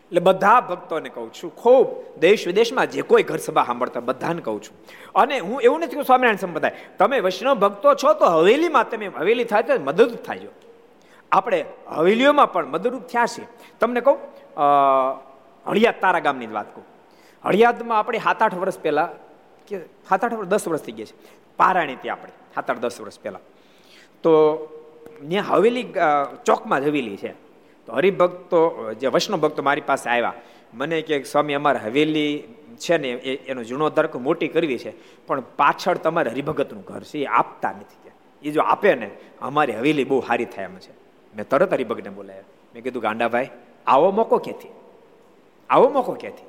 એટલે 0.08 0.20
બધા 0.28 0.60
ભક્તોને 0.68 1.10
કહું 1.14 1.30
છું, 1.32 1.50
ખૂબ 1.62 1.86
દેશ 2.24 2.46
વિદેશમાં 2.48 2.86
જે 2.90 3.02
કોઈ 3.02 3.24
ઘર 3.30 3.40
સભા 3.46 3.66
સાંભળતા 3.70 4.02
બધાને 4.08 4.40
કહું 4.46 4.60
છું. 4.64 4.74
અને 5.14 5.36
હું 5.38 5.58
એવું 5.66 5.80
નથી 5.82 5.96
કહું 5.98 6.06
સ્વામિનારાયણ 6.10 6.42
સંપ્રદાય, 6.44 6.74
તમે 6.98 7.16
વૈષ્ણવ 7.26 7.56
ભક્તો 7.64 7.88
છો 8.02 8.14
તો 8.20 8.26
હવેલીમાં 8.36 8.86
તમે 8.90 9.06
હવેલી 9.20 9.48
થાય 9.50 9.64
તો 9.68 9.72
મદદ 9.88 10.12
થાય 10.26 10.50
આપણે 11.32 11.58
હવેલીઓમાં 11.98 12.48
પણ 12.52 12.68
મદદરૂપ 12.74 13.04
થયા 13.12 13.32
છે 13.34 13.42
તમને 13.80 14.00
કહું 14.06 14.18
હળિયાદ 15.66 15.98
તારા 16.04 16.22
ગામની 16.26 16.52
વાત 16.56 16.68
કહું. 16.74 16.84
હળિયાદમાં 17.44 17.98
આપણે 17.98 18.18
સાત 18.26 18.42
આઠ 18.42 18.58
વર્ષ 18.62 18.78
પહેલા 18.84 19.08
કે 19.68 19.76
સાત 20.08 20.20
આઠ 20.24 20.36
વર્ષ, 20.38 20.50
દસ 20.52 20.64
વર્ષ 20.70 20.84
થઈ 20.86 20.96
ગયા 20.98 21.10
છે. 21.10 21.16
પારાણી 21.58 21.98
ત્યાં 22.02 22.18
આપણે 22.18 22.32
સાત 22.54 22.70
આઠ 22.70 22.82
દસ 22.84 22.96
વર્ષ 23.02 23.18
પહેલા. 23.24 23.42
તો 24.22 24.32
ત્યાં 25.30 25.46
હવેલી 25.50 25.86
ચોકમાં 26.46 26.80
જ 26.84 26.86
હવેલી 26.90 27.18
છે. 27.24 27.32
તો 27.86 27.92
હરિભક્તો, 27.92 28.92
જે 29.00 29.06
વૈષ્ણવ 29.06 29.38
ભક્તો 29.38 29.62
મારી 29.62 29.80
પાસે 29.80 30.10
આવ્યા, 30.10 30.32
મને 30.74 31.02
કે, 31.02 31.22
સ્વામી, 31.22 31.54
અમારે 31.54 31.78
હવેલી 31.78 32.42
છે 32.76 32.96
ને 32.98 33.10
એનો 33.46 33.62
જીર્ણોદ્ધાર 33.62 34.08
મોટી 34.14 34.48
કરવી 34.48 34.78
છે, 34.78 34.92
પણ 35.26 35.40
પાછળ 35.40 35.96
તમારે 35.96 36.30
હરિભગતનું 36.30 36.82
ઘર 36.82 37.02
છે, 37.02 37.18
એ 37.18 37.24
આપતા 37.24 37.70
નથી 37.70 38.08
કે. 38.08 38.48
એ 38.48 38.52
જો 38.52 38.60
આપે 38.60 38.94
ને, 38.94 39.10
અમારી 39.40 39.72
હવેલી 39.72 40.04
બહુ 40.04 40.20
સારી 40.20 40.44
થાય 40.44 40.64
એમ 40.64 40.76
છે. 40.76 40.92
મેં 41.36 41.48
તરત 41.48 41.72
હરિભગતને 41.72 42.10
બોલાયા 42.10 42.40
મેં 42.74 42.82
કીધું, 42.82 43.02
ગાંડાભાઈ, 43.02 43.48
આવો 43.86 44.10
મોકો 44.10 44.38
ક્યાંથી? 44.38 44.68
આવો 45.70 45.88
મોકો 45.88 46.12
ક્યાંથી? 46.12 46.46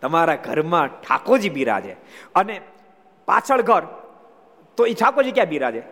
તમારા 0.00 0.34
ઘરમાં 0.34 0.88
ઠાકોરજી 0.88 1.48
બિરાજે. 1.48 1.96
અને 2.34 2.60
પાછળ 3.26 3.62
ઘર, 3.62 3.82
તો 4.76 4.86
એ 4.86 4.94
ઠાકોરજી 4.94 5.32
ક્યાં 5.32 5.48
બિરાજે? 5.48 5.82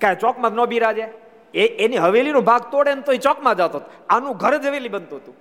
ક્યાં 0.00 0.18
ચોકમાં 0.18 0.52
ન 0.52 0.64
બિરાજે? 0.64 1.29
એ 1.54 1.66
એની 1.84 1.96
હવેલીનો 1.96 2.40
ભાગ 2.40 2.62
તોડે 2.72 2.94
ને 2.94 3.02
તો 3.02 3.12
એ 3.12 3.16
ચોકમાં 3.16 3.56
જતો 3.56 3.80
આનું 4.08 4.36
ઘર 4.36 4.56
જ 4.56 4.66
હવેલી 4.66 4.88
બનતું 4.88 5.18
હતું. 5.18 5.34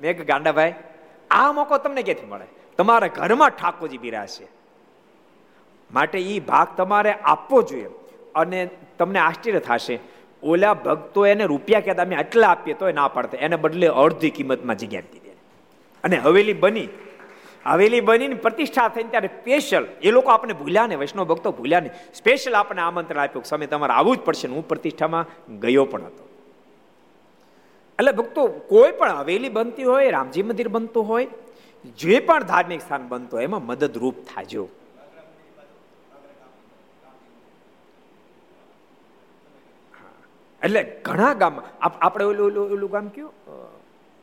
મેં 0.00 0.16
કે 0.16 0.24
ગાંડાભાઈ, 0.24 0.74
આ 1.30 1.52
મોકો 1.52 1.78
તમને 1.78 2.02
ક્યાંથી 2.02 2.26
મળે? 2.26 2.46
તમારા 2.78 3.06
ઘરમાં 3.06 3.50
ઠાકોરજી 3.50 3.98
બિરાજશે 3.98 4.46
માટે 5.90 6.18
એ 6.22 6.40
ભાગ 6.40 6.68
તમારે 6.76 7.12
આપવો 7.12 7.62
જોઈએ 7.62 7.88
અને 8.34 8.70
તમને 8.98 9.18
આશ્ચર્ય 9.18 9.58
થશે. 9.58 9.98
ઓલા 10.42 10.74
ભક્તો 10.74 11.26
એને 11.26 11.44
રૂપિયા 11.44 11.80
કહેતા, 11.80 12.02
અમે 12.02 12.16
આટલા 12.16 12.48
આપીએ 12.48 12.74
તો 12.74 12.88
એ 12.88 12.92
ના 12.92 13.08
પાડતા. 13.08 13.38
એને 13.38 13.56
બદલે 13.56 13.86
અડધી 13.86 14.30
કિંમતમાં 14.30 14.76
જગ્યા 14.76 15.00
આપી 15.00 15.18
દે. 15.18 15.30
અને 16.04 16.16
હવેલી 16.16 16.52
બની. 16.52 16.88
હવેલી 17.66 18.00
બનીને 18.00 18.34
પ્રતિષ્ઠા 18.34 18.88
થઈને 18.88 19.10
ત્યારે 19.10 19.26
સ્પેશિયલ 19.26 19.86
એ 20.02 20.10
લોકો 20.10 20.30
આપણે 20.30 20.52
ભૂલ્યા 20.52 20.86
ને 20.86 20.96
વૈષ્ણવ 20.96 21.24
ભક્તો 21.24 21.52
ભૂલ્યા 21.52 21.80
ને 21.80 21.90
સ્પેશિયલ 22.14 22.54
આપણે 22.54 22.82
આમંત્રણ 22.82 23.20
આપ્યું 23.20 23.44
સમય 23.44 23.66
તમારે 23.66 23.92
આવવું 23.92 24.16
જ 24.16 24.20
પડશે 24.20 24.48
હું 24.48 24.68
પ્રતિષ્ઠામાં 24.68 25.26
ગયો 25.58 25.84
પણ 25.84 26.02
હતો. 26.02 26.28
એટલે 27.98 28.12
ભક્તો, 28.12 28.46
કોઈ 28.46 28.92
પણ 28.92 29.10
હવેલી 29.10 29.48
બનતી 29.48 29.82
હોય, 29.82 30.10
રામજી 30.10 30.42
મંદિર 30.42 30.68
બનતું 30.68 31.08
હોય, 31.08 31.26
જે 31.98 32.20
પણ 32.20 32.42
ધાર્મિક 32.42 32.80
સ્થાન 32.80 33.08
બનતું 33.08 33.38
હોય, 33.38 33.44
એમાં 33.44 33.66
મદદરૂપ 33.66 34.16
થાજો. 34.34 34.68
એટલે 40.62 40.82
ઘણા 41.04 41.34
ગામમાં 41.34 41.64
આપણે 41.80 42.24
ઓલું 42.24 42.58
ઓલું 42.58 42.90
ગામ 42.90 43.08
કયું? 43.08 43.32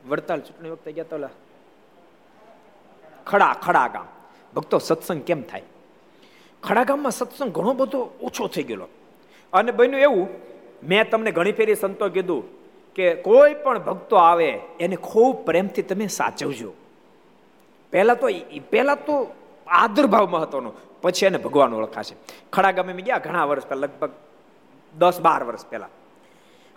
વડતાલ 0.07 0.39
ચૂંટણી 0.39 0.69
વખતે 0.69 0.91
ગયા 0.91 1.03
તો 1.03 1.17
ખડા 3.27 3.53
ખડા 3.53 3.87
ગામ. 3.87 4.05
ભક્તો, 4.55 4.77
સત્સંગ 4.77 5.21
કેમ 5.21 5.41
થાય? 5.41 5.63
ખડા 6.63 6.83
ગામમાં 6.83 7.11
સત્સંગ 7.11 7.51
ઘણો 7.51 7.73
બધો 7.73 7.99
ઓછો 8.21 8.47
થઈ 8.47 8.63
ગયેલો. 8.63 8.87
અને 9.53 9.71
બન્યું 9.71 10.01
એવું, 10.01 10.27
મેં 10.83 11.09
તમને 11.09 11.31
ઘણી 11.31 11.51
ફેરી 11.51 11.75
સંતો 11.75 12.09
કીધું 12.09 12.43
કે 12.93 13.15
કોઈ 13.15 13.53
પણ 13.53 13.79
ભક્તો 13.79 14.15
આવે, 14.15 14.59
એને 14.79 14.95
ખૂબ 14.95 15.45
પ્રેમથી 15.45 15.81
તમે 15.81 16.07
સાચવજો. 16.07 16.73
પહેલાં 17.91 18.19
તો 18.19 18.27
પહેલાં 18.71 18.95
તો 18.95 19.33
આદરભાવ 19.67 20.27
મહત્વનો. 20.29 20.73
પછી 21.01 21.25
એને 21.25 21.37
ભગવાન 21.37 21.73
ઓળખાશે. 21.73 22.15
ખડા 22.53 22.71
ગામે 22.71 22.93
મેં 22.93 23.05
ગયા 23.05 23.17
ઘણા 23.17 23.45
વર્ષ 23.45 23.67
પહેલાં, 23.67 23.89
લગભગ 23.89 24.11
દસ 24.97 25.21
બાર 25.21 25.43
વર્ષ 25.43 25.65
પહેલાં. 25.65 25.89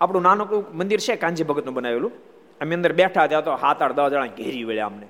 આપણું 0.01 0.23
નાનકડું 0.23 0.65
મંદિર 0.75 1.01
છે, 1.01 1.17
કાંજી 1.17 1.45
ભગતનું 1.45 1.75
બનાવેલું. 1.75 2.13
અમે 2.61 2.75
અંદર 2.75 2.93
બેઠા 2.93 3.25
હતા 3.25 3.41
તો 3.41 3.53
હાથ 3.53 3.83
આઠ 3.83 3.93
દસ 3.93 4.11
જણા 4.11 4.27
ઘેરી 4.27 4.65
વળ્યા 4.65 4.87
અમને. 4.87 5.07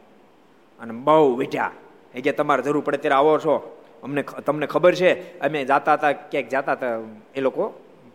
અને 0.81 0.93
બહુ 0.93 1.37
વીઠ્યા 1.37 1.71
એ 2.15 2.21
કે 2.21 2.33
તમારે 2.33 2.63
જરૂર 2.63 2.83
પડે 2.83 2.97
ત્યારે 2.97 3.15
આવો 3.15 3.39
છો. 3.39 3.79
અમને 4.03 4.23
તમને 4.23 4.67
ખબર 4.67 4.95
છે, 4.95 5.41
અમે 5.41 5.65
જાતા 5.65 5.95
હતા, 5.95 6.13
ક્યાંક 6.13 6.49
જાતા 6.49 6.73
હતા, 6.73 6.87
એ 7.35 7.41
લોકો 7.41 7.73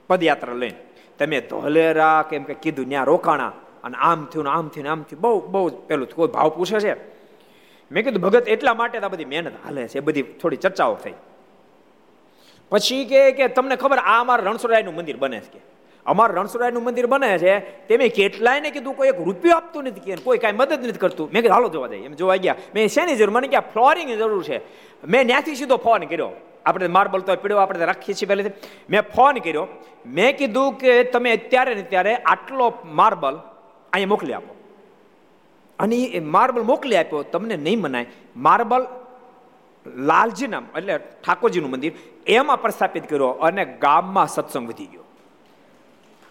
પદયાત્રા 0.08 0.54
લઈને. 0.54 0.78
તમે 1.20 1.42
ધોલેરા 1.42 2.26
કેમ 2.30 2.44
કે 2.44 2.54
કીધું 2.54 2.90
ત્યાં 2.90 3.06
રોકાણા. 3.06 3.54
અને 3.84 3.98
આમ 3.98 4.26
થયું 4.26 4.46
ને 4.46 4.52
આમ 4.52 4.68
થયું 4.68 4.92
આમ 4.92 5.04
થયું. 5.04 5.22
બહુ 5.22 5.48
બહુ 5.48 5.70
પેલું 5.70 6.10
કોઈ 6.10 6.28
ભાવ 6.28 6.50
પૂછે 6.50 6.80
છે. 6.80 6.94
મેં 7.92 8.04
કીધું, 8.04 8.22
ભગત, 8.22 8.48
એટલા 8.48 8.74
માટે 8.74 9.00
આ 9.00 9.08
બધી 9.08 9.26
મહેનત 9.26 9.52
હાલે 9.66 9.88
છે 9.88 10.00
બધી 10.00 10.22
થોડી 10.22 10.56
ચર્ચાઓ 10.56 10.96
થઈ. 10.96 11.14
પછી 12.70 13.06
કે 13.06 13.48
તમને 13.48 13.76
ખબર 13.76 13.98
આ 13.98 14.22
અમારા 14.22 14.44
રણછોડરાયનું 14.44 14.96
મંદિર 14.96 15.18
બને 15.18 15.40
છે 15.40 15.60
કે? 15.60 15.77
અમારું 16.08 16.38
રણસુરાયનું 16.38 16.84
મંદિર 16.84 17.06
બને 17.06 17.38
છે, 17.38 17.60
તેમે 17.60 18.10
કેટલાયને 18.10 18.72
કીધું, 18.72 18.98
કોઈ 18.98 19.08
એક 19.08 19.20
રૂપિયો 19.20 19.56
આપતું 19.56 19.84
નથી 19.84 20.00
કે 20.00 20.16
કોઈ 20.16 20.38
કાંઈ 20.38 20.54
મદદ 20.54 20.88
નથી 20.88 20.92
કરતું. 20.92 21.30
મેં 21.34 21.42
કીધું, 21.42 21.56
હાલો 21.56 21.70
જોવા 21.70 21.88
જાય 21.88 22.00
એમ 22.00 22.14
જોવા 22.14 22.36
ગયા. 22.36 22.56
મેં 22.76 22.88
શેની 22.88 23.16
જરૂર? 23.16 23.30
મને 23.30 23.48
ક્યાં 23.48 23.64
ફ્લોરિંગની 23.74 24.16
જરૂર 24.16 24.44
છે. 24.44 24.62
મેં 25.08 25.28
ત્યાંથી 25.28 25.56
સીધો 25.56 25.78
ફોન 25.78 26.04
કર્યો. 26.04 26.30
આપણે 26.66 26.88
માર્બલ 26.88 27.20
તો 27.20 27.36
પીડ્યો 27.36 27.58
આપણે 27.58 27.86
રાખીએ 27.86 28.16
છીએ 28.16 28.28
પહેલેથી. 28.28 28.50
મેં 28.90 29.02
ફોન 29.02 29.38
કર્યો. 29.38 29.68
મેં 30.06 30.38
કીધું 30.38 30.74
કે 30.74 31.04
તમે 31.04 31.32
અત્યારે 31.32 31.76
ને 31.76 31.82
ત્યારે 31.82 32.16
આટલો 32.16 32.74
માર્બલ 32.86 33.36
અહીંયા 33.94 34.08
મોકલી 34.08 34.34
આપો. 34.34 34.56
અને 35.80 35.96
એ 35.96 36.20
માર્બલ 36.20 36.64
મોકલી 36.64 36.96
આપ્યો, 36.96 37.24
તમને 37.24 37.58
નહીં 37.58 37.82
મનાય. 37.82 38.06
માર્બલ 38.36 38.88
લાલજી 39.96 40.48
નામ 40.48 40.66
એટલે 40.78 40.98
ઠાકોરજીનું 40.98 41.70
મંદિર, 41.70 41.92
એમાં 42.28 42.62
પ્રસ્થાપિત 42.62 43.10
કર્યો 43.10 43.28
અને 43.28 43.66
ગામમાં 43.66 44.28
સત્સંગ 44.28 44.70
વધી 44.70 44.86
ગયો. 44.86 45.04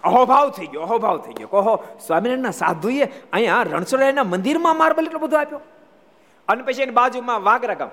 અહોભાવ 0.05 0.51
થઈ 0.51 0.67
ગયો, 0.67 0.81
અહોભાવ 0.81 1.19
થઈ 1.19 1.33
ગયો. 1.33 1.49
કહો, 1.49 1.85
સ્વામિનારાયણના 2.07 2.51
સાધુએ 2.51 3.03
અહીંયા 3.33 3.63
રણછોડરાયના 3.63 4.25
મંદિરમાં 4.25 4.77
માર્બલ 4.77 5.07
એટલો 5.07 5.19
બધો 5.19 5.37
આપ્યો. 5.37 5.61
અને 6.49 6.63
પછી 6.63 6.83
એની 6.83 6.93
બાજુમાં 6.93 7.43
વાગરા 7.43 7.75
ગામ. 7.75 7.89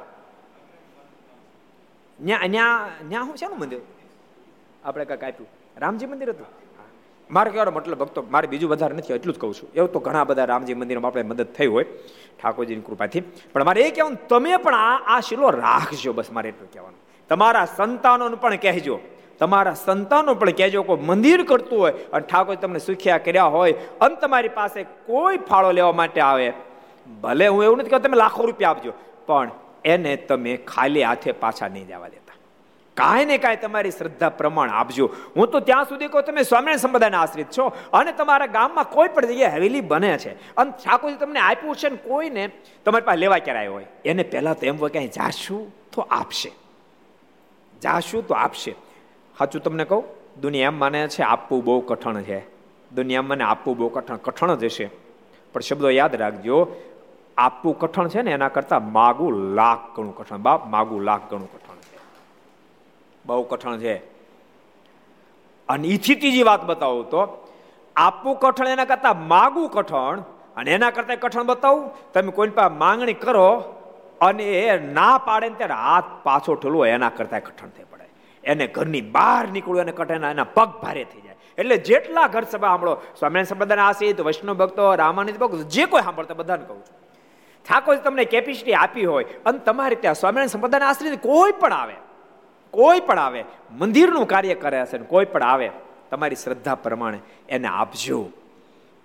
ન્યા 2.22 2.39
ન્યા 2.45 2.88
ન્યા 3.06 3.22
શું 3.22 3.38
છે 3.38 3.47
મંદિર? 3.47 3.80
આપણે 4.86 5.06
કાંઈક 5.06 5.24
આપ્યું. 5.24 5.49
રામજી 5.78 6.06
મંદિર 6.06 6.30
હતું. 6.30 6.45
મારે 7.32 7.49
કહેવાનો 7.49 7.72
મતલબ, 7.72 7.97
ભક્તો, 7.97 8.26
મારે 8.32 8.47
બીજું 8.47 8.70
વધારે 8.70 8.95
નથી, 8.95 9.14
એટલું 9.14 9.36
જ 9.36 9.39
કહું 9.39 9.54
છું. 9.54 9.74
એવું 9.74 9.91
તો 9.91 9.99
ઘણા 9.99 10.24
બધા 10.24 10.45
રામજી 10.45 10.74
મંદિરમાં 10.74 11.08
આપણે 11.08 11.24
મદદ 11.24 11.45
થઈ 11.45 11.66
હોય, 11.66 11.84
ઠાકોરજીની 12.41 12.82
કૃપાથી. 12.82 13.22
પણ 13.22 13.64
મારે 13.64 13.82
એ 13.82 13.91
કહેવાનું, 13.91 14.28
તમે 14.28 14.58
પણ 14.58 14.76
આ 14.76 15.18
આ 15.18 15.20
શીલો 15.20 15.49
રાખજો, 15.49 16.14
બસ 16.14 16.32
મારે 16.32 16.49
એટલું 16.49 16.72
કહેવાનું. 16.72 16.99
તમારા 17.28 17.66
સંતાનોને 17.66 18.36
પણ 18.36 18.56
કહેજો. 18.56 18.99
તમારા 19.39 19.73
સંતાનો 19.73 20.36
પણ 20.36 20.49
કહેજો 20.49 20.84
કોઈ 20.84 21.05
મંદિર 21.05 21.43
કરતું 21.43 21.79
હોય 21.79 21.93
અને 22.13 22.25
ઠાકોર 22.27 22.55
તમને 22.55 22.79
સુખ્યા 22.79 23.17
કર્યા 23.17 23.43
હોય 23.43 23.73
અને 24.01 24.15
તમારી 24.15 24.47
પાસે 24.49 24.84
કોઈ 24.84 25.38
ફાળો 25.38 25.71
લેવા 25.71 25.91
માટે 25.91 26.21
આવે, 26.21 26.53
ભલે 27.21 27.47
હું 27.47 27.63
એવું 27.63 27.77
નથી 27.77 27.89
કે 27.89 27.99
તમે 27.99 28.17
લાખો 28.17 28.45
રૂપિયા 28.45 28.69
આપજો, 28.69 28.93
પણ 29.27 29.49
એને 29.86 30.15
તમે 30.15 30.57
ખાલી 30.57 31.01
હાથે 31.03 31.31
પાછા 31.31 31.67
નહીં 31.67 31.88
જવા 31.88 32.07
દેતા. 32.07 32.19
કાંઈ 32.97 33.25
ને 33.25 33.38
કાંઈ 33.38 33.57
તમારી 33.57 33.91
શ્રદ્ધા 33.91 34.29
પ્રમાણ 34.29 34.69
આપજો. 34.69 35.09
હું 35.36 35.47
તો 35.47 35.59
ત્યાં 35.59 35.86
સુધી 35.86 36.07
કહું 36.07 36.23
તમે 36.23 36.43
સ્વામિનારાયણ 36.43 36.77
સંપ્રદાયના 36.77 37.21
આશ્રિત 37.21 37.51
છો 37.57 37.65
અને 37.93 38.11
તમારા 38.11 38.45
ગામમાં 38.45 38.89
કોઈ 38.89 39.07
પણ 39.07 39.25
જગ્યાએ 39.25 39.55
હવેલી 39.55 39.81
બને 39.81 40.17
છે 40.17 40.34
અને 40.55 40.71
ઠાકોરજી 40.71 41.17
તમને 41.17 41.39
આપ્યું 41.39 41.75
છે 41.75 41.89
ને 41.89 41.97
કોઈને 41.97 42.43
તમારી 42.86 43.05
પાસે 43.05 43.19
લેવા 43.19 43.38
ક્યારે 43.38 43.67
હોય? 43.67 43.86
એને 44.05 44.23
પહેલાં 44.23 44.59
તો 44.59 44.65
એમ 44.65 44.77
હોય 44.77 44.89
ક્યાંય 44.89 45.07
જાશું 45.07 45.61
તો 45.91 46.07
આપશે. 46.11 46.51
જાશું 47.81 48.27
તો 48.27 48.34
આપશે. 48.36 48.75
સાચું 49.38 49.63
તમને 49.63 49.86
કહું? 49.86 50.03
દુનિયા 50.41 50.71
માને 50.71 51.07
છે 51.07 51.23
આપવું 51.23 51.63
બહુ 51.63 51.79
કઠણ 51.81 52.21
છે. 52.21 52.39
દુનિયા 52.95 53.21
મને 53.21 53.43
આપવું 53.43 53.77
બહુ 53.77 53.89
કઠણ 53.89 54.15
કઠણ 54.15 54.55
જ 54.55 54.63
હશે. 54.63 54.89
પણ 55.53 55.61
શબ્દો 55.61 55.89
યાદ 55.89 56.15
રાખજો, 56.15 56.75
આપવું 57.38 57.79
કઠણ 57.79 58.07
છે 58.07 58.21
ને 58.21 58.31
એના 58.31 58.49
કરતાં 58.49 58.91
માગું 58.91 59.34
લાખ 59.34 59.95
ગણું 59.95 60.15
કઠણ. 60.15 60.38
બાપ 60.38 60.67
માગું 60.67 61.01
લાખ 61.01 61.21
ગણું 61.29 61.51
કઠણ 61.51 61.73
બહુ 63.25 63.43
કઠણ 63.43 63.77
છે. 63.77 63.97
અને 65.69 65.88
ઈથી 65.88 66.15
ત્રીજી 66.15 66.43
વાત 66.43 66.65
બતાવું 66.65 67.09
તો, 67.09 67.47
આપવું 67.95 68.36
કઠણ 68.36 68.67
એના 68.67 68.86
કરતા 68.86 69.13
માગવું 69.13 69.69
કઠણ 69.69 70.19
અને 70.55 70.71
એના 70.71 70.91
કરતા 70.91 71.15
કઠણ 71.15 71.43
બતાવું, 71.43 72.11
તમે 72.13 72.31
કોઈ 72.31 72.49
પાસે 72.49 72.75
માંગણી 72.75 73.13
કરો 73.13 73.59
અને 74.21 74.43
એ 74.43 74.93
ના 74.93 75.17
પાડે 75.17 75.49
ને 75.49 75.55
ત્યારે 75.55 75.73
હાથ 75.73 76.03
પાછો 76.23 76.55
ઠલવો 76.55 76.86
એના 76.86 77.09
કરતા 77.09 77.39
કઠણ 77.39 77.67
પડે 77.67 77.93
એને 78.44 78.68
ઘરની 78.68 79.02
બહાર 79.02 79.48
નીકળવું 79.48 79.80
એને 79.80 79.91
કટેના 79.91 80.32
એના 80.32 80.44
પગ 80.44 80.70
ભારે 80.82 81.04
થઈ 81.04 81.22
જાય. 81.22 81.36
એટલે 81.58 81.78
જેટલા 81.78 82.28
ઘર 82.28 82.44
સભા 82.44 82.68
સાંભળો, 82.68 83.02
સ્વામિનારાયણ 83.20 83.46
સંપ્રદાય 83.46 83.78
આશિત 83.78 84.22
વૈષ્ણવ 84.22 84.54
ભક્તો, 84.54 84.96
રામાનંદ 84.96 85.38
ભક્તો, 85.38 85.58
જે 85.58 85.86
કોઈ 85.86 86.02
સાંભળતા 86.02 86.34
બધાને 86.34 86.66
કહું 86.66 86.78
છું. 86.78 86.98
ઠાકોર 87.66 87.96
તમને 87.96 88.26
કેપેસિટી 88.26 88.74
આપી 88.74 89.06
હોય, 89.06 89.24
અને 89.46 89.58
તમારે 89.58 89.96
ત્યાં 89.96 90.16
સ્વામિનારાયણ 90.16 90.48
સંપ્રદાયના 90.48 90.89
આશ્રિત 90.89 91.24
કોઈ 91.24 91.52
પણ 91.52 91.74
આવે, 91.74 91.94
કોઈ 92.72 93.00
પણ 93.00 93.20
આવે, 93.20 93.44
મંદિરનું 93.72 94.28
કાર્ય 94.28 94.56
કરે 94.56 94.82
હશે 94.82 94.98
ને 94.98 95.06
કોઈ 95.06 95.26
પણ 95.26 95.44
આવે, 95.44 95.70
તમારી 96.12 96.36
શ્રદ્ધા 96.36 96.76
પ્રમાણે 96.76 97.20
એને 97.50 97.68
આપજો. 97.68 98.30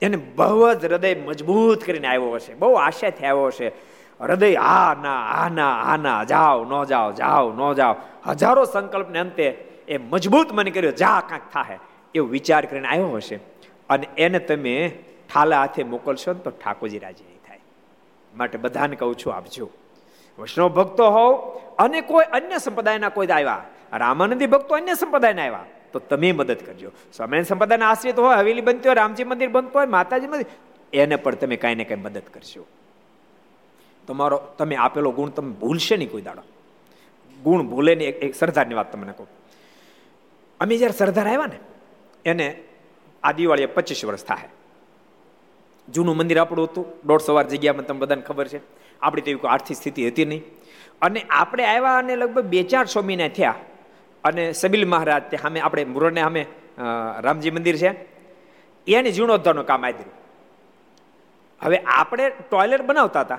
એને 0.03 0.17
બહુ 0.17 0.75
જ 0.75 0.85
હૃદય 0.85 1.15
મજબૂત 1.15 1.85
કરીને 1.85 2.09
આવ્યો 2.09 2.31
હશે, 2.31 2.55
બહુ 2.55 2.73
આશાથી 2.73 3.27
આવ્યો 3.27 3.47
હશે. 3.47 3.73
હૃદય 4.21 4.55
આ 4.55 4.95
ના 4.95 5.23
આ 5.23 5.49
ના 5.49 5.83
આ 5.83 5.97
ના 5.97 6.25
જાઓ, 6.25 6.65
ન 6.65 6.85
જાઓ 6.85 7.13
જાઓ, 7.13 7.53
ન 7.53 7.75
જાઓ. 7.75 7.97
હજારો 8.27 8.65
સંકલ્પને 8.65 9.19
અંતે 9.19 9.45
એ 9.89 9.99
મજબૂત 9.99 10.53
મને 10.53 10.71
કર્યો, 10.71 10.91
જા, 10.91 11.21
કાંક 11.21 11.43
થાય 11.53 11.79
એવો 12.15 12.27
વિચાર 12.27 12.67
કરીને 12.67 12.89
આવ્યો 12.89 13.09
હશે. 13.09 13.41
અને 13.89 14.09
એને 14.17 14.39
તમે 14.39 14.93
ઠાલા 15.35 15.61
હાથે 15.61 15.83
મોકલશો 15.83 16.33
ને 16.33 16.39
તો 16.39 16.51
ઠાકોરજી 16.51 16.99
રાજી 16.99 17.25
નહીં 17.25 17.41
થાય. 17.49 17.61
માટે 18.37 18.59
બધાને 18.59 18.97
કહું 18.97 19.19
છું 19.19 19.35
આપજો 19.35 19.71
વૈષ્ણવ 20.39 20.69
ભક્તો 20.69 21.11
હોવ 21.11 21.35
અને 21.79 22.01
કોઈ 22.01 22.25
અન્ય 22.25 22.59
સંપ્રદાયના 22.59 23.09
કોઈ 23.09 23.27
આવ્યા 23.27 23.65
રામાનંદી 23.93 24.47
ભક્તો 24.47 24.75
અન્ય 24.75 24.95
સંપ્રદાયના 24.95 25.43
આવ્યા 25.43 25.65
તો 25.93 25.99
તમે 25.99 26.33
મદદ 26.33 26.57
કરજો. 26.67 26.91
સ્વામિનારાયણ 27.17 27.45
સંપ્રદાયના 27.45 27.91
આશ્રિત 27.91 28.19
હોય, 28.19 28.37
હવેલી 28.37 28.61
બનતી 28.61 28.89
હોય, 28.89 28.95
રામજી 28.95 29.25
મંદિર 29.25 29.49
બનતું 29.49 29.75
હોય, 29.75 29.87
માતાજી 29.87 30.27
મંદિર, 30.27 30.47
એને 30.93 31.17
પણ 31.17 31.35
તમે 31.35 31.57
કાંઈ 31.57 31.75
ને 31.75 31.85
કાંઈ 31.85 32.01
મદદ 32.01 32.23
કરશો. 32.35 32.67
તમારો, 34.09 34.39
તમે 34.59 34.77
આપેલો 34.77 35.11
ગુણ 35.11 35.31
તમે 35.37 35.53
ભૂલશે 35.53 35.97
નહીં 35.97 36.11
કોઈ 36.11 36.23
દાડો. 36.23 36.43
ગુણ 37.43 37.63
ભૂલે 37.63 37.95
નહીં, 37.95 38.09
એક 38.09 38.35
સરદારની 38.35 38.75
વાત 38.75 38.93
તમને 38.93 39.13
કહું. 39.13 39.29
અમે 40.61 40.77
જ્યારે 40.77 40.99
સરદાર 40.99 41.27
આવ્યા 41.27 41.47
ને, 41.47 41.59
એને 42.25 42.47
આ 43.23 43.33
દિવાળીએ 43.33 43.67
પચીસ 43.67 44.05
વર્ષ 44.05 44.25
થાય. 44.25 44.49
જૂનું 45.89 46.17
મંદિર 46.17 46.39
આપણું 46.39 46.67
હતું 46.67 46.85
દોઢસો 47.07 47.35
વાર 47.35 47.47
જગ્યામાં 47.49 47.87
તમને 47.87 48.01
બધાને 48.01 48.23
ખબર 48.23 48.49
છે. 48.49 48.61
આપણી 49.03 49.23
તેવી 49.23 49.39
કોઈ 49.39 49.51
આર્થિક 49.51 49.77
સ્થિતિ 49.77 50.09
હતી 50.09 50.25
નહીં. 50.25 50.43
અને 51.03 51.21
આપણે 51.31 51.65
આવ્યા 51.65 51.99
અને 51.99 52.17
લગભગ 52.17 52.45
બે, 52.45 52.63
ચાર 52.63 52.87
સો 52.87 53.03
મહિના 53.03 53.29
થયા. 53.29 53.55
અને 54.25 54.53
સબીલ 54.53 54.89
મહારાજ 54.89 55.23
તે 55.31 55.37
સામે 55.37 55.61
આપણે 55.61 55.85
મુરને 55.85 56.21
સામે 56.21 56.47
રામજી 57.21 57.51
મંદિર 57.51 57.77
છે. 57.77 57.91
એને 58.87 59.11
જીર્ણોદ્ધારનું 59.11 59.67
કામ 59.67 59.85
આવી 59.85 60.09
હવે 61.61 61.79
આપણે 61.79 62.31
ટોયલેટ 62.51 62.83
બનાવતા 62.83 63.21
હતા. 63.21 63.39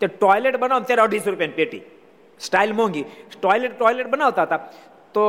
તે 0.00 0.06
ટોયલેટ 0.06 0.56
બનાવ 0.56 0.82
ત્યારે 0.82 1.02
અઢીસો 1.02 1.30
રૂપિયાની 1.30 1.52
પેટી. 1.52 1.82
સ્ટાઇલ 2.40 2.72
મોંઘી. 2.72 3.04
ટોયલેટ 3.40 3.78
ટોયલેટ 3.78 4.06
બનાવતા 4.06 4.42
હતા. 4.42 4.56
તો 5.14 5.22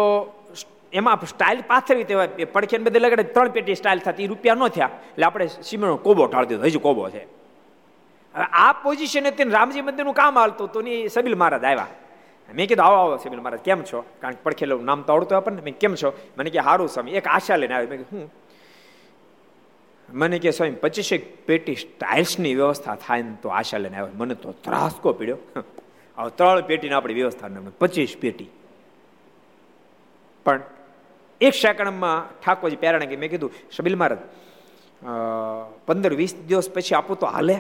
એમાં 0.94 1.26
સ્ટાઇલ 1.26 1.62
પાથરવી 1.68 2.04
તેવાય 2.04 2.28
પડખે 2.28 2.78
બધે 2.78 3.00
લગાડે 3.00 3.24
ત્રણ 3.24 3.50
પેટી 3.50 3.76
સ્ટાઇલ 3.76 4.00
થતી. 4.00 4.28
રૂપિયા 4.28 4.56
ન 4.56 4.68
થયા. 4.68 4.90
એટલે 5.10 5.26
આપણે 5.26 5.48
સિમેન્ટ 5.48 6.04
કોબો 6.04 6.28
ટાળી 6.28 6.48
દીધો. 6.48 6.64
હજુ 6.64 6.80
કોબો 6.80 7.10
છે. 7.10 7.24
હવે 8.36 8.46
આ 8.52 8.74
પોઝિશન 8.74 9.28
હતી 9.28 9.44
રામજી 9.44 9.82
મંદિરનું 9.82 10.14
કામ 10.14 10.40
હાલતું 10.40 10.72
તો 10.72 10.82
ની 10.82 11.08
સબીલ 11.08 11.36
મહારાજ 11.36 11.64
આવ્યા. 11.64 11.88
મેં 12.54 12.68
કીધું, 12.68 12.86
આવો 12.86 12.96
આવો 12.96 13.18
સબીલ 13.18 13.40
મહારાજ, 13.40 13.60
કેમ 13.60 13.84
છો? 13.84 14.06
કારણ 14.22 14.34
કે 14.34 14.40
પડખેલું 14.44 14.86
નામ 14.86 15.02
તો 15.02 15.14
આવડતું 15.14 15.38
આપણને. 15.38 15.62
મેં 15.62 15.78
કેમ 15.78 15.96
છો? 15.96 16.14
મને 16.38 16.50
કે 16.50 16.62
સારું 16.62 16.88
સ્વામી. 16.88 17.12
એક 17.12 17.28
આશા 17.28 17.56
લઈને 17.56 17.74
આવ્યો. 17.74 17.90
મેં 17.90 18.06
હું 18.12 18.34
મને 20.10 20.40
કે 20.40 20.52
સ્વામી 20.52 20.76
પચીસેક 20.76 21.46
પેટી 21.46 21.76
ટાઇલ્સની 21.76 22.56
વ્યવસ્થા 22.56 22.96
થાય 22.96 23.22
ને 23.22 23.36
તો 23.42 23.50
આશા 23.50 23.78
લઈને 23.78 23.98
આવ્યો. 23.98 24.16
મને 24.16 24.36
તો 24.36 24.52
ત્રાસકો 24.52 25.14
પીડ્યો. 25.14 25.38
હવે 26.18 26.30
ત્રણ 26.36 26.62
પેટીની 26.62 26.96
આપણી 26.96 27.14
વ્યવસ્થા 27.14 27.50
પચીસ 27.80 28.18
પેટી. 28.22 28.50
પણ 30.46 30.62
એક 31.42 31.54
સેકન્ડમાં 31.54 32.40
ઠાકોરજી 32.42 32.76
પ્યારાણે 32.76 33.06
કે 33.06 33.16
મેં 33.16 33.30
કીધું 33.30 33.52
શબિલ 33.72 33.96
મહારાજ 33.96 34.22
પંદર 35.86 36.14
વીસ 36.14 36.36
દિવસ 36.48 36.70
પછી 36.70 36.96
આપું 36.96 37.20
તો 37.20 37.26
હાલે. 37.26 37.58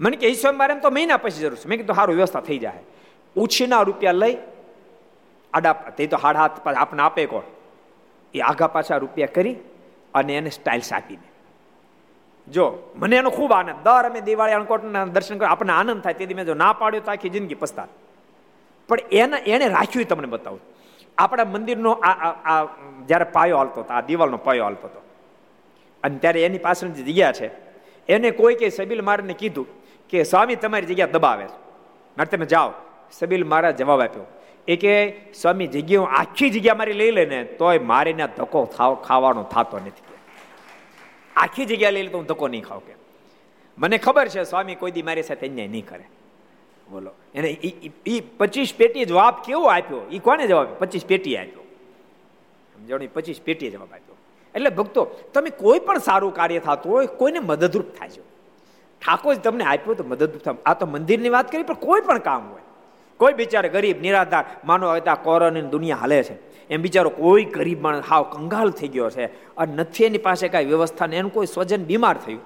મને 0.00 0.16
કે 0.16 0.28
ઈશ્વર 0.28 0.52
મારે 0.52 0.80
તો 0.80 0.90
મહિના 0.90 1.16
પછી 1.16 1.40
જરૂર 1.40 1.58
છે. 1.58 1.68
મેં 1.68 1.78
કીધું 1.78 1.96
સારું 1.96 2.16
વ્યવસ્થા 2.16 2.40
થઈ 2.40 2.58
જાય. 2.58 2.82
ઉછીના 3.36 3.82
રૂપિયા 3.82 4.12
લઈ 4.12 4.36
આડા, 5.52 5.72
તે 5.96 6.06
તો 6.06 6.16
હાડ 6.16 6.36
હાથ 6.36 6.68
આપને 6.68 7.02
આપે 7.02 7.26
કોણ? 7.26 7.42
એ 8.34 8.40
આઘા 8.40 8.66
પાછા 8.66 8.96
રૂપિયા 8.96 9.34
કરી 9.34 9.56
અને 10.14 10.36
એને 10.36 10.50
સ્ટાઇલ્સ 10.50 10.92
આપીને 10.92 11.33
જો, 12.48 12.92
મને 12.96 13.16
એનો 13.16 13.30
ખૂબ 13.30 13.52
આનંદ. 13.52 13.76
દર 13.84 14.04
અમે 14.10 14.20
દિવાળી 14.20 14.52
અણકોટના 14.52 15.04
દર્શન 15.04 15.38
કરો 15.38 15.48
આપણને 15.48 15.72
આનંદ 15.72 16.02
થાય. 16.02 16.14
તેથી 16.14 16.34
મેં 16.34 16.44
જો 16.44 16.54
ના 16.54 16.72
પાડ્યો 16.72 17.00
તો 17.00 17.10
આખી 17.10 17.28
જિંદગી 17.28 17.54
પસ્તાત 17.54 17.88
પણ 18.88 18.98
એને 19.12 19.36
એને 19.36 19.68
રાખ્યું 19.68 20.08
તમને 20.08 20.26
બતાવું. 20.26 20.60
આપણા 21.18 21.44
મંદિરનો 21.44 21.92
આ 21.92 22.64
જ્યારે 23.06 23.24
પાયો 23.24 23.56
હાલતો 23.56 23.80
હતો, 23.80 23.94
આ 23.94 24.00
દિવાલનો 24.00 24.36
પાયો 24.36 24.64
હાલતો 24.64 24.86
હતો. 24.88 25.00
અને 26.02 26.18
ત્યારે 26.18 26.44
એની 26.44 26.58
પાછળની 26.58 26.92
જે 26.92 27.02
જગ્યા 27.02 27.32
છે, 27.32 27.50
એને 28.08 28.30
કોઈ 28.30 28.54
કે 28.54 28.68
સબીલ 28.68 29.02
મારને 29.02 29.32
કીધું 29.32 29.66
કે, 30.08 30.22
સ્વામી, 30.22 30.56
તમારી 30.56 30.86
જગ્યા 30.86 31.06
દબાવે 31.06 31.44
છે. 31.44 31.58
માટે 32.18 32.36
તમે 32.36 32.46
જાઓ. 32.46 32.70
સબીલ 33.12 33.44
મારા 33.44 33.70
જવાબ 33.70 34.00
આપ્યો. 34.00 34.24
એ 34.68 34.76
કે, 34.76 35.20
સ્વામી 35.34 35.66
જગ્યા 35.66 36.02
આખી 36.02 36.50
જગ્યા 36.50 36.74
મારી 36.74 36.92
લઈ 36.92 37.10
લે 37.10 37.26
ને, 37.26 37.44
તોય 37.44 37.78
મારે 37.78 38.12
ધક્કો 38.12 38.64
ખાવાનો 39.08 39.42
થતો 39.42 39.76
નથી. 39.76 40.03
આખી 41.36 41.64
જગ્યા 41.64 41.90
લઈ 41.90 42.02
લે 42.02 42.08
તો 42.08 42.18
હું 42.18 42.26
ધક્કો 42.26 42.48
નહીં 42.48 42.64
ખાવ 42.64 42.78
કે. 42.78 42.94
મને 43.78 43.98
ખબર 43.98 44.28
છે, 44.28 44.44
સ્વામી, 44.44 44.74
કોઈ 44.74 44.90
દી 44.90 45.02
મારી 45.02 45.22
સાથે 45.22 45.48
અન્યાય 45.48 45.68
નહીં 45.68 45.86
કરે. 45.86 46.04
બોલો. 46.90 47.10
એને 47.34 47.48
એ 48.06 48.20
પચીસ 48.20 48.74
પેટી 48.76 49.04
જવાબ 49.04 49.34
કેવો 49.44 49.66
આપ્યો? 49.66 50.00
એ 50.10 50.18
કોને 50.18 50.46
જવાબ 50.46 50.66
પચીસ 50.78 51.06
પેટી 51.06 51.36
આપ્યો. 51.36 51.64
સમજણ 52.74 53.08
પચીસ 53.14 53.40
પેટી 53.40 53.70
જવાબ 53.70 53.92
આપ્યો. 53.92 54.16
એટલે 54.54 54.70
ભક્તો, 54.70 55.04
તમે 55.34 55.50
કોઈ 55.50 55.78
પણ 55.78 55.98
સારું 55.98 56.34
કાર્ય 56.34 56.58
થતું 56.58 56.92
હોય, 56.92 57.06
કોઈને 57.06 57.40
મદદરૂપ 57.40 57.88
થાય 57.98 58.08
છે 58.08 58.22
ઠાકોર 59.02 59.34
તમને 59.34 59.64
આપ્યો 59.64 59.94
તો 59.94 60.04
મદદરૂપ 60.04 60.42
થાય 60.42 60.54
આ 60.66 60.74
તો 60.74 60.86
મંદિરની 60.86 61.28
વાત 61.28 61.52
કરી, 61.52 61.62
પણ 61.62 61.74
કોઈ 61.74 62.00
પણ 62.00 62.18
કામ 62.18 62.50
હોય. 62.50 62.63
કોઈ 63.16 63.32
બિચારે 63.32 63.68
ગરીબ, 63.68 64.00
નિરાધાર, 64.00 64.44
માનો 64.64 64.90
હવે 64.90 65.00
આ 65.00 65.14
કોરોનાની 65.14 65.68
દુનિયા 65.68 65.96
હાલે 65.96 66.22
છે. 66.22 66.54
એમ 66.68 66.82
બિચારો 66.82 67.10
કોઈ 67.10 67.44
ગરીબ 67.44 67.82
માણસ 67.82 68.04
હાવ 68.10 68.22
કંગાલ 68.22 68.70
થઈ 68.70 68.88
ગયો 68.88 69.10
છે 69.10 69.26
અને 69.56 69.74
નથી 69.74 70.04
એની 70.04 70.18
પાસે 70.18 70.48
કાંઈ 70.48 70.64
વ્યવસ્થા 70.64 71.06
ને 71.06 71.16
એનું 71.16 71.32
કોઈ 71.32 71.46
સ્વજન 71.46 71.84
બીમાર 71.84 72.16
થયું. 72.16 72.40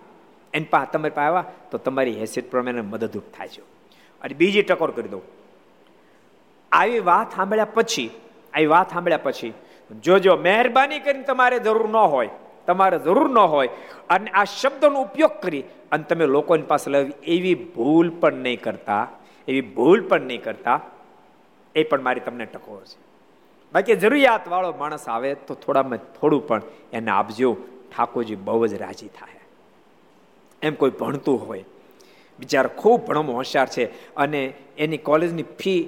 એની 0.55 0.65
પાસે 0.65 0.93
તમારી 0.93 1.11
પાસે 1.11 1.27
આવ્યા 1.27 1.45
તો 1.71 1.79
તમારી 1.79 2.19
હેસિયત 2.21 2.51
પ્રમાણે 2.51 2.81
મદદરૂપ 2.81 3.23
થાય 3.37 3.49
છે. 3.49 3.61
અને 4.23 4.35
બીજી 4.35 4.63
ટકોર 4.63 4.91
કરી 4.91 5.09
દઉં. 5.09 5.23
આવી 6.73 7.01
વાત 7.01 7.37
સાંભળ્યા 7.37 7.65
પછી, 7.65 8.11
આવી 8.55 8.67
વાત 8.67 8.91
સાંભળ્યા 8.91 9.19
પછી, 9.19 9.55
જોજો, 10.03 10.37
મહેરબાની 10.37 10.99
કરીને 10.99 11.23
તમારે 11.23 11.59
જરૂર 11.59 11.89
ન 11.89 11.97
હોય, 11.97 12.29
તમારે 12.67 12.99
જરૂર 12.99 13.31
ન 13.31 13.39
હોય, 13.39 13.69
અને 14.11 14.31
આ 14.31 14.45
શબ્દનો 14.45 15.01
ઉપયોગ 15.01 15.31
કરી 15.43 15.65
અને 15.93 16.05
તમે 16.05 16.27
લોકોની 16.27 16.63
પાસે 16.63 16.91
લાવી 16.91 17.13
એવી 17.23 17.55
ભૂલ 17.55 18.11
પણ 18.11 18.33
નહીં 18.33 18.61
કરતા. 18.61 19.09
એવી 19.49 19.61
ભૂલ 19.61 20.01
પણ 20.09 20.21
નહીં 20.21 20.43
કરતા, 20.43 20.81
એ 21.75 21.83
પણ 21.85 22.03
મારી 22.03 22.21
તમને 22.21 22.47
ટકોર 22.47 22.85
છે 22.85 23.01
બાકી 23.73 23.95
જરૂરિયાત 23.95 24.49
વાળો 24.49 24.73
માણસ 24.79 25.09
આવે 25.09 25.35
તો 25.35 25.55
થોડામાં 25.55 25.99
થોડું 25.99 26.47
પણ 26.49 26.63
એને 26.93 27.11
આપજો, 27.11 27.57
ઠાકોરજી 27.93 28.37
બહુ 28.37 28.67
જ 28.67 28.75
રાજી 28.75 29.09
થાય. 29.09 29.41
એમ 30.63 30.75
કોઈ 30.75 30.91
ભણતું 30.91 31.47
હોય, 31.47 31.65
બિચારો 32.39 32.69
ખૂબ 32.69 33.07
ભણવામાં 33.07 33.37
હોશિયાર 33.37 33.69
છે 33.69 33.85
અને 34.15 34.55
એની 34.79 34.99
કોલેજની 34.99 35.43
ફી 35.43 35.81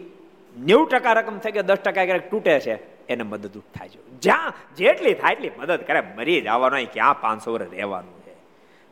નેવું 0.57 0.89
ટકા 0.89 1.13
રકમ 1.13 1.39
થઈ 1.39 1.53
કે 1.53 1.63
દસ 1.63 1.77
ટકા 1.77 2.05
ક્યારેક 2.05 2.31
તૂટે 2.31 2.61
છે, 2.61 2.75
એને 3.09 3.23
મદદરૂપ 3.23 3.65
થાય 3.75 3.89
છે. 3.89 4.01
જ્યાં 4.21 4.53
જેટલી 4.77 5.15
થાય 5.15 5.33
એટલી 5.33 5.53
મદદ 5.59 5.81
કરે, 5.87 6.01
મરી 6.17 6.41
જવાનું 6.41 6.93
ક્યાં 6.93 7.21
પાંચસો 7.21 7.53
વર્ષ 7.53 7.71
રહેવાનું 7.71 8.17
છે. 8.23 8.35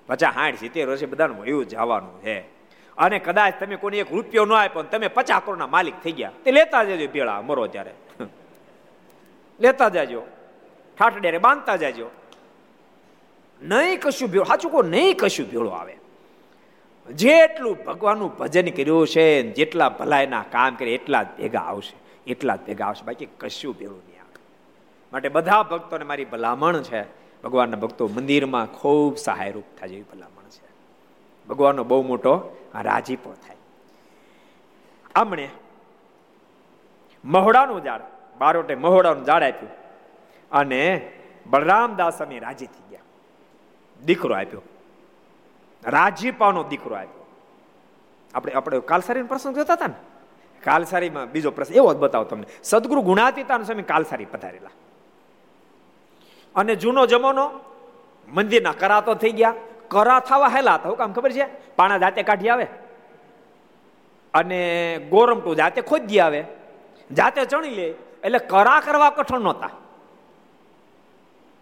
પચાસ, 0.09 0.35
સાઠ, 0.35 0.61
સિત્તેર 0.61 0.89
વર્ષે 0.89 1.07
બધાને 1.07 1.35
વયું 1.41 1.67
જવાનું 1.67 2.23
છે. 2.23 2.58
અને 2.99 3.19
કદાચ 3.19 3.55
તમે 3.61 3.77
કોને 3.77 3.99
એક 3.99 4.13
રૂપિયો 4.13 4.45
ન 4.45 4.53
આપ્યો 4.53 4.83
તમે 4.83 5.09
પચાસ 5.09 5.43
કરોડના 5.45 5.67
માલિક 5.67 5.95
થઈ 6.05 6.13
ગયા. 6.13 6.33
તે 6.45 6.53
લેતા 6.53 6.85
જજો 6.85 7.07
ભેળા 7.13 7.43
મરો 7.43 7.67
ત્યારે. 7.67 7.95
લેતા 9.61 9.89
જાજો. 9.89 10.23
ઠાઠડેરે 10.99 11.39
બાંધતા 11.39 11.77
જાજો. 11.77 12.07
નહીં 13.63 14.01
કશું 14.01 14.31
ભેળું, 14.31 14.47
સાચું 14.47 14.71
કહો, 14.71 14.83
નહીં 14.83 15.17
કશું 15.17 15.51
ભેળું 15.51 15.81
આવે. 15.81 15.97
જેટલું 17.13 17.85
ભગવાનનું 17.85 18.37
ભજન 18.37 18.69
કર્યું 18.69 19.07
છે 19.07 19.43
જેટલા 19.53 19.89
ભલાઈના 19.89 20.45
કામ 20.51 20.75
કરે 20.75 20.95
એટલા 20.95 21.23
જ 21.23 21.27
ભેગા 21.39 21.61
આવશે, 21.61 22.31
એટલા 22.31 22.57
જ 22.57 22.61
ભેગા 22.67 22.87
આવશે. 22.87 23.05
બાકી 23.05 23.27
કશું 23.27 23.79
ભેળું 23.79 24.03
નહીં 24.09 24.21
આવે. 24.21 24.37
માટે 25.13 25.29
બધા 25.29 25.63
ભક્તોને 25.63 26.05
મારી 26.05 26.25
ભલામણ 26.25 26.83
છે. 26.83 27.03
ભગવાનના 27.43 27.77
ભક્તો 27.77 28.09
મંદિરમાં 28.09 28.67
ખૂબ 28.67 29.17
સહાયરૂપ 29.17 29.65
થાય 29.81 29.89
એવી 29.89 30.03
ભલામણ 30.03 30.49
છે. 30.49 30.68
ભગવાનનો 31.49 31.85
બહુ 31.85 32.03
મોટો 32.03 32.57
રાજીપો 32.83 33.33
થાય. 33.33 33.57
આમણે 35.15 35.49
મહોડાનું 37.25 37.83
ઝાડ 37.85 38.01
બારોટે 38.39 38.75
મહોડાનું 38.75 39.25
ઝાડ 39.25 39.43
આપ્યું 39.43 39.71
અને 40.53 41.13
બળરામદાસ 41.47 42.23
અમે 42.23 42.39
રાજી 42.39 42.67
થઈ 42.67 42.91
ગયા. 42.91 43.01
દીકરો 44.05 44.35
આપ્યો. 44.35 44.63
રાજીપાનો 45.85 46.65
દીકરો 46.65 46.97
આપ્યો. 46.97 47.27
આપણે 48.35 48.53
આપણે 48.53 48.81
કાલસારી 48.81 49.23
પ્રસંગ 49.23 49.57
જોતા 49.57 49.73
હતા 49.73 49.87
ને? 49.87 49.95
કાલસારીમાં 50.65 51.33
બીજો 51.33 51.51
પ્રશ્ન 51.51 51.75
એવો 51.75 51.95
જ 51.95 51.97
બતાવો 51.97 52.25
તમને. 52.25 52.47
સદગુરુ 52.63 53.03
ગુણાતીતાનો 53.03 53.65
સ્વામી 53.65 53.83
કાલસારી 53.83 54.25
પધારેલા. 54.25 54.71
અને 56.57 56.77
જૂનો 56.77 57.07
જમાનો 57.07 57.51
મંદિરના 58.29 58.73
કરાતો 58.73 59.15
થઈ 59.15 59.31
ગયા. 59.31 59.55
કરા 59.89 60.21
થવા 60.21 60.49
હેલા 60.49 60.75
હતા 60.75 60.91
કામ 60.91 61.13
ખબર 61.13 61.33
છે? 61.33 61.47
પાણા 61.77 61.99
જાતે 61.99 62.23
કાઢી 62.23 62.49
આવે 62.49 62.67
અને 64.35 64.61
ગોરમટું 65.11 65.57
જાતે 65.57 65.81
ખોદી 65.81 66.21
આવે, 66.21 66.45
જાતે 67.17 67.45
ચણી 67.45 67.71
લે, 67.71 67.87
એટલે 68.25 68.39
કરા 68.39 68.81
કરવા 68.81 69.11
કઠણ 69.11 69.41
નહોતા. 69.41 69.71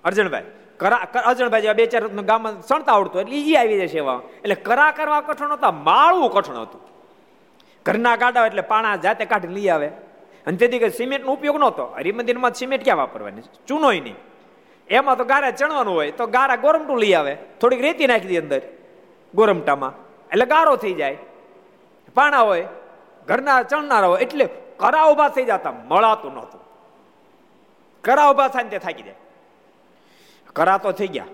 અર્જણભાઈ, 0.04 0.44
કરા 0.76 0.96
અર્જણભાઈ 1.26 1.60
જેવા 1.60 1.74
બે 1.74 1.86
ચાર 1.86 2.08
ગામમાં 2.08 2.62
સણતા 2.62 2.92
આવડતું 2.92 3.20
એટલે 3.20 3.36
ઈ 3.36 3.54
આવી 3.54 3.80
જશે 3.80 3.98
એવા. 3.98 4.22
એટલે 4.42 4.54
કરા 4.54 4.90
કરવા 4.90 5.20
કઠણ 5.20 5.48
નહોતા, 5.48 5.70
માળવું 5.70 6.30
કઠણ 6.32 6.62
હતું. 6.62 6.80
ઘરના 7.86 8.16
ગાડા 8.16 8.46
એટલે 8.46 8.62
પાણા 8.62 8.96
જાતે 8.96 9.24
કાઢી 9.24 9.48
લઈ 9.48 9.68
આવે. 9.68 9.88
અને 10.46 10.56
તેથી 10.56 10.90
સિમેન્ટનો 10.90 11.32
ઉપયોગ 11.32 11.56
નહોતો. 11.56 11.84
હરિમંદિરમાં 11.86 12.54
સિમેન્ટ 12.54 12.84
ક્યાં 12.84 12.98
વાપરવાની? 12.98 13.42
ચૂનોય 13.68 14.00
નહીં. 14.00 14.16
એમાં 14.88 15.16
તો 15.16 15.24
ગારા 15.24 15.50
ચણવાનું 15.50 15.94
હોય, 15.94 16.10
તો 16.10 16.26
ગારા 16.26 16.56
ગોરમટું 16.56 16.98
લઈ 16.98 17.12
આવે. 17.12 17.36
થોડીક 17.60 17.80
રેતી 17.80 18.06
નાખી 18.06 18.28
દે 18.28 18.36
અંદર, 18.36 18.62
ગોરમટામાં. 19.34 19.92
એટલે 20.28 20.46
ગારો 20.46 20.76
થઈ 20.76 20.92
જાય. 20.92 21.18
પાણા 22.14 22.38
હોય, 22.38 22.68
ઘરના 23.26 23.62
ચણનારા 23.62 24.06
હોય, 24.06 24.20
એટલે 24.20 24.48
કરા 24.76 25.04
ઊભા 25.04 25.28
થઈ 25.28 25.44
જતા, 25.44 25.72
મળાતું 25.72 26.34
નહોતું. 26.34 26.60
કરા 28.02 28.30
ઊભા 28.30 28.48
થાય 28.48 28.64
તે 28.64 28.78
થાકી 28.78 29.02
જાય. 29.02 29.14
કરા 30.52 30.78
તો 30.78 30.92
થઈ 30.92 31.08
ગયા. 31.08 31.24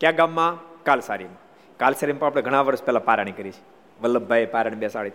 ક્યાં 0.00 0.14
ગામમાં? 0.14 0.82
કાલસારીમાં. 0.82 1.36
કાલસારીમાં 1.78 2.26
આપણે 2.26 2.42
ઘણા 2.42 2.60
વર્ષ 2.60 2.82
પહેલા 2.82 2.98
પારણી 2.98 3.32
કરી 3.32 3.50
છે. 3.50 3.62
વલ્લભભાઈ 4.02 4.46
પારણ 4.46 4.74
બેસાડી 4.74 5.10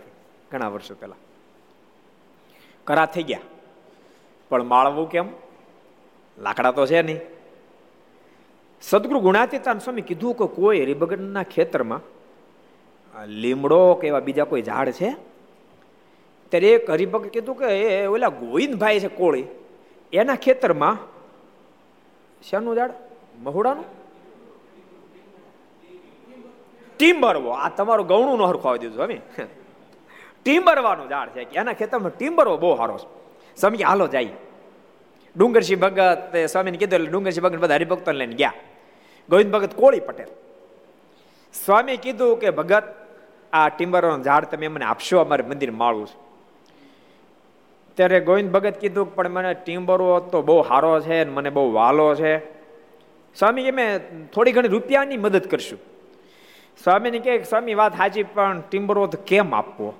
ઘણા 0.50 0.68
વર્ષો 0.68 0.94
પહેલા. 0.94 1.14
કરા 2.84 3.06
થઈ 3.06 3.22
ગયા. 3.22 3.38
પણ 4.48 4.62
માળવું 4.62 5.10
કેમ? 5.10 5.28
લાકડા 6.42 6.72
તો 6.72 6.86
છે 6.86 7.02
નહીં. 7.02 7.20
સદગુરુ 8.82 9.20
ગુણાતીતાન 9.20 9.78
સ્વામી 9.78 10.02
કીધું 10.02 10.34
કે 10.38 10.46
કોઈ 10.56 10.82
હરિભગતના 10.82 11.46
ખેતરમાં 11.54 12.02
લીમડો 13.42 13.94
કે 13.94 14.06
એવા 14.10 14.20
બીજા 14.20 14.44
કોઈ 14.44 14.62
ઝાડ 14.62 14.90
છે? 14.90 15.10
ત્યારે 16.50 16.68
એક 16.76 16.90
હરિભગત 16.90 17.30
કીધું 17.30 17.56
કે 17.58 17.66
એ 17.66 18.06
ઓલા 18.06 18.32
ગોવિંદભાઈ 18.42 19.00
છે 19.00 19.10
કોળી, 19.20 19.46
એના 20.12 20.34
ખેતરમાં 20.34 20.96
શાનું 22.48 22.76
ઝાડ? 22.76 22.92
મહુડાનું? 23.42 23.88
ટીમ્બરવો 26.96 27.50
આ 27.50 27.68
તમારું 27.68 28.06
ગૌણું 28.06 28.38
નો 28.38 28.46
હરખો 28.46 28.68
આવી 28.68 28.78
દીધું 28.78 28.96
સ્વામી 28.96 29.20
ટીમ્બરવાનું 30.42 31.08
ઝાડ 31.08 31.28
છે 31.28 31.44
કે 31.44 31.54
એના 31.60 31.72
ખેતરમાં 31.72 32.14
ટીમ્બરવો 32.16 32.56
બહુ 32.56 32.76
સારો 32.76 32.98
છે. 32.98 33.08
સમજી 33.56 33.84
હાલો, 33.84 34.06
જાય. 34.06 34.34
ડુંગરસિંહ 35.36 35.80
ભગત 35.80 36.36
સ્વામીને 36.36 36.78
કીધું 36.78 36.94
એટલે 36.94 37.10
ડુંગરસિંહ 37.10 37.44
ભગત 37.44 37.58
બધા 37.58 37.74
હરિભક્તો 37.74 38.12
લઈને 38.12 38.34
ગયા 38.34 38.52
ગોવિંદ 39.30 39.52
ભગત 39.52 39.74
કોળી 39.74 40.00
પટેલ 40.00 40.26
સ્વામી 41.64 41.96
કીધું 41.96 42.36
કે 42.36 42.50
ભગત 42.50 42.82
આ 43.52 43.68
ટીમ્બરનું 43.68 44.22
ઝાડ 44.22 44.44
તમે 44.44 44.68
મને 44.68 44.84
આપશો 44.84 45.18
અમારે 45.18 45.44
મંદિર 45.44 45.70
માળવું 45.70 46.06
છે 46.06 46.16
ત્યારે 47.94 48.20
ગોવિંદ 48.20 48.50
ભગત 48.50 48.78
કીધું 48.78 49.14
પણ 49.14 49.28
મને 49.28 49.54
ટીમ્બરો 49.54 50.20
તો 50.20 50.42
બહુ 50.42 50.62
સારો 50.62 51.00
છે 51.00 51.24
મને 51.24 51.50
બહુ 51.50 51.72
વાલો 51.72 52.14
છે 52.14 52.62
સ્વામી 53.34 53.62
કે 53.62 53.70
મેં 53.70 54.00
થોડી 54.26 54.52
ઘણી 54.52 54.68
રૂપિયાની 54.68 55.16
મદદ 55.16 55.46
કરશું. 55.46 55.78
સ્વામીને 56.84 57.18
કે 57.18 57.42
સ્વામી, 57.42 57.74
વાત 57.74 57.96
સાચી, 57.96 58.22
પણ 58.22 58.60
ટીમ્બરો 58.60 59.06
કેમ 59.06 59.54
આપવો? 59.54 59.94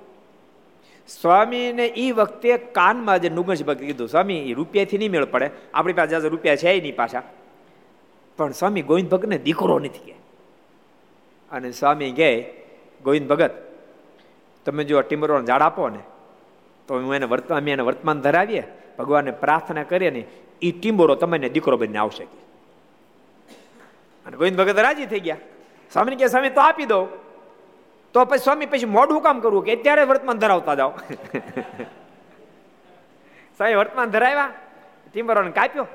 સ્વામીને 1.08 1.86
એ 1.86 2.12
વખતે 2.12 2.56
કાનમાં 2.56 3.18
જે 3.18 3.28
નુગંશ 3.28 3.62
ભક્ત 3.62 3.78
કીધું, 3.78 4.08
સ્વામી 4.08 4.50
એ 4.50 4.52
રૂપિયાથી 4.52 4.98
નહીં 4.98 5.10
મેળ 5.10 5.24
પડે. 5.24 5.50
આપણી 5.74 5.92
પાસે 5.92 6.28
રૂપિયા 6.28 6.56
છે 6.56 6.80
નહીં 6.80 6.96
પાછા. 6.96 7.22
પણ 8.36 8.52
સ્વામી 8.52 8.82
ગોવિંદ 8.82 9.08
ભગતને 9.08 9.38
દીકરો 9.38 9.78
નથી 9.78 9.98
કે. 9.98 10.14
અને 11.50 11.72
સ્વામી 11.72 12.12
કહે, 12.12 12.54
ગોવિંદ 13.04 13.28
ભગત, 13.28 13.50
તમે 14.64 14.84
જો 14.84 15.00
ટીમરોને 15.00 15.46
ઝાડ 15.46 15.62
આપો 15.62 15.88
ને, 15.88 15.98
તો 16.88 16.98
હું 16.98 17.14
એને 17.14 17.26
વર્તમાન 17.26 17.60
અમે 17.60 17.70
એને 17.72 17.82
વર્તમાન 17.82 18.20
ધરાવીએ, 18.20 18.62
ભગવાનને 18.98 19.30
પ્રાર્થના 19.30 19.82
કરીએ 19.82 20.10
ને 20.10 20.24
એ 20.62 20.72
ટીમ્બોરો 20.72 21.14
તમને 21.14 21.48
દીકરો 21.48 21.76
બનીને 21.76 21.98
આવશે. 21.98 22.24
અને 24.26 24.36
ગોવિંદ 24.36 24.58
ભગત 24.58 24.78
રાજી 24.78 25.06
થઈ 25.06 25.20
ગયા. 25.20 25.36
સ્વામીને 25.92 26.16
કે 26.16 26.28
સ્વામી, 26.28 26.50
તો 26.50 26.60
આપી 26.60 26.84
દો. 26.84 27.06
તો 28.12 28.24
પછી 28.24 28.38
સ્વામી 28.38 28.66
પછી 28.66 28.86
મોઢું 28.86 29.22
કામ 29.22 29.40
કરવું 29.40 29.64
કે 29.64 29.76
અત્યારે 29.76 30.04
વર્તમાન 30.04 30.38
ધરાવતા 30.38 30.74
જાઓ. 30.74 30.92
સ્વામી 33.56 33.74
વર્તમાન 33.74 34.10
ધરાવ્યા 34.10 34.48
ટીમ્બરોને 35.12 35.50
કાપ્યો. 35.50 35.86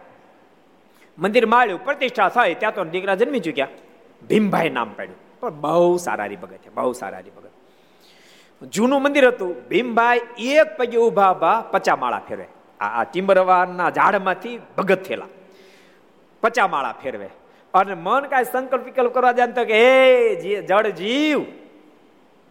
મંદિર 1.18 1.46
માળ્યું 1.46 1.84
પ્રતિષ્ઠા 1.86 2.30
થાય 2.30 2.54
ત્યાં 2.54 2.76
તો 2.76 2.84
દીકરા 2.86 3.16
જન્મી 3.16 3.40
ચૂક્યા. 3.40 3.68
ભીમભાઈ 4.30 4.70
નામ 4.70 4.90
પાડ્યું. 4.90 5.20
પણ 5.40 5.62
બહુ 5.62 5.98
સારા 5.98 6.28
ભગત 6.42 6.58
છે, 6.58 6.70
બહુ 6.70 6.92
સારા 6.94 7.22
ભગત 7.38 7.46
જૂનું 8.74 9.02
મંદિર 9.02 9.28
હતું, 9.28 9.68
ભીમભાઈ 9.68 10.22
એક 10.40 10.78
પગે 10.78 10.98
ઊભા 10.98 11.32
ઊભા 11.34 11.62
પચા 11.72 11.96
માળા 11.96 12.22
ફેરવે. 12.28 12.48
આ 12.80 13.04
ટીમ્બરવાના 13.04 13.90
ઝાડમાંથી 13.90 14.58
ભગત 14.78 15.04
થયેલા. 15.04 15.30
પચા 16.44 16.68
માળા 16.68 16.96
ફેરવે. 17.04 17.30
અને 17.74 17.94
મન 17.94 18.22
કાંઈ 18.22 18.44
સંકલ્પ 18.44 18.84
વિકલ્પ 18.86 19.14
કરવા 19.14 19.32
જાય 19.32 19.48
તો 19.48 19.66
કે, 19.66 19.76
હે 19.82 20.62
જડ 20.62 20.88
જીવ 20.88 21.40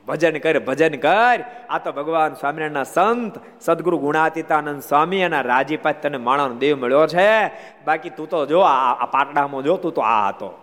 ભજન 0.07 0.39
કર 0.39 0.59
ભજન 0.59 0.95
કર. 0.95 1.45
આ 1.69 1.79
તો 1.79 1.93
ભગવાન 1.93 2.35
સ્વામિનારાયણના 2.35 2.83
સંત, 2.83 3.33
સદગુરુ 3.61 3.99
ગુણાતીતાનંદ 3.99 4.83
સ્વામી 4.83 5.23
અને 5.23 5.43
રાજીપાત 5.43 6.03
તને 6.03 6.17
માણાનો 6.17 6.55
દેવ 6.55 6.77
મળ્યો 6.77 7.07
છે. 7.07 7.47
બાકી 7.85 8.11
તું 8.11 8.29
તો 8.29 8.47
જો 8.47 8.61
આ 8.61 9.07
પાટડામાં 9.07 9.63
જો, 9.63 9.77
તું 9.77 9.95
તો 9.95 10.01
આ 10.01 10.29
હતો. 10.29 10.59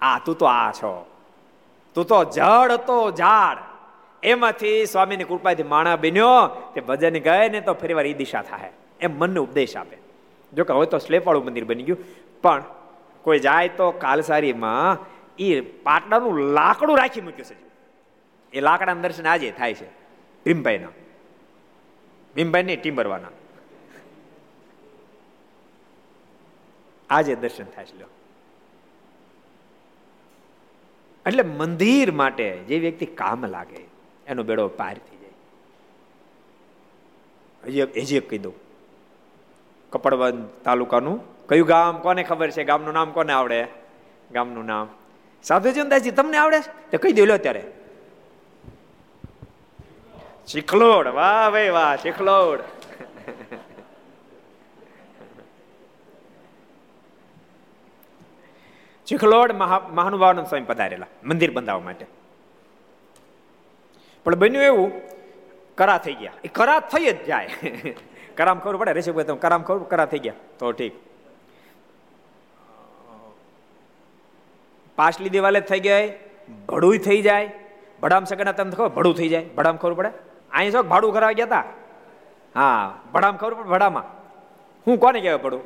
આ, 0.00 0.18
તું 0.18 0.38
તો 0.38 0.46
આ 0.46 0.72
છો. 0.72 1.06
તું 1.94 2.06
તો 2.06 2.24
જળ 2.24 2.72
હતો 2.72 3.10
ઝાડ. 3.10 3.56
એમાંથી 4.22 4.86
સ્વામીની 4.86 5.24
કૃપાથી 5.24 5.62
માણા 5.62 5.96
બન્યો. 5.96 6.70
તે 6.74 6.80
ભજન 6.80 7.18
ગયે 7.18 7.48
ને 7.48 7.60
તો 7.60 7.74
ફરી 7.74 7.94
વાર 7.94 8.06
એ 8.06 8.12
દિશા 8.12 8.42
થાય. 8.42 8.72
એમ 9.00 9.18
મનને 9.18 9.40
ઉપદેશ 9.40 9.76
આપે. 9.76 9.96
જો 10.52 10.64
કે 10.64 10.72
હવે 10.72 10.86
તો 10.86 10.98
સ્લેપવાળું 10.98 11.44
મંદિર 11.44 11.64
બની 11.64 11.82
ગયું. 11.82 11.98
પણ 12.42 12.62
કોઈ 13.22 13.38
જાય 13.38 13.68
તો 13.68 13.90
કાલસારીમાં 13.90 14.98
એ 15.38 15.60
પાટડાનું 15.60 16.38
લાકડું 16.38 16.98
રાખી 16.98 17.20
મૂક્યું 17.20 17.44
છે. 17.44 17.67
એ 18.52 18.60
લાકડાના 18.60 19.00
દર્શન 19.00 19.26
આજે 19.26 19.50
થાય 19.50 19.74
છે. 19.74 19.88
ભીમભાઈના. 20.44 20.88
ભીમભાઈ 22.34 22.62
નહીં 22.62 22.80
ટીમ્બરવાના 22.82 23.30
આજે 27.10 27.34
દર્શન 27.34 27.64
થાય 27.64 27.84
છે 27.84 28.04
એટલે 31.26 31.42
મંદિર 31.42 32.12
માટે 32.12 32.58
જે 32.58 32.78
વ્યક્તિ 32.78 33.06
કામ 33.06 33.46
લાગે, 33.46 33.82
એનો 34.26 34.42
બેડો 34.42 34.68
પાર 34.68 34.96
થઈ 34.98 35.16
જાય. 35.16 35.34
હજી 37.64 38.00
હજી 38.00 38.20
કહી 38.20 38.38
દઉં. 38.38 38.54
કપડવંત 39.90 40.64
તાલુકાનું. 40.64 41.18
કયું 41.48 41.66
ગામ? 41.66 41.98
કોને 41.98 42.22
ખબર 42.22 42.50
છે? 42.50 42.64
ગામનું 42.64 42.94
નામ 42.94 43.10
કોને 43.12 43.32
આવડે? 43.32 43.66
ગામનું 44.32 44.64
નામ. 44.64 44.88
સાધુજી 45.42 46.10
તમને 46.10 46.36
આવડે 46.36 46.60
તો 46.90 46.98
કહી 46.98 47.12
દઉં 47.12 47.26
લો 47.26 47.36
ત્યારે 47.36 47.62
ચીખલોડ, 50.48 51.06
વાહ 51.08 51.50
ભાઈ 51.50 51.70
વાહ, 51.70 51.96
ચીખલોડ. 51.96 52.60
ચીખલોડ 59.06 59.52
મહાનુભાવાનંદ 59.52 60.46
સ્વામી 60.46 60.64
પધારેલા, 60.64 61.06
મંદિર 61.24 61.50
બંધાવવા 61.50 61.84
માટે. 61.84 62.06
પણ 64.24 64.34
બન્યું 64.34 64.64
એવું, 64.64 64.92
કરા 65.76 65.98
થઈ 65.98 66.14
ગયા. 66.14 66.32
એ 66.44 66.48
કરા 66.48 66.80
થઈ 66.80 67.12
જ 67.12 67.24
જાય. 67.24 67.48
કરામ 68.36 68.58
ખબર 68.58 68.76
પડે 68.76 68.92
રેશી 68.92 69.12
તમે 69.12 69.36
કરામ 69.36 69.62
ખબર 69.62 69.84
કરા 69.84 70.06
થઈ 70.06 70.18
ગયા. 70.18 70.34
તો 70.58 70.72
ઠીક. 70.72 70.94
પાછલી 74.96 75.28
દિવાલે 75.28 75.60
થઈ 75.60 75.80
ગઈ 75.80 76.12
ભડું 76.68 76.98
થઈ 76.98 77.20
જાય. 77.22 77.50
ભડામ 78.02 78.24
સગડા 78.24 78.52
તમને 78.52 78.72
ખબર 78.72 78.88
ભડું 78.88 79.14
થઈ 79.14 79.28
જાય. 79.28 79.44
ભડામ 79.56 79.76
ખબર 79.76 79.94
પડે. 79.94 80.27
અહીં 80.50 80.72
શું 80.72 80.88
ભાડું 80.88 81.12
કરાવી 81.12 81.34
ગયા 81.34 81.46
હતા 81.46 81.64
હા, 82.54 82.94
ભડામાં 83.12 83.40
ખબર 83.40 83.54
પડે 83.54 83.70
ભડામાં. 83.72 84.06
હું 84.86 84.98
કોને 84.98 85.20
કહેવાય 85.20 85.42
ભડું 85.44 85.62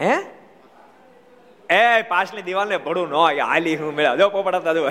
હે? 0.00 0.12
એ, 1.70 2.02
પાછલી 2.02 2.42
દિવાલ 2.42 2.68
ને 2.68 2.76
ભડું 2.76 3.08
ન 3.10 3.14
હાલી 3.40 3.76
હું 3.76 3.94
મેળા. 3.94 4.16
જો 4.16 4.28
પોપડાતા 4.30 4.72
જો 4.72 4.90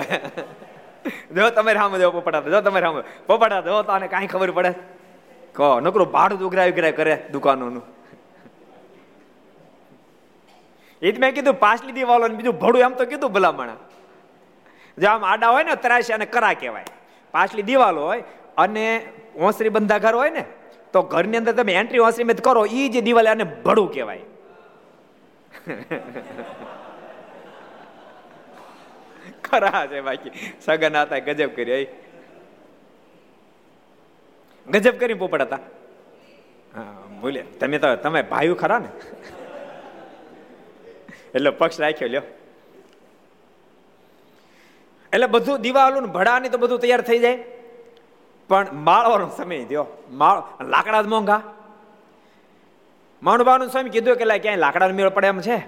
જો 1.36 1.50
તમે 1.50 1.72
રામ 1.72 1.96
જો 1.98 2.10
પોપડાતા 2.10 2.50
જો 2.50 2.60
તમે 2.60 2.80
રામ 2.80 3.00
પોપડા 3.26 3.60
જો 3.60 3.82
તો 3.82 3.92
આને 3.92 4.08
કાંઈ 4.08 4.26
ખબર 4.26 4.50
પડે. 4.50 4.72
કહો, 5.56 5.80
નકરું 5.80 6.12
ભાડું 6.12 6.44
ઉઘરાય 6.48 6.72
ઉઘરાય 6.72 6.92
કરે 6.92 7.14
દુકાનોનું. 7.32 7.82
એ 11.02 11.12
જ 11.12 11.18
મેં 11.18 11.34
કીધું, 11.34 11.54
પાછલી 11.54 11.92
દિવાલો 11.92 12.28
બીજું 12.28 12.58
ભડું 12.58 12.80
એમ 12.80 12.94
તો 12.94 13.04
કીધું 13.06 13.32
ભલામણા. 13.32 13.78
જો 14.98 15.06
આમ 15.10 15.24
આડા 15.24 15.50
હોય 15.50 15.64
ને, 15.64 15.74
ત્રાસી 15.74 16.12
અને 16.12 16.26
કરા 16.26 16.54
કહેવાય. 16.54 16.90
પાછલી 17.30 17.62
દિવાલો 17.62 18.02
હોય 18.02 18.24
અને 18.56 19.02
ઓસરી 19.36 19.68
બંધા 19.68 19.98
ઘર 19.98 20.14
હોય 20.14 20.30
ને, 20.30 20.44
તો 20.92 21.02
ઘરની 21.02 21.36
અંદર 21.36 21.52
તમે 21.52 21.72
એન્ટ્રી 21.72 21.98
ઓસરી 21.98 22.24
મેં 22.24 22.36
કરો 22.36 22.66
એ 22.66 22.88
જે 22.88 23.00
દિવાલ 23.00 23.28
આને 23.28 23.44
ભડું 23.44 23.92
કહેવાય. 23.92 24.20
ખરા 29.42 29.86
છે 29.86 30.00
બાકી. 30.00 30.32
સગન 30.60 30.96
હતા 30.96 31.18
ગજબ 31.18 31.54
કરી 31.54 31.88
ગજબ 34.66 34.98
કરી 34.98 35.14
પોપડ 35.14 35.42
હતા 35.42 35.60
હા 36.74 36.94
બોલે 37.20 37.44
તમે 37.60 37.78
તો, 37.78 37.96
તમે 37.96 38.22
ભાઈ 38.22 38.54
ખરા 38.54 38.78
ને. 38.78 38.88
એટલે 41.34 41.50
પક્ષ 41.50 41.80
રાખ્યો, 41.80 42.08
લ્યો. 42.08 42.22
એટલે 45.12 45.26
બધું 45.26 45.60
દિવાલું 45.60 46.06
ભડાની 46.06 46.48
તો 46.48 46.58
બધું 46.58 46.78
તૈયાર 46.78 47.00
થઈ 47.00 47.18
જાય. 47.18 47.44
પણ 48.48 48.66
માળવાનો 48.72 49.30
સમય 49.36 49.64
દો 49.64 49.86
માળ, 50.10 50.42
લાકડા 50.64 51.02
જ 51.02 51.06
મોંઘા. 51.06 51.40
માણુબાનું 53.22 53.68
સ્વામી 53.68 53.90
કીધું 53.90 54.16
કે 54.16 54.38
ક્યાંય 54.38 54.56
લાકડાનો 54.56 54.94
મેળ 54.94 55.08
પડે 55.08 55.26
એમ 55.26 55.40
છે. 55.40 55.58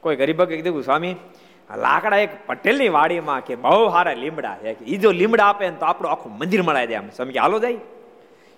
કોઈ 0.00 0.16
ગરીબ 0.16 0.44
કીધું, 0.44 0.82
સ્વામી, 0.82 1.16
લાકડા 1.76 2.16
એક 2.16 2.46
પટેલની 2.46 2.88
વાડીમાં 2.88 3.40
કે 3.40 3.54
બહુ 3.54 3.90
સારા 3.90 4.12
લીમડા 4.12 4.56
છે. 4.58 4.84
એ 4.84 4.96
જો 4.96 5.10
લીમડા 5.10 5.46
આપે 5.46 5.70
ને 5.70 5.76
તો 5.76 5.86
આપણું 5.86 6.12
આખું 6.12 6.38
મંદિર 6.38 6.62
મળાય 6.62 6.86
દે 6.86 6.94
આમ 6.94 7.08
સ્વામી 7.08 7.32
કે, 7.32 7.38
હાલો 7.38 7.58
જાય. 7.58 7.78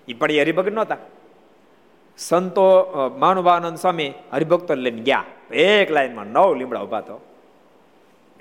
એ 0.07 0.13
પડી 0.13 0.41
હરિભગત 0.41 0.71
નહોતા. 0.71 0.97
સંતો 2.17 2.65
માનુભાનંદ 3.17 3.77
સ્વામી 3.77 4.13
હરિભક્તો 4.33 4.73
લઈને 4.75 5.01
ગયા. 5.01 5.23
એક 5.51 5.91
લાઈનમાં 5.91 6.25
નવ 6.25 6.55
લીમડા 6.55 6.79
ઊભા 6.79 7.01
તો 7.01 7.21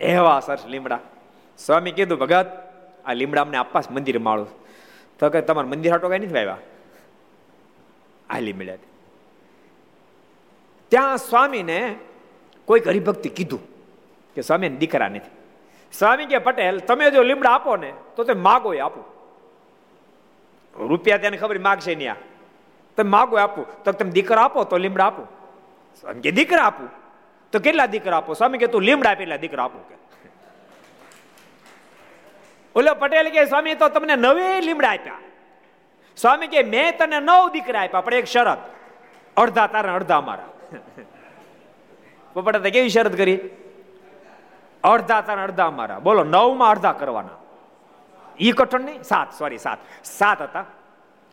એવા 0.01 0.41
સરસ 0.41 0.67
લીમડા. 0.67 0.99
સ્વામી 1.67 1.91
કીધું, 1.93 2.19
ભગત, 2.19 2.47
આ 3.07 3.13
લીમડા 3.13 3.43
અમને 3.43 3.57
આપવા 3.57 3.83
મંદિર 3.91 4.19
માળું 4.19 4.49
તો 5.19 5.31
કે, 5.31 5.41
તમારે 5.41 5.69
મંદિર 5.69 5.93
હાટો 5.93 6.09
કઈ 6.09 6.19
નથી 6.19 6.39
આવ્યા 6.39 6.57
આ 8.31 8.39
લીમડા 8.39 8.77
ત્યાં 10.89 11.19
સ્વામીને 11.19 11.95
કોઈ 12.65 12.81
હરિભક્તિ 12.81 13.29
કીધું 13.29 13.61
કે, 14.35 14.43
સ્વામી 14.43 14.69
દીકરા 14.69 15.09
નથી. 15.09 15.31
સ્વામી 15.99 16.27
કે, 16.27 16.39
પટેલ, 16.39 16.79
તમે 16.79 17.11
જો 17.11 17.23
લીમડા 17.23 17.51
આપો 17.51 17.77
ને, 17.77 17.93
તો 18.17 18.25
તે 18.25 18.33
માગો 18.33 18.79
આપો. 18.79 19.05
રૂપિયા 20.79 21.17
તેને 21.17 21.37
ખબર 21.37 21.59
માગશે 21.59 21.95
નહીં 21.95 22.13
આ 22.13 22.15
તમે 22.97 23.11
માગો 23.11 23.37
આપું. 23.37 23.85
તો 23.85 23.93
તમે 23.93 24.11
દીકરા 24.11 24.43
આપો, 24.43 24.65
તો 24.65 24.77
લીમડા 24.77 25.05
આપો. 25.05 25.23
સ્વામી 26.01 26.21
કે, 26.21 26.31
દીકરા 26.31 26.63
આપું. 26.63 26.89
તો 27.53 27.59
કેટલા 27.59 27.87
દીકરા 27.87 28.17
આપો? 28.17 28.35
સ્વામી 28.35 28.59
કે, 28.59 28.67
તું 28.67 28.83
લીમડા 28.83 29.11
આપેલા 29.11 29.37
દીકરા 29.37 29.65
આપું. 29.65 29.89
કે 29.89 29.95
ઓલો 32.75 32.95
પટેલ 32.95 33.31
કે 33.31 33.47
સ્વામી, 33.47 33.75
તો 33.75 33.89
તમને 33.89 34.17
નવે 34.17 34.61
લીમડા 34.67 34.93
આપ્યા. 34.97 35.23
સ્વામી 36.17 36.49
કે 36.49 36.63
મેં 36.63 36.99
તને 36.99 37.21
નવ 37.21 37.51
દીકરા 37.53 37.83
આપ્યા, 37.83 38.07
પણ 38.07 38.15
એક 38.15 38.27
શરત. 38.27 38.61
અડધા 39.37 39.67
તારા 39.67 39.97
અડધા 40.01 40.21
અમારા 40.25 40.51
પોપટા 42.35 42.71
કેવી 42.75 42.89
શરત 42.89 43.15
કરી? 43.17 43.39
અડધા 44.85 45.21
તારા 45.27 45.45
અડધા 45.49 45.69
અમારા 45.73 46.01
બોલો 46.01 46.23
નવમાં 46.25 46.71
અડધા 46.75 46.93
કરવાના. 46.93 47.39
ઈ 48.41 48.53
કઠણ 48.53 48.85
નહીં? 48.89 49.03
સાત 49.03 49.33
સોરી 49.39 49.59
સાત. 49.59 49.79
સાત 50.05 50.41
હતા. 50.43 50.67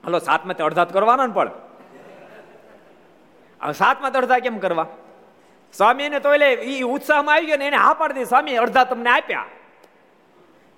હલો 0.03 0.19
સાતમાં 0.19 0.65
અડધા 0.69 0.85
કરવાના 0.85 1.27
ને 1.27 1.33
પણ. 1.33 1.51
સાતમાં 3.73 4.11
અડધા 4.11 4.39
કેમ 4.45 4.57
કરવા? 4.59 4.87
સ્વામી 5.73 6.09
ને 6.09 6.19
તો 6.19 6.33
એટલે 6.33 6.49
એ 6.53 6.81
ઉત્સાહમાં 6.95 7.35
આવી 7.35 7.47
ગયો 7.47 7.57
ને 7.57 7.67
એને 7.67 7.77
હા 7.77 7.93
પાડી 7.93 8.19
દે 8.19 8.25
સ્વામી, 8.25 8.57
અડધા 8.57 8.85
તમને 8.85 9.09
આપ્યા. 9.09 9.47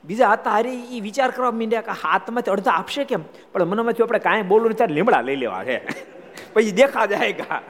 બીજા 0.07 0.29
હતા 0.29 0.51
હારી 0.51 0.97
એ 0.97 0.99
વિચાર 0.99 1.31
કરવા 1.31 1.51
માંડ્યા 1.51 1.81
કે 1.81 1.91
હાથમાંથી 1.91 2.51
અડધા 2.51 2.71
આપશે 2.71 3.03
કેમ? 3.03 3.23
પણ 3.53 3.65
મનમાંથી 3.65 4.03
આપણે 4.03 4.19
કાંઈ 4.19 4.41
બોલું 4.41 4.73
ત્યારે 4.73 4.93
લીમડા 4.93 5.21
લઈ 5.21 5.35
લેવા 5.35 5.63
છે. 5.63 5.85
પછી 6.53 6.71
દેખા 6.71 7.05
જાય 7.05 7.33
કા 7.33 7.61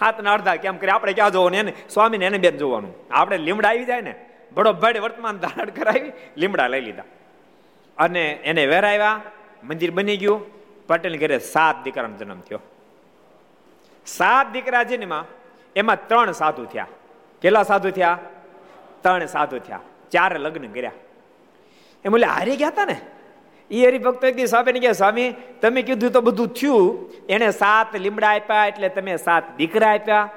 હાથના 0.00 0.32
અડધા 0.32 0.56
કેમ 0.56 0.76
કરે 0.76 0.90
આપણે 0.90 1.12
ક્યાં 1.12 1.30
જોવાનું? 1.30 1.58
એને 1.58 1.72
સ્વામીને 1.90 2.26
એને 2.26 2.38
બેન 2.38 2.56
જોવાનું. 2.56 2.94
આપણે 3.10 3.38
લીમડા 3.38 3.68
આવી 3.68 3.84
જાય 3.84 4.00
ને 4.00 4.14
બડો 4.52 4.72
ભડ 4.72 4.98
વર્તમાન 4.98 5.38
ધારણ 5.38 5.70
કરાવી 5.70 6.12
લીમડા 6.36 6.68
લઈ 6.68 6.80
લીધા. 6.80 7.02
અને 7.98 8.30
એને 8.30 8.66
વેરાવ્યા 8.66 9.20
મંદિર 9.64 9.90
બની 9.90 10.16
ગયું. 10.16 10.56
પટેલ 10.86 11.18
ઘરે 11.18 11.38
સાત 11.38 11.84
દીકરાનો 11.84 12.16
જન્મ 12.16 12.40
થયો. 12.40 12.60
સાત 14.06 14.52
દીકરા 14.52 14.82
જન્મમાં 14.82 15.24
એમાં 15.76 16.08
ત્રણ 16.08 16.32
સાધુ 16.32 16.64
થયા. 16.64 16.86
કેટલા 17.42 17.62
સાધુ 17.62 17.90
થયા? 17.90 18.18
ત્રણ 19.02 19.26
સાધુ 19.26 19.58
થયા. 19.58 19.80
ચાર 20.10 20.38
લગ્ન 20.38 20.72
કર્યા. 20.72 20.90
એમ 22.06 22.14
એટલે 22.14 22.26
હારી 22.26 22.56
ગયા 22.56 22.68
હતા 22.68 22.84
ને? 22.84 23.00
એ 23.70 23.86
હરિભક્ત 23.86 24.24
એક 24.24 24.36
દિવસ 24.36 24.50
સ્વામીને 24.50 24.80
કહે, 24.80 24.92
સ્વામી, 24.92 25.34
તમે 25.62 25.82
કીધું 25.82 26.10
તો 26.10 26.20
બધું 26.20 26.48
થયું. 26.48 27.10
એને 27.28 27.50
સાત 27.50 27.96
લીમડા 27.96 28.28
આપ્યા, 28.28 28.66
એટલે 28.66 28.88
તમે 28.88 29.16
સાત 29.16 29.42
દીકરા 29.56 29.94
આપ્યા. 29.94 30.28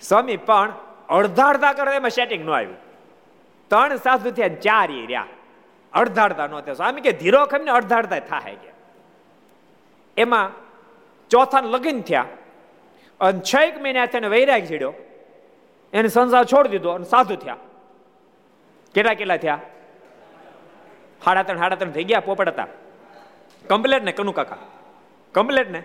સ્વામી, 0.00 0.36
પણ 0.36 0.72
અડધા 1.08 1.46
અડધા 1.46 1.72
કરે, 1.72 1.96
એમાં 1.96 2.10
સેટિંગ 2.10 2.46
ન 2.46 2.50
આવ્યું. 2.50 2.74
ત્રણ 3.68 3.96
સાધુ 3.96 4.30
થયા, 4.30 4.48
ચાર 4.48 4.90
એ 4.90 5.06
રહ્યા. 5.06 5.26
અડધા 5.92 6.24
અડધા 6.24 6.46
નો 6.46 6.60
થયા. 6.60 6.74
સ્વામી 6.74 7.00
કે, 7.00 7.12
ધીરો 7.12 7.46
ખમને 7.46 7.70
અડધા 7.70 7.96
અડધા 7.96 8.18
થાય 8.18 8.54
ગયા. 8.54 8.72
એમાં 10.16 10.50
ચોથા 11.28 11.60
લગ્ન 11.60 12.00
થયા. 12.00 12.24
અને 13.20 13.40
છ 13.40 13.56
એક 13.56 13.82
મહિના 13.82 14.06
થયા 14.06 14.28
વૈરાગ 14.28 14.64
છેડ્યો 14.64 14.94
એને 15.92 16.08
સંસાર 16.08 16.44
છોડી 16.44 16.68
દીધો 16.68 16.90
અને 16.90 17.04
સાધુ 17.04 17.36
થયા. 17.36 17.56
કેટલા 18.94 19.14
કેટલા 19.14 19.36
થયા? 19.36 19.60
સાડા 21.22 21.42
ત્રણ 21.42 21.58
સાડા 21.58 21.76
ત્રણ 21.76 21.90
થઈ 21.90 22.04
ગયા, 22.04 22.20
પોપડતા. 22.20 22.68
કમ્પ્લેટ 23.68 24.04
ને 24.04 24.12
કનુ 24.12 24.32
કાકા 24.32 24.58
કમ્પ્લેટ 25.34 25.70
ને 25.70 25.82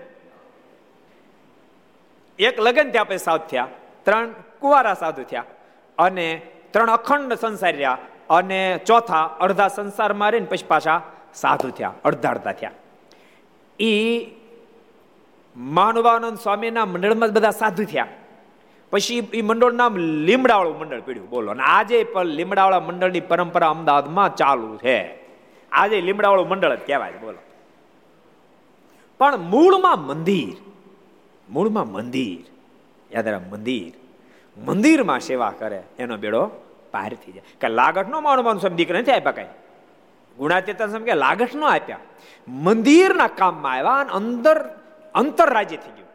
એક 2.40 2.60
લગ્ન 2.60 2.92
થયા 2.92 3.04
પછી 3.04 3.18
સાધુ 3.18 3.48
થયા, 3.48 3.68
ત્રણ 4.06 4.34
કુવારા 4.60 4.94
સાધુ 4.94 5.24
થયા, 5.24 5.46
અને 5.98 6.42
ત્રણ 6.72 6.90
અખંડ 6.90 7.34
સંસાર 7.34 7.74
રહ્યા, 7.74 7.98
અને 8.30 8.80
ચોથા 8.86 9.24
અડધા 9.24 9.68
સંસાર 9.68 10.14
રહીને 10.14 10.46
પછી 10.46 10.66
પાછા 10.68 11.02
સાધુ 11.34 11.70
થયા 11.70 11.94
અડધા 12.04 12.30
અડધા 12.30 12.52
થયા. 12.52 12.72
એ 13.80 13.92
માનવાનંદ 15.56 16.38
સ્વામીના 16.38 16.86
મંડળમાં 16.86 17.30
બધા 17.30 17.52
સાધુ 17.52 17.84
થયા. 17.84 18.08
પછી 18.92 19.30
એ 19.34 19.42
મંડળ 19.42 19.72
નામ 19.72 19.98
લીમડાવાળું 19.98 20.80
મંડળ 20.80 21.00
પીડ્યું. 21.00 21.30
બોલો, 21.30 21.52
અને 21.52 21.64
આજે 21.64 22.04
પણ 22.04 22.24
લીમડાવાળા 22.24 22.80
મંડળની 22.80 23.20
પરંપરા 23.20 23.70
અમદાવાદમાં 23.70 24.36
ચાલુ 24.36 24.78
છે. 24.78 25.21
આજે 25.72 26.02
લીમડાવાળું 26.02 26.50
મંડળ 26.50 26.76
જ 26.76 26.80
કહેવાય 26.80 27.12
બોલો. 27.12 27.38
પણ 29.18 29.38
મૂળમાં 29.38 30.08
મંદિર 30.08 30.72
મૂળમાં 31.50 31.88
મંદિર, 31.88 32.52
યાદ 33.16 33.52
મંદિર. 33.52 33.94
મંદિરમાં 34.66 35.20
સેવા 35.20 35.54
કરે, 35.60 35.84
એનો 36.00 36.18
બેડો 36.18 36.46
પાર 36.92 37.14
થઈ 37.26 37.32
જાય. 37.32 37.44
કે 37.62 37.68
લાગટ 37.68 38.10
નો 38.10 38.22
માણો 38.22 38.42
માનું 38.42 38.76
દીકરા 38.76 39.00
નથી 39.00 39.12
આપ્યા 39.12 39.32
કઈ? 39.32 39.46
ગુણાતીતા 40.38 40.88
સમ 40.88 41.04
કે 41.04 41.14
લાગટ 41.14 41.56
નો 41.56 41.66
આપ્યા. 41.66 42.00
મંદિરના 42.48 43.28
કામમાં 43.28 43.72
આવ્યા 43.72 43.92
અને 43.92 44.10
અંદર 44.10 44.62
અંતર 45.14 45.54
રાજ્ય 45.54 45.78
થઈ 45.78 45.92
ગયું. 45.92 46.08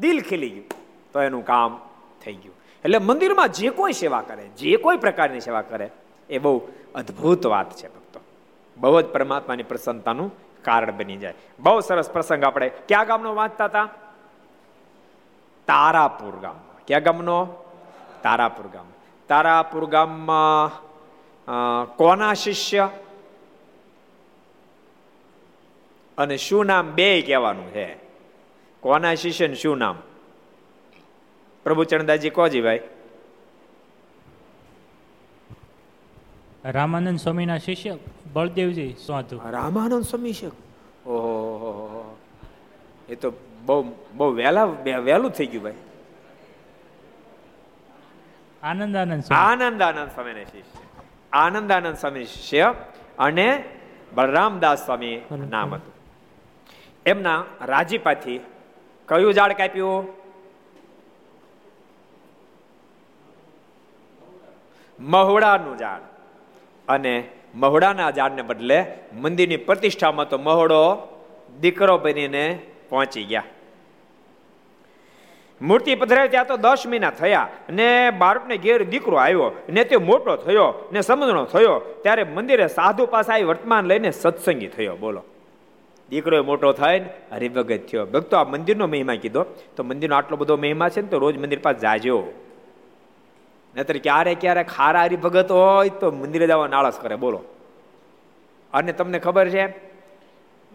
દિલ 0.00 0.22
ખીલી 0.22 0.50
ગયું. 0.50 0.68
તો 1.12 1.22
એનું 1.22 1.44
કામ 1.44 1.80
થઈ 2.24 2.34
ગયું. 2.34 2.54
એટલે 2.84 2.98
મંદિરમાં 2.98 3.48
જે 3.48 3.70
કોઈ 3.70 3.92
સેવા 3.92 4.20
કરે, 4.20 4.42
જે 4.42 4.76
કોઈ 4.76 4.96
પ્રકારની 4.96 5.40
સેવા 5.40 5.62
કરે, 5.62 5.90
એ 6.30 6.38
બહુ 6.38 6.62
અદ્ભુત 6.94 7.46
વાત 7.46 7.76
છે. 7.76 8.01
બહુ 8.82 9.00
જ 9.00 9.06
પરમાત્માની 9.06 9.62
પ્રસન્નતાનું 9.62 10.32
કારણ 10.62 10.96
બની 10.96 11.16
જાય. 11.16 11.34
બહુ 11.58 11.80
સરસ 11.80 12.10
પ્રસંગ 12.10 12.44
આપણે 12.44 12.68
ક્યાં 12.68 13.06
ગામનો 13.06 13.34
વાંચતા 13.34 13.64
હતા? 13.64 13.88
તારાપુર 15.66 16.36
ગામ. 16.36 16.54
ક્યાં 16.86 17.02
ગામનો? 17.02 17.48
તારાપુર 18.22 18.66
ગામ. 18.66 18.84
તારાપુર 19.28 19.86
ગામમાં 19.86 20.70
કોના 21.96 22.34
શિષ્ય? 22.34 22.88
અને 26.18 26.36
શું 26.36 26.66
નામ? 26.66 26.90
બે 26.90 27.22
કહેવાનું 27.22 27.70
છે. 27.70 27.94
કોના 28.80 29.14
શિષ્ય 29.14 29.54
શું 29.54 29.78
નામ? 29.78 29.98
પ્રભુ 31.64 31.84
ચરણદાસજી 31.84 32.30
કોજી 32.30 32.60
ભાઈ? 32.60 32.80
રામાનંદ 36.64 37.18
સ્વામીના 37.18 37.58
શિષ્ય 37.58 37.96
બળદેવજી 38.32 38.94
સાધુ 39.06 39.40
રામાનંદ 39.50 40.02
સ્વામી 40.02 40.32
છે. 40.32 40.46
ઓહો 41.08 42.18
એ 43.08 43.14
તો 43.14 43.32
બહુ 43.66 43.82
બહુ 44.14 44.34
વહેલા 44.34 44.64
વહેલું 44.64 45.30
થઈ 45.30 45.46
ગયું 45.46 45.64
ભાઈ. 45.64 45.74
આનંદ 48.62 48.96
આનંદ 48.96 49.22
આનંદ 49.30 49.82
આનંદ 49.82 50.10
સ્વામીના 50.10 50.44
શિષ્ય. 50.44 50.86
આનંદ 51.32 51.72
આનંદ 51.72 51.96
સ્વામી 51.96 52.24
શિષ્ય 52.24 52.74
અને 53.18 53.64
બલરામદાસ 54.14 54.84
સ્વામી 54.84 55.20
નામ 55.50 55.74
હતું. 55.74 55.92
એમના 57.06 57.44
રાજીપાથી 57.62 58.40
કયું 59.08 59.32
ઝાડ 59.32 59.52
કાપ્યું? 59.52 60.06
મહુડાનું 65.00 65.78
ઝાડ. 65.78 66.11
અને 66.88 67.24
મહોડાના 67.54 68.10
ઝાડને 68.10 68.42
બદલે 68.42 68.84
મંદિરની 69.20 69.56
પ્રતિષ્ઠામાં 69.56 70.28
તો 70.28 70.38
મહોડો 70.38 71.08
દીકરો 71.60 71.98
બનીને 71.98 72.58
પહોંચી 72.88 73.24
ગયા. 73.24 73.44
મૂર્તિ 75.62 75.94
પધરાવી 75.94 76.28
ત્યાં 76.28 76.46
તો 76.46 76.56
દસ 76.56 76.82
મહિના 76.86 77.10
થયા 77.10 77.48
ને 77.70 78.10
બાળકને 78.10 78.56
ઘેર 78.56 78.84
દીકરો 78.84 79.16
આવ્યો 79.16 79.52
ને 79.68 79.84
તે 79.84 79.96
મોટો 79.96 80.36
થયો 80.36 80.88
ને 80.92 81.00
સમજણો 81.00 81.44
થયો. 81.44 81.98
ત્યારે 82.02 82.24
મંદિરે 82.24 82.66
સાધુ 82.66 83.06
પાસે 83.06 83.32
આવી 83.32 83.44
વર્તમાન 83.44 83.86
લઈને 83.86 84.10
સત્સંગી 84.10 84.66
થયો. 84.66 84.96
બોલો. 84.96 85.22
દીકરો 86.10 86.44
મોટો 86.44 86.72
થાય 86.72 86.98
ને 86.98 87.06
હરિભગત 87.32 87.80
થયો. 87.92 88.06
ભક્તો 88.06 88.36
આ 88.36 88.44
મંદિરનો 88.44 88.86
મહિમા 88.86 89.14
કીધો. 89.14 89.42
તો 89.76 89.82
મંદિરનો 89.82 90.16
આટલો 90.16 90.36
બધો 90.36 90.56
મહિમા 90.56 90.88
છે 90.88 91.00
ને 91.00 91.08
તો 91.08 91.18
રોજ 91.18 91.38
મંદિર 91.38 91.58
પાસે 91.58 91.80
જાજો. 91.80 92.32
નહીતર 93.74 93.98
ક્યારે 93.98 94.34
ક્યારે 94.34 94.62
ખારા 94.64 95.04
હરિભગત 95.04 95.50
હોય 95.50 95.88
તો 95.88 96.10
મંદિરે 96.10 96.46
જવાનો 96.46 96.76
આળસ 96.76 96.98
કરે, 97.02 97.16
બોલો. 97.16 97.40
અને 98.72 98.92
તમને 98.92 99.18
ખબર 99.18 99.48
છે, 99.48 99.64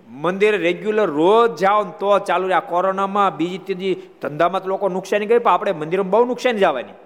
મંદિરે 0.10 0.58
રેગ્યુલર 0.58 1.10
રોજ 1.10 1.60
જાઓ 1.60 1.84
તો 1.84 2.20
ચાલુ 2.20 2.48
રહ્યા. 2.48 2.60
કોરોનામાં 2.60 3.38
બીજી 3.38 3.58
ત્રીજી 3.58 3.96
ધંધામાં 4.22 4.64
તો 4.64 4.70
લોકો 4.70 4.90
નુકસાની 4.90 5.26
ગઈ 5.26 5.40
પણ 5.40 5.52
આપણે 5.52 5.72
મંદિરમાં 5.72 6.10
બહુ 6.10 6.26
નુકસાન 6.26 6.58
જવાની. 6.58 6.98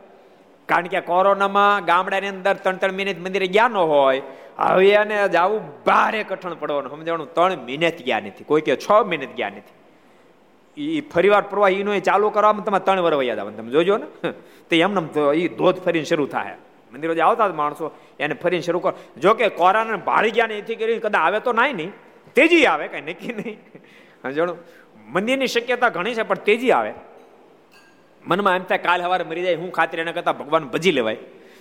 કારણ 0.70 0.88
કે 0.88 1.02
કોરોનામાં 1.02 1.86
ગામડાની 1.86 2.28
અંદર 2.28 2.54
ત્રણ 2.54 2.78
ત્રણ 2.78 2.92
મિનિટ 2.92 3.20
મંદિરે 3.20 3.48
ગયા 3.48 3.68
ન 3.68 3.78
હોય, 3.78 4.22
હવે 4.60 4.90
એને 4.92 5.28
જવું 5.28 5.62
ભારે 5.84 6.24
કઠણ 6.24 6.54
પડવાનું. 6.54 6.92
સમજાવવાનું 6.92 7.34
ત્રણ 7.34 7.66
મિનિટ 7.66 8.06
ગયા 8.06 8.20
નથી. 8.20 8.44
કોઈ 8.44 8.62
કે 8.62 8.76
છ 8.76 8.88
મિનિટ 9.08 9.36
ગયા 9.36 9.50
નથી. 9.50 9.81
એ 10.78 11.02
ફરીવાર 11.02 11.42
પ્રવાહ 11.42 11.70
એનો 11.70 11.94
એ 11.94 12.00
ચાલુ 12.00 12.30
કરવામાં 12.30 12.66
તમે 12.66 12.80
ત્રણ 12.80 13.02
વર 13.02 13.14
વૈયા 13.14 13.36
જવાનું. 13.36 13.58
તમે 13.58 13.72
જોજો 13.72 13.98
ને. 13.98 14.32
તે 14.70 14.82
એમને 14.82 15.22
એ 15.38 15.48
ધોધ 15.48 15.76
ફરીને 15.76 16.06
શરૂ 16.06 16.26
થાય. 16.26 16.56
મંદિરો 16.94 17.14
જે 17.14 17.22
આવતા 17.22 17.48
માણસો, 17.48 17.92
એને 18.20 18.34
ફરીને 18.34 18.62
શરૂ 18.62 18.80
કરો. 18.80 19.20
જો 19.22 19.34
કે 19.34 19.50
કોરાને 19.50 19.96
ભારી 19.96 20.32
ગયા 20.32 20.46
એથી 20.46 20.76
કરી 20.76 21.00
કદાચ 21.00 21.22
આવે 21.22 21.40
તો 21.40 21.54
નાય 21.54 21.74
નહીં. 21.74 21.92
તેજી 22.36 22.66
આવે, 22.66 22.88
કઈ 22.88 23.02
નક્કી 23.02 23.34
નહીં. 23.34 23.60
જાણો. 24.32 24.56
મંદિરની 25.08 25.48
શક્યતા 25.48 25.90
ઘણી 25.90 26.14
છે, 26.14 26.22
પણ 26.22 26.36
તેજી 26.36 26.72
આવે. 26.72 26.94
મનમાં 28.28 28.56
એમ 28.56 28.64
થાય, 28.64 28.78
કાલ 28.78 29.02
સવારે 29.02 29.24
મરી 29.24 29.42
જાય, 29.42 29.56
હું 29.56 29.72
ખાતરી 29.72 30.02
એના 30.02 30.12
કરતા 30.12 30.34
ભગવાન 30.34 30.64
ભજી 30.64 30.92
લેવાય. 30.92 31.16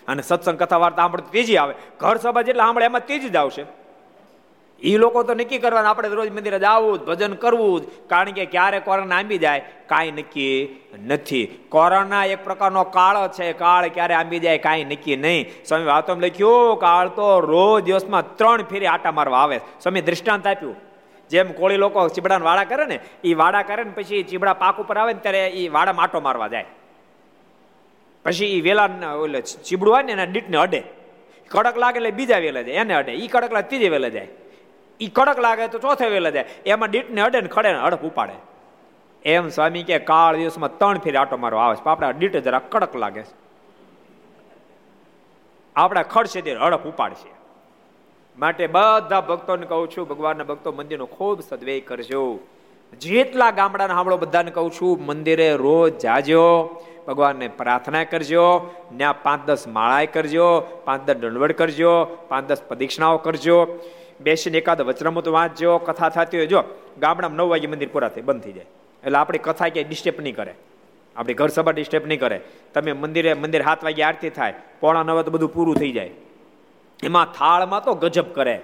અને 0.09 0.23
સત્સંગ 0.23 0.59
કથા 0.59 0.77
વાર્તા 0.77 0.97
સાંભળે 0.97 1.31
તેજી 1.33 1.57
આવે. 1.57 1.75
ઘર 1.99 2.17
સભા 2.17 2.43
જેટલા 2.43 2.65
સાંભળે, 2.65 2.85
એમાં 2.85 3.07
તેજી 3.07 3.29
જ 3.29 3.37
આવશે. 3.37 3.63
એ 4.83 4.97
લોકો 4.97 5.23
તો 5.23 5.35
નક્કી 5.35 5.59
કરવાના, 5.59 5.91
આપણે 5.91 6.09
રોજ 6.09 6.31
મંદિરે 6.31 6.59
જવું 6.59 7.05
ભજન 7.05 7.33
કરવું 7.35 7.81
જ. 7.81 7.85
કારણ 8.09 8.31
કે 8.31 8.45
ક્યારે 8.47 8.81
કોરોના 8.81 9.17
આંબી 9.17 9.39
જાય? 9.39 9.61
કાંઈ 9.87 10.11
નક્કી 10.11 10.81
નથી. 11.07 11.47
કોરોના 11.69 12.25
એક 12.25 12.45
પ્રકારનો 12.45 12.85
કાળ 12.85 13.29
છે. 13.29 13.53
કાળ 13.53 13.89
ક્યારે 13.89 14.15
આંબી 14.15 14.39
જાય 14.39 14.59
કાંઈ 14.59 14.85
નક્કી 14.85 15.17
નહીં. 15.17 15.65
સ્વામી 15.65 15.85
વાતો 15.85 16.15
લખ્યું, 16.15 16.79
કાળ 16.79 17.09
તો 17.09 17.41
રોજ 17.41 17.85
દિવસમાં 17.85 18.37
ત્રણ 18.37 18.63
ફેરી 18.63 18.87
આટા 18.87 19.13
મારવા 19.13 19.39
આવે. 19.39 19.59
સ્વામી 19.83 20.01
દૃષ્ટાંત 20.01 20.47
આપ્યું. 20.47 20.77
જેમ 21.31 21.53
કોળી 21.53 21.77
લોકો 21.77 22.09
ચીબડાના 22.09 22.45
વાડા 22.45 22.65
કરે 22.65 22.85
ને 22.85 22.99
એ 23.25 23.35
વાડા 23.35 23.63
કરે 23.63 23.85
ને 23.85 23.91
પછી 23.91 24.23
ચીબડા 24.23 24.53
પાક 24.53 24.81
ઉપર 24.81 24.97
આવે 24.99 25.13
ને 25.13 25.21
ત્યારે 25.21 25.49
એ 25.49 25.69
વાડામાં 25.69 26.05
આટો 26.05 26.21
મારવા 26.21 26.49
જાય. 26.49 26.67
પછી 28.25 28.47
એ 28.59 28.61
વેલા 28.61 28.89
ચીબડું 29.65 29.95
હોય 29.95 30.03
ને 30.03 30.13
એના 30.13 30.25
ડીટને 30.25 30.57
અડે. 30.57 30.83
કડક 31.49 31.79
લાગે 31.79 31.97
એટલે 31.97 32.11
બીજા 32.11 32.39
વેલા 32.39 32.63
જાય, 32.63 32.75
એને 32.75 32.95
અડે. 32.95 33.13
એ 33.13 33.27
કડક 33.27 33.53
લાગે 33.53 33.69
ત્રીજે 33.69 33.89
વેલા 33.89 34.09
જાય. 34.09 34.29
એ 35.01 35.07
કડક 35.07 35.39
લાગે 35.39 35.69
તો 35.69 35.79
ચોથે 35.79 36.07
વેલા 36.07 36.31
જાય. 36.31 36.45
એમાં 36.67 36.91
ડીટને 36.91 37.21
અડે 37.21 37.41
ને 37.41 37.49
ખડે 37.49 37.73
ને 37.73 37.79
હડપ 37.79 38.03
ઉપાડે. 38.03 38.33
એમ 39.25 39.49
સ્વામી 39.49 39.83
કે 39.83 39.99
કાળ 39.99 40.37
દિવસમાં 40.37 40.79
ત્રણ 40.79 40.99
ફેર 40.99 41.17
આટો 41.17 41.37
મારો 41.37 41.59
આવે 41.59 41.77
છે. 41.77 41.85
આપણા 41.85 42.11
ડીટ 42.11 42.37
જરા 42.37 42.59
કડક 42.59 42.97
લાગે 42.97 43.23
છે. 43.23 43.35
આપણા 45.77 46.03
ખડશે 46.03 46.41
તે 46.41 46.55
હડપ 46.55 46.87
ઉપાડશે 46.87 47.41
માટે 48.39 48.67
બધા 48.67 49.21
ભક્તોને 49.21 49.67
કહું 49.67 49.91
છું, 49.91 50.09
ભગવાનના 50.09 50.45
ભક્તો 50.45 50.73
મંદિરનો 50.73 51.07
ખૂબ 51.07 51.41
સદવ્યય 51.41 51.81
કરજો. 51.81 52.39
જેટલા 52.99 53.51
ગામડાના 53.51 53.95
સાંભળો 53.95 54.17
બધાને 54.17 54.51
કહું 54.51 54.71
છું, 54.71 55.07
મંદિરે 55.07 55.57
રોજ 55.57 55.99
જાજો, 55.99 56.47
ભગવાનને 57.07 57.49
પ્રાર્થના 57.49 58.05
કરજો 58.05 58.75
ત્યાં 58.97 59.23
પાંચ 59.23 59.47
દસ 59.47 59.67
માળાએ 59.69 60.07
કરજો, 60.07 60.61
પાંચ 60.85 61.05
દસ 61.05 61.15
દંડવડ 61.15 61.53
કરજો, 61.53 62.05
પાંચ 62.29 62.49
દસ 62.49 62.63
પ્રદક્ષિણાઓ 62.63 63.19
કરજો. 63.19 63.59
બેસીને 64.21 64.59
એકાદ 64.59 64.81
વચરામૃત 64.81 65.29
વાંચજો, 65.29 65.79
કથા 65.79 66.09
થતી 66.09 66.39
હોય, 66.39 66.47
જો 66.47 66.63
ગામડામાં 67.01 67.37
નવ 67.37 67.49
વાગે 67.49 67.67
મંદિર 67.67 67.89
પૂરા 67.93 68.09
થાય, 68.09 68.23
બંધ 68.23 68.43
થઈ 68.43 68.53
જાય. 68.53 68.67
એટલે 69.05 69.19
આપણી 69.19 69.39
કથા 69.39 69.69
ક્યાંય 69.69 69.89
ડિસ્ટર્બ 69.89 70.21
નહીં 70.21 70.37
કરે. 70.37 70.55
આપણી 71.17 71.35
ઘર 71.35 71.49
સભા 71.49 71.73
ડિસ્ટર્બ 71.73 72.07
નહીં 72.07 72.21
કરે. 72.21 72.41
તમે 72.75 72.93
મંદિરે, 72.93 73.35
મંદિર 73.35 73.63
સાત 73.63 73.85
વાગે 73.85 74.03
આરતી 74.03 74.31
થાય, 74.31 74.55
પોણા 74.81 75.03
નવે 75.03 75.23
તો 75.23 75.31
બધું 75.31 75.53
પૂરું 75.53 75.77
થઈ 75.77 75.93
જાય. 75.93 76.11
એમાં 77.03 77.33
થાળમાં 77.39 77.85
તો 77.85 77.95
ગજબ 77.95 78.29
કરે. 78.35 78.61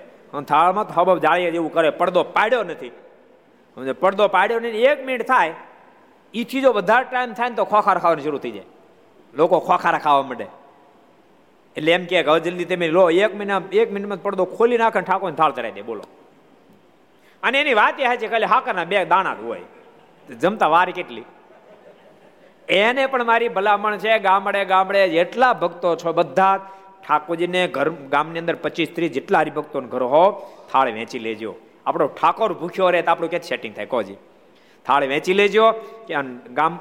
થાળમાં 0.49 0.87
તો 0.89 0.93
હબબ 0.95 1.19
જાળીએ 1.19 1.51
જેવું 1.51 1.73
કરે. 1.73 1.91
પડદો 1.91 2.23
પાડ્યો 2.37 2.63
નથી. 2.63 2.91
પડદો 4.01 4.29
પાડ્યો 4.29 4.61
નહીં, 4.61 4.75
એક 4.91 5.07
મિનિટ 5.07 5.27
થાય, 5.27 5.55
ઈથી 6.35 6.61
જો 6.61 6.73
વધારે 6.73 7.07
ટાઈમ 7.11 7.33
થાય 7.33 7.49
ને 7.49 7.57
તો 7.57 7.65
ખોખાર 7.65 7.99
ખાવાની 7.99 8.23
શરૂ 8.23 8.39
થઈ 8.39 8.51
જાય. 8.51 8.69
લોકો 9.35 9.61
ખોખારા 9.61 9.99
ખાવા 9.99 10.23
માંડે. 10.23 10.47
એટલે 11.77 11.93
એમ 11.93 12.05
કે 12.05 12.23
હવે 12.23 12.41
જલ્દી 12.41 12.65
તમે 12.65 12.89
લો, 12.89 13.11
એક 13.11 13.35
મહિના, 13.35 13.63
એક 13.73 13.93
મિનિટમાં 13.93 14.23
પડદો 14.23 14.45
ખોલી 14.45 14.79
નાખે 14.79 15.01
ઠાકોર 15.01 15.31
થાળ 15.31 15.53
ચડાવી 15.53 15.71
દે, 15.71 15.83
બોલો. 15.83 16.05
અને 17.43 17.61
એની 17.61 17.75
વાત 17.75 18.01
એ 18.01 18.17
છે 18.17 18.29
ખાલી 18.29 18.45
હાકરના 18.45 18.85
બે 18.85 19.05
દાણા 19.05 19.35
જ 19.35 19.43
હોય. 19.45 19.61
જમતા 20.41 20.67
વાર 20.67 20.91
કેટલી? 20.91 21.25
એને 22.69 23.07
પણ 23.07 23.25
મારી 23.25 23.49
ભલામણ 23.49 23.97
છે, 23.97 24.19
ગામડે 24.19 24.65
ગામડે 24.65 25.09
જેટલા 25.09 25.53
ભક્તો 25.53 25.97
છો 25.97 26.13
બધા, 26.13 26.57
ઠાકોરજીને 27.05 27.69
ઘર, 27.69 27.91
ગામની 27.91 28.39
અંદર 28.39 28.57
પચીસ, 28.57 28.89
ત્રીસ 28.95 29.13
જેટલા 29.13 29.39
હરિભક્તો 29.39 29.81
ઘર 29.81 30.03
હો, 30.03 30.25
થાળ 30.73 30.93
વેચી 30.93 31.19
લેજો. 31.19 31.55
આપણો 31.87 32.07
ઠાકોર 32.07 32.53
ભૂખ્યો 32.53 32.91
રહે 32.91 33.03
તો 33.03 33.11
આપણું 33.11 33.31
કે 33.31 33.39
સેટિંગ 33.39 33.75
થાય? 33.75 33.87
કોજી 33.87 34.17
થાળ 34.87 35.05
વેચી 35.07 35.35
લેજો 35.35 35.73
કે 36.07 36.15
ગામ 36.53 36.73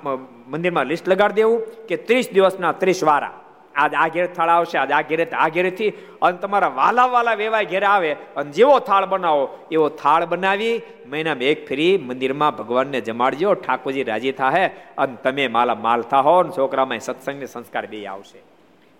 મંદિરમાં 0.48 0.86
લિસ્ટ 0.86 1.08
લગાડી 1.08 1.34
દેવું 1.34 1.60
કે 1.88 1.96
ત્રીસ 1.98 2.32
દિવસના 2.32 2.72
ત્રીસ 2.72 3.04
વારા. 3.04 3.34
આજ 3.76 3.94
આ 3.94 4.08
ઘેર 4.08 4.26
થાળ 4.28 4.50
આવશે 4.50 4.78
આજ 4.78 4.92
આ 4.92 5.02
ઘેરે 5.02 5.26
આ 5.36 5.50
ઘેરેથી 5.50 5.92
અને 6.22 6.38
તમારા 6.38 6.72
વાલા 6.80 7.08
વાલા 7.08 7.34
વેવાય 7.34 7.66
ઘેરે 7.66 7.86
આવે 7.86 8.12
અને 8.38 8.52
જેવો 8.52 8.80
થાળ 8.80 9.06
બનાવો, 9.06 9.44
એવો 9.72 9.88
થાળ 10.02 10.26
બનાવી 10.26 10.82
મહિનામાં 11.12 11.44
એક 11.44 11.70
ફરી 11.70 11.94
મંદિરમાં 11.98 12.58
ભગવાનને 12.58 13.00
જમાડજો, 13.02 13.54
ઠાકોરજી 13.54 14.04
રાજી 14.04 14.32
થાય 14.32 14.72
અને 14.98 15.16
તમે 15.24 15.48
માલા 15.48 15.80
માલ 15.86 16.02
થાહો 16.02 16.36
ને 16.44 16.52
છોકરામાં 16.58 17.00
સત્સંગને 17.00 17.46
સંસ્કાર 17.46 17.86
બે 17.86 18.06
આવશે. 18.06 18.40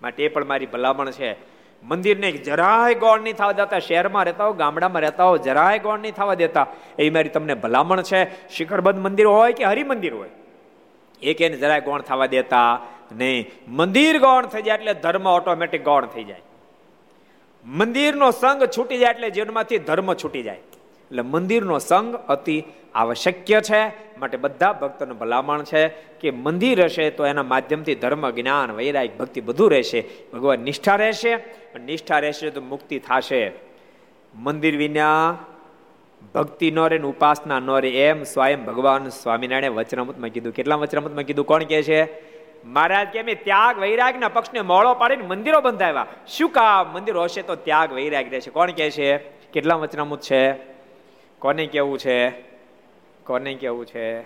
માટે 0.02 0.24
એ 0.24 0.28
પણ 0.28 0.46
મારી 0.46 0.66
ભલામણ 0.66 1.10
છે. 1.10 1.30
મંદિરને 1.82 2.28
જરાય 2.32 2.94
ગોળ 2.94 3.20
નહીં 3.20 3.36
થવા 3.36 3.52
દેતા, 3.52 3.78
શહેરમાં 3.78 4.24
રહેતા 4.24 4.46
હો, 4.46 4.52
ગામડામાં 4.52 5.02
રહેતા 5.02 5.24
હો, 5.24 5.36
જરાય 5.38 5.78
ગોળ 5.78 5.98
નહીં 5.98 6.14
થવા 6.14 6.34
દેતા. 6.34 6.66
એ 6.98 7.10
મારી 7.10 7.28
તમને 7.28 7.54
ભલામણ 7.54 8.02
છે. 8.02 8.20
શિખરબદ્ધ 8.48 8.98
મંદિર 8.98 9.26
હોય 9.26 9.52
કે 9.52 9.64
હરિમંદિર 9.64 10.14
હોય, 10.14 10.32
એક 11.22 11.40
એને 11.40 11.56
જરાય 11.56 11.80
ગોણ 11.80 12.00
થવા 12.00 12.26
દેતા 12.26 12.80
નહીં. 13.12 13.50
મંદિર 13.68 14.18
ગૌણ 14.18 14.46
થઈ 14.46 14.62
જાય 14.62 14.76
એટલે 14.76 14.94
ધર્મ 14.94 15.26
ઓટોમેટિક 15.26 15.84
ગૌણ 15.84 16.06
થઈ 16.06 16.24
જાય. 16.24 16.40
મંદિરનો 17.64 18.30
સંગ 18.30 18.64
છૂટી 18.64 18.98
જાય 18.98 19.10
એટલે 19.10 19.30
જીવનમાંથી 19.30 19.78
ધર્મ 19.78 20.14
છૂટી 20.14 20.42
જાય. 20.42 20.56
એટલે 20.56 21.22
મંદિરનો 21.22 21.78
સંગ 21.78 22.16
અતિ 22.16 22.64
આવશ્યક 22.94 23.62
છે. 23.62 24.06
માટે 24.18 24.36
બધા 24.36 24.72
ભક્તોને 24.72 25.12
ભલામણ 25.14 25.62
છે 25.62 25.88
કે 26.20 26.30
મંદિર 26.30 26.84
હશે 26.84 27.10
તો 27.10 27.26
એના 27.26 27.42
માધ્યમથી 27.42 27.94
ધર્મ, 27.94 28.30
જ્ઞાન, 28.30 28.70
વૈરાગ, 28.70 29.08
ભક્તિ 29.18 29.40
બધું 29.40 29.70
રહેશે. 29.70 30.04
ભગવાન 30.32 30.60
નિષ્ઠા 30.60 30.96
રહેશે. 30.96 31.36
નિષ્ઠા 31.84 32.18
રહેશે 32.18 32.50
તો 32.50 32.60
મુક્તિ 32.60 32.98
થશે. 32.98 33.52
મંદિર 34.34 34.76
વિના 34.76 35.38
ભક્તિ 36.34 36.70
નો 36.70 36.88
રે 36.88 36.98
ઉપાસના 36.98 37.60
નો 37.60 37.78
રે 37.78 38.08
એમ 38.08 38.22
સ્વયં 38.22 38.64
ભગવાન 38.64 39.08
સ્વામિનારાયણ 39.08 39.72
વચનામૃતમાં 39.72 40.30
કીધું. 40.30 40.52
કેટલા 40.52 40.74
વચનામૃતમાં 40.74 41.24
કીધું? 41.24 41.46
કોણ 41.46 41.64
કહે 41.64 41.82
છે? 41.82 42.04
મહારાજ 42.66 43.06
કે 43.06 43.34
ત્યાગ 43.34 43.78
વૈરાગના 43.78 44.28
પક્ષને 44.28 44.60
મોળો 44.60 44.94
પાડીને 44.94 45.24
મંદિરો 45.26 45.60
બંધાવ્યા. 45.60 46.06
શું 46.26 46.50
કામ? 46.50 46.92
મંદિરો 46.92 47.22
હશે 47.22 47.42
તો 47.42 47.54
ત્યાગ 47.54 47.92
વૈરાગ 47.92 48.26
રહેશે. 48.30 48.50
કોણ 48.50 48.70
કે 48.70 48.90
છે? 48.90 49.18
કેટલા 49.52 49.74
વચનામુત 49.74 50.20
છે? 50.20 50.52
કોને 51.38 51.66
કેવું 51.66 51.98
છે? 51.98 52.30
કોને 53.24 53.54
કેવું 53.54 53.86
છે? 53.86 54.22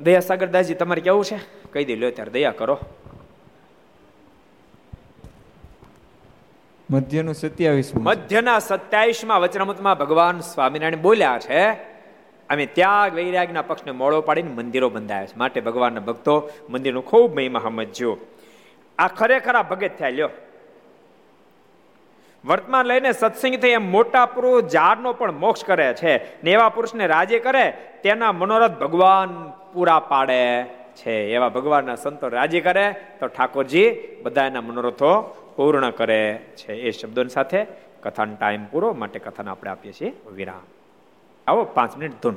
દયા 0.00 0.20
સાગરદાસજી 0.20 0.74
તમારે 0.74 1.00
કેવું 1.00 1.24
છે? 1.24 1.36
કહી 1.72 1.84
દે 1.84 1.96
લો 1.96 2.10
ત્યારે 2.10 2.30
દયા 2.30 2.50
કરો. 2.50 2.78
મધ્યનું 6.90 7.34
સત્યાવીસ 7.34 7.96
મધ્યના 7.96 8.58
સત્યાવીસમાં 8.58 9.40
વચનામૃતમાં 9.40 9.98
ભગવાન 9.98 10.40
સ્વામિનારાયણ 10.40 10.96
બોલ્યા 10.96 11.38
છે 11.38 11.89
અમે 12.50 12.66
ત્યાગ 12.66 13.14
વૈરાગના 13.14 13.62
પક્ષને 13.62 13.92
મોડો 13.92 14.20
પાડીને 14.20 14.50
મંદિરો 14.50 14.88
બંધાયા 14.90 15.26
છે. 15.26 15.38
માટે 15.38 15.60
ભગવાનના 15.60 16.00
ભક્તો 16.00 16.50
મંદિરનું 16.70 17.04
ખૂબ 17.04 17.34
મહિમા 17.34 17.60
સમજ્યો 17.60 18.16
આ 18.98 19.08
ખરેખર 19.08 19.54
આ 19.54 19.62
ભગત 19.62 19.90
થયા, 19.98 20.08
લ્યો. 20.08 20.30
વર્તમાન 22.44 22.86
લઈને 22.86 23.12
સત્સંગ 23.12 23.56
થઈ 23.56 23.70
એમ 23.70 23.90
મોટા 23.90 24.26
પુરુષ 24.26 24.64
ઝાડનો 24.64 25.12
પણ 25.12 25.32
મોક્ષ 25.32 25.64
કરે 25.64 25.94
છે 25.94 26.42
ને 26.42 26.52
એવા 26.52 26.68
પુરુષને 26.68 27.06
રાજી 27.06 27.38
કરે, 27.38 27.64
તેના 28.02 28.32
મનોરથ 28.32 28.70
ભગવાન 28.70 29.52
પૂરા 29.72 30.00
પાડે 30.00 30.64
છે. 30.94 31.34
એવા 31.34 31.48
ભગવાનના 31.48 31.94
સંતો 31.94 32.28
રાજી 32.28 32.60
કરે 32.60 32.86
તો 33.20 33.26
ઠાકોરજી 33.26 33.86
બધાના 34.22 34.60
મનોરથો 34.60 35.12
પૂર્ણ 35.56 35.90
કરે 35.90 36.22
છે. 36.56 36.72
એ 36.72 36.90
શબ્દોની 36.90 37.28
સાથે 37.28 37.66
કથાનો 38.02 38.36
ટાઈમ 38.40 38.64
પૂરો. 38.64 38.92
માટે 38.92 39.18
કથાને 39.18 39.50
આપણે 39.50 39.70
આપીએ 39.70 39.92
છીએ 39.92 40.12
વિરામ. 40.32 40.79
આવો 41.50 41.62
પાંચ 41.76 41.92
મિનિટ 41.98 42.22
ધૂન. 42.22 42.36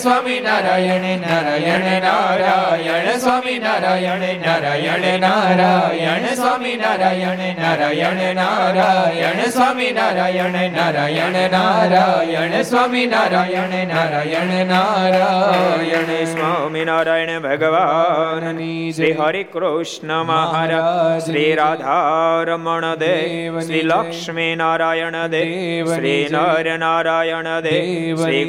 સ્વામી 0.00 0.40
નારાયણ 0.40 1.20
નારાયણ 1.20 2.02
નારાયણ 2.02 3.18
સ્વામી 3.18 3.58
નારાયણ 3.58 4.22
નારાયણ 4.40 5.20
નારાયણ 5.20 6.26
સ્વામી 6.34 6.76
નારાયણ 6.76 7.42
નારાયણ 7.60 8.34
નારાયણ 8.34 9.42
સ્વામી 9.50 9.90
નારાયણ 9.92 10.72
નારાયણ 10.72 11.50
નારાયણ 11.50 12.62
સ્વામી 12.62 13.06
નારાયણ 13.06 13.74
નારાયણ 13.88 14.66
નારાયણ 14.66 16.24
સ્વામી 16.24 16.84
નારાયણ 16.84 17.38
ભગવાનની 17.38 18.92
શ્રી 18.92 19.12
હરે 19.12 19.42
કૃષ્ણ 19.42 20.22
મહારાજ 20.22 21.26
શ્રી 21.26 21.54
રાધારમણ 21.54 22.94
દેવ 22.94 23.60
શ્રી 23.60 23.82
લક્ષ્મી 23.82 24.56
નારાયણ 24.56 25.26
દેવ 25.26 25.94
શ્રી 25.94 26.28
નર 26.32 26.78
નારાયણ 26.78 27.52
દેવ 27.60 28.16
શ્રી 28.16 28.44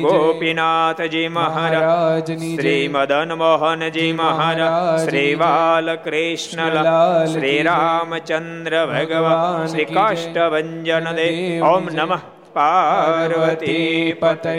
ગોપીનાથજી 0.54 1.30
મહારાજ 1.30 2.30
શ્રી 2.48 2.90
મદન 2.90 3.34
મોહનજી 3.36 4.14
મહારાજ 4.14 5.04
શ્રી 5.04 5.36
બાલકૃષ્ણ 5.36 6.80
શ્રી 7.28 7.62
રામચંદ્ર 7.64 8.76
ભગવાન 8.90 9.68
શ્રી 9.68 9.88
કાષ્ટભન 9.92 10.84
દેવ 11.14 11.66
ઓમ 11.68 11.90
નમઃ 11.92 12.20
પાર્વતી 12.54 13.96
પતય 14.18 14.58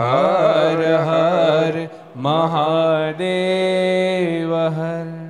હર 0.00 0.82
હર 1.04 1.74
મહાદેવ 2.24 3.22
હર 4.72 5.27